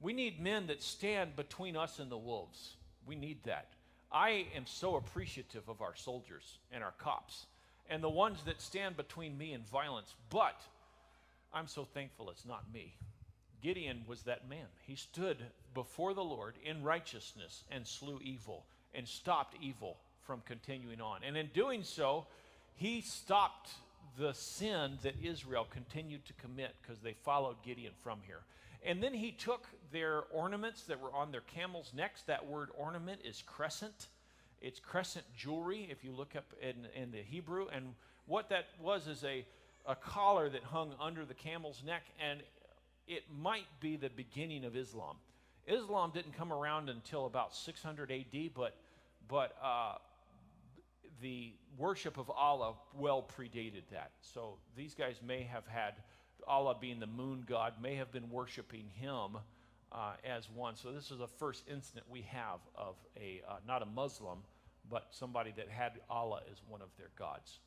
We 0.00 0.12
need 0.12 0.40
men 0.40 0.66
that 0.66 0.82
stand 0.82 1.36
between 1.36 1.76
us 1.76 1.98
and 1.98 2.10
the 2.10 2.18
wolves. 2.18 2.74
We 3.06 3.14
need 3.14 3.38
that. 3.44 3.68
I 4.12 4.46
am 4.54 4.66
so 4.66 4.96
appreciative 4.96 5.68
of 5.68 5.80
our 5.80 5.94
soldiers 5.94 6.58
and 6.70 6.84
our 6.84 6.92
cops 6.98 7.46
and 7.88 8.02
the 8.02 8.10
ones 8.10 8.42
that 8.44 8.60
stand 8.60 8.96
between 8.96 9.38
me 9.38 9.52
and 9.52 9.66
violence. 9.66 10.14
But 10.30 10.60
I'm 11.52 11.66
so 11.66 11.84
thankful 11.84 12.30
it's 12.30 12.46
not 12.46 12.72
me. 12.72 12.94
Gideon 13.62 14.04
was 14.06 14.22
that 14.22 14.48
man. 14.48 14.66
He 14.86 14.96
stood 14.96 15.38
before 15.74 16.14
the 16.14 16.24
Lord 16.24 16.54
in 16.64 16.82
righteousness 16.82 17.64
and 17.70 17.86
slew 17.86 18.20
evil 18.22 18.66
and 18.94 19.08
stopped 19.08 19.56
evil 19.60 19.96
from 20.26 20.42
continuing 20.46 21.00
on. 21.00 21.20
And 21.24 21.36
in 21.36 21.48
doing 21.54 21.82
so, 21.82 22.26
he 22.74 23.00
stopped 23.00 23.70
the 24.18 24.32
sin 24.32 24.98
that 25.02 25.14
Israel 25.22 25.66
continued 25.70 26.24
to 26.26 26.32
commit 26.34 26.74
because 26.82 27.00
they 27.00 27.14
followed 27.24 27.56
Gideon 27.64 27.92
from 28.02 28.20
here. 28.26 28.40
And 28.84 29.02
then 29.02 29.14
he 29.14 29.32
took 29.32 29.66
their 29.92 30.22
ornaments 30.32 30.82
that 30.84 31.00
were 31.00 31.12
on 31.12 31.32
their 31.32 31.40
camels' 31.42 31.92
necks. 31.94 32.22
That 32.22 32.46
word 32.46 32.68
ornament 32.76 33.20
is 33.24 33.42
crescent. 33.44 34.08
It's 34.60 34.78
crescent 34.80 35.24
jewelry, 35.36 35.88
if 35.90 36.04
you 36.04 36.12
look 36.12 36.34
up 36.36 36.52
in, 36.62 36.86
in 37.00 37.10
the 37.10 37.22
Hebrew. 37.22 37.66
And 37.72 37.94
what 38.26 38.48
that 38.50 38.66
was 38.80 39.06
is 39.06 39.24
a, 39.24 39.44
a 39.86 39.96
collar 39.96 40.48
that 40.48 40.62
hung 40.62 40.94
under 41.00 41.24
the 41.24 41.34
camel's 41.34 41.82
neck, 41.84 42.02
and 42.24 42.40
it 43.06 43.24
might 43.40 43.66
be 43.80 43.96
the 43.96 44.10
beginning 44.10 44.64
of 44.64 44.76
Islam. 44.76 45.16
Islam 45.66 46.12
didn't 46.14 46.36
come 46.36 46.52
around 46.52 46.88
until 46.88 47.26
about 47.26 47.54
600 47.54 48.10
AD, 48.10 48.50
but, 48.54 48.76
but 49.28 49.56
uh, 49.62 49.94
the 51.20 51.54
worship 51.76 52.18
of 52.18 52.30
Allah 52.30 52.74
well 52.94 53.22
predated 53.22 53.82
that. 53.90 54.12
So 54.20 54.58
these 54.76 54.94
guys 54.94 55.20
may 55.26 55.42
have 55.42 55.66
had 55.66 55.94
Allah 56.46 56.76
being 56.80 57.00
the 57.00 57.06
moon 57.06 57.44
god, 57.46 57.74
may 57.82 57.94
have 57.96 58.12
been 58.12 58.30
worshiping 58.30 58.88
him 58.94 59.38
uh, 59.92 60.12
as 60.24 60.48
one. 60.50 60.76
So 60.76 60.92
this 60.92 61.10
is 61.10 61.18
the 61.18 61.26
first 61.26 61.64
incident 61.70 62.06
we 62.10 62.22
have 62.22 62.60
of 62.74 62.96
a 63.16 63.42
uh, 63.48 63.56
not 63.66 63.82
a 63.82 63.86
Muslim, 63.86 64.38
but 64.90 65.08
somebody 65.10 65.52
that 65.56 65.68
had 65.68 65.92
Allah 66.08 66.40
as 66.50 66.58
one 66.68 66.82
of 66.82 66.88
their 66.96 67.10
gods. 67.18 67.58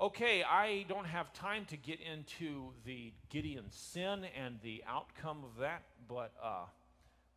Okay, 0.00 0.42
I 0.42 0.86
don't 0.88 1.06
have 1.06 1.32
time 1.34 1.66
to 1.66 1.76
get 1.76 1.98
into 2.00 2.72
the 2.86 3.12
Gideon 3.28 3.66
sin 3.70 4.24
and 4.40 4.58
the 4.62 4.82
outcome 4.88 5.44
of 5.44 5.60
that, 5.60 5.82
but 6.08 6.32
uh, 6.42 6.64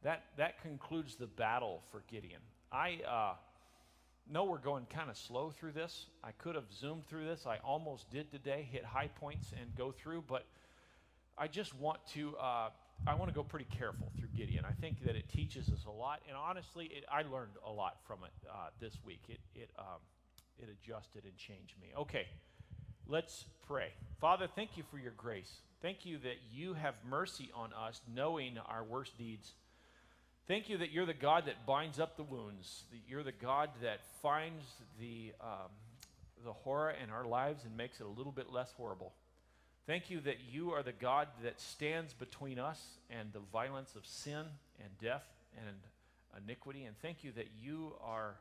that 0.03 0.23
that 0.37 0.61
concludes 0.61 1.15
the 1.15 1.27
battle 1.27 1.83
for 1.91 2.03
Gideon. 2.09 2.39
I 2.71 2.99
uh, 3.07 3.33
know 4.31 4.45
we're 4.45 4.57
going 4.57 4.85
kind 4.89 5.09
of 5.09 5.17
slow 5.17 5.51
through 5.51 5.73
this. 5.73 6.07
I 6.23 6.31
could 6.31 6.55
have 6.55 6.71
zoomed 6.71 7.05
through 7.07 7.25
this. 7.25 7.45
I 7.45 7.57
almost 7.63 8.09
did 8.09 8.31
today, 8.31 8.67
hit 8.71 8.85
high 8.85 9.07
points 9.07 9.51
and 9.59 9.75
go 9.75 9.91
through, 9.91 10.23
but 10.27 10.45
I 11.37 11.47
just 11.47 11.75
want 11.75 11.99
to 12.13 12.35
uh, 12.37 12.69
I 13.05 13.15
want 13.15 13.29
to 13.29 13.35
go 13.35 13.43
pretty 13.43 13.67
careful 13.69 14.11
through 14.17 14.29
Gideon. 14.35 14.65
I 14.65 14.71
think 14.79 15.03
that 15.05 15.15
it 15.15 15.27
teaches 15.29 15.69
us 15.69 15.85
a 15.85 15.91
lot, 15.91 16.21
and 16.27 16.37
honestly, 16.37 16.85
it, 16.85 17.03
I 17.11 17.23
learned 17.23 17.53
a 17.65 17.71
lot 17.71 17.97
from 18.07 18.19
it 18.23 18.31
uh, 18.49 18.69
this 18.79 18.97
week. 19.05 19.21
It 19.27 19.39
it 19.55 19.69
um, 19.77 19.99
it 20.57 20.69
adjusted 20.69 21.25
and 21.25 21.35
changed 21.35 21.73
me. 21.81 21.89
Okay, 21.97 22.27
let's 23.07 23.45
pray. 23.67 23.89
Father, 24.21 24.47
thank 24.55 24.77
you 24.77 24.83
for 24.89 24.97
your 24.97 25.13
grace. 25.17 25.51
Thank 25.81 26.05
you 26.05 26.17
that 26.19 26.37
you 26.53 26.75
have 26.75 26.95
mercy 27.09 27.51
on 27.53 27.71
us, 27.73 28.01
knowing 28.13 28.57
our 28.69 28.83
worst 28.83 29.17
deeds. 29.17 29.53
Thank 30.47 30.69
you 30.69 30.77
that 30.79 30.91
you're 30.91 31.05
the 31.05 31.13
God 31.13 31.45
that 31.45 31.65
binds 31.65 31.99
up 31.99 32.17
the 32.17 32.23
wounds. 32.23 32.83
That 32.91 32.99
you're 33.07 33.23
the 33.23 33.31
God 33.31 33.69
that 33.81 34.01
finds 34.21 34.63
the 34.99 35.33
um, 35.39 35.69
the 36.43 36.51
horror 36.51 36.93
in 37.01 37.09
our 37.09 37.25
lives 37.25 37.63
and 37.63 37.75
makes 37.77 37.99
it 37.99 38.05
a 38.05 38.09
little 38.09 38.31
bit 38.31 38.51
less 38.51 38.73
horrible. 38.75 39.13
Thank 39.85 40.09
you 40.09 40.21
that 40.21 40.37
you 40.51 40.71
are 40.71 40.83
the 40.83 40.93
God 40.93 41.27
that 41.43 41.59
stands 41.59 42.13
between 42.13 42.59
us 42.59 42.81
and 43.09 43.31
the 43.33 43.39
violence 43.51 43.95
of 43.95 44.05
sin 44.05 44.45
and 44.79 44.89
death 45.01 45.25
and 45.57 45.75
iniquity. 46.43 46.85
And 46.85 46.97
thank 47.01 47.23
you 47.23 47.31
that 47.33 47.47
you 47.61 47.93
are 48.01 48.35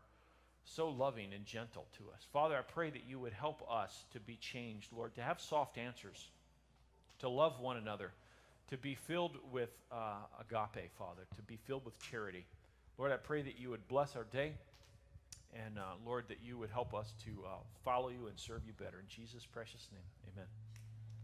so 0.65 0.89
loving 0.89 1.33
and 1.33 1.45
gentle 1.45 1.87
to 1.99 2.05
us. 2.15 2.25
Father, 2.33 2.57
I 2.57 2.63
pray 2.63 2.91
that 2.91 3.05
you 3.09 3.19
would 3.19 3.33
help 3.33 3.63
us 3.71 4.05
to 4.13 4.21
be 4.21 4.37
changed, 4.37 4.89
Lord, 4.93 5.15
to 5.17 5.23
have 5.23 5.41
soft 5.41 5.79
answers, 5.79 6.29
to 7.19 7.29
love 7.29 7.61
one 7.61 7.77
another, 7.77 8.13
to 8.69 8.77
be 8.77 8.95
filled 8.95 9.37
with 9.51 9.71
uh, 9.91 10.17
agape, 10.41 10.91
Father, 10.99 11.27
to 11.37 11.43
be 11.43 11.59
filled 11.65 11.85
with 11.85 11.99
charity. 11.99 12.47
Lord, 12.99 13.13
I 13.13 13.17
pray 13.17 13.43
that 13.43 13.59
you 13.59 13.71
would 13.71 13.87
bless 13.89 14.17
our 14.17 14.25
day. 14.25 14.53
And 15.55 15.79
uh, 15.79 15.83
Lord, 16.05 16.25
that 16.29 16.39
you 16.43 16.57
would 16.57 16.71
help 16.71 16.95
us 16.95 17.13
to 17.27 17.31
uh, 17.45 17.49
follow 17.85 18.09
you 18.09 18.27
and 18.29 18.39
serve 18.39 18.63
you 18.67 18.73
better. 18.73 19.01
In 19.01 19.09
Jesus' 19.09 19.45
precious 19.45 19.87
name, 19.93 20.33
amen. 20.33 20.47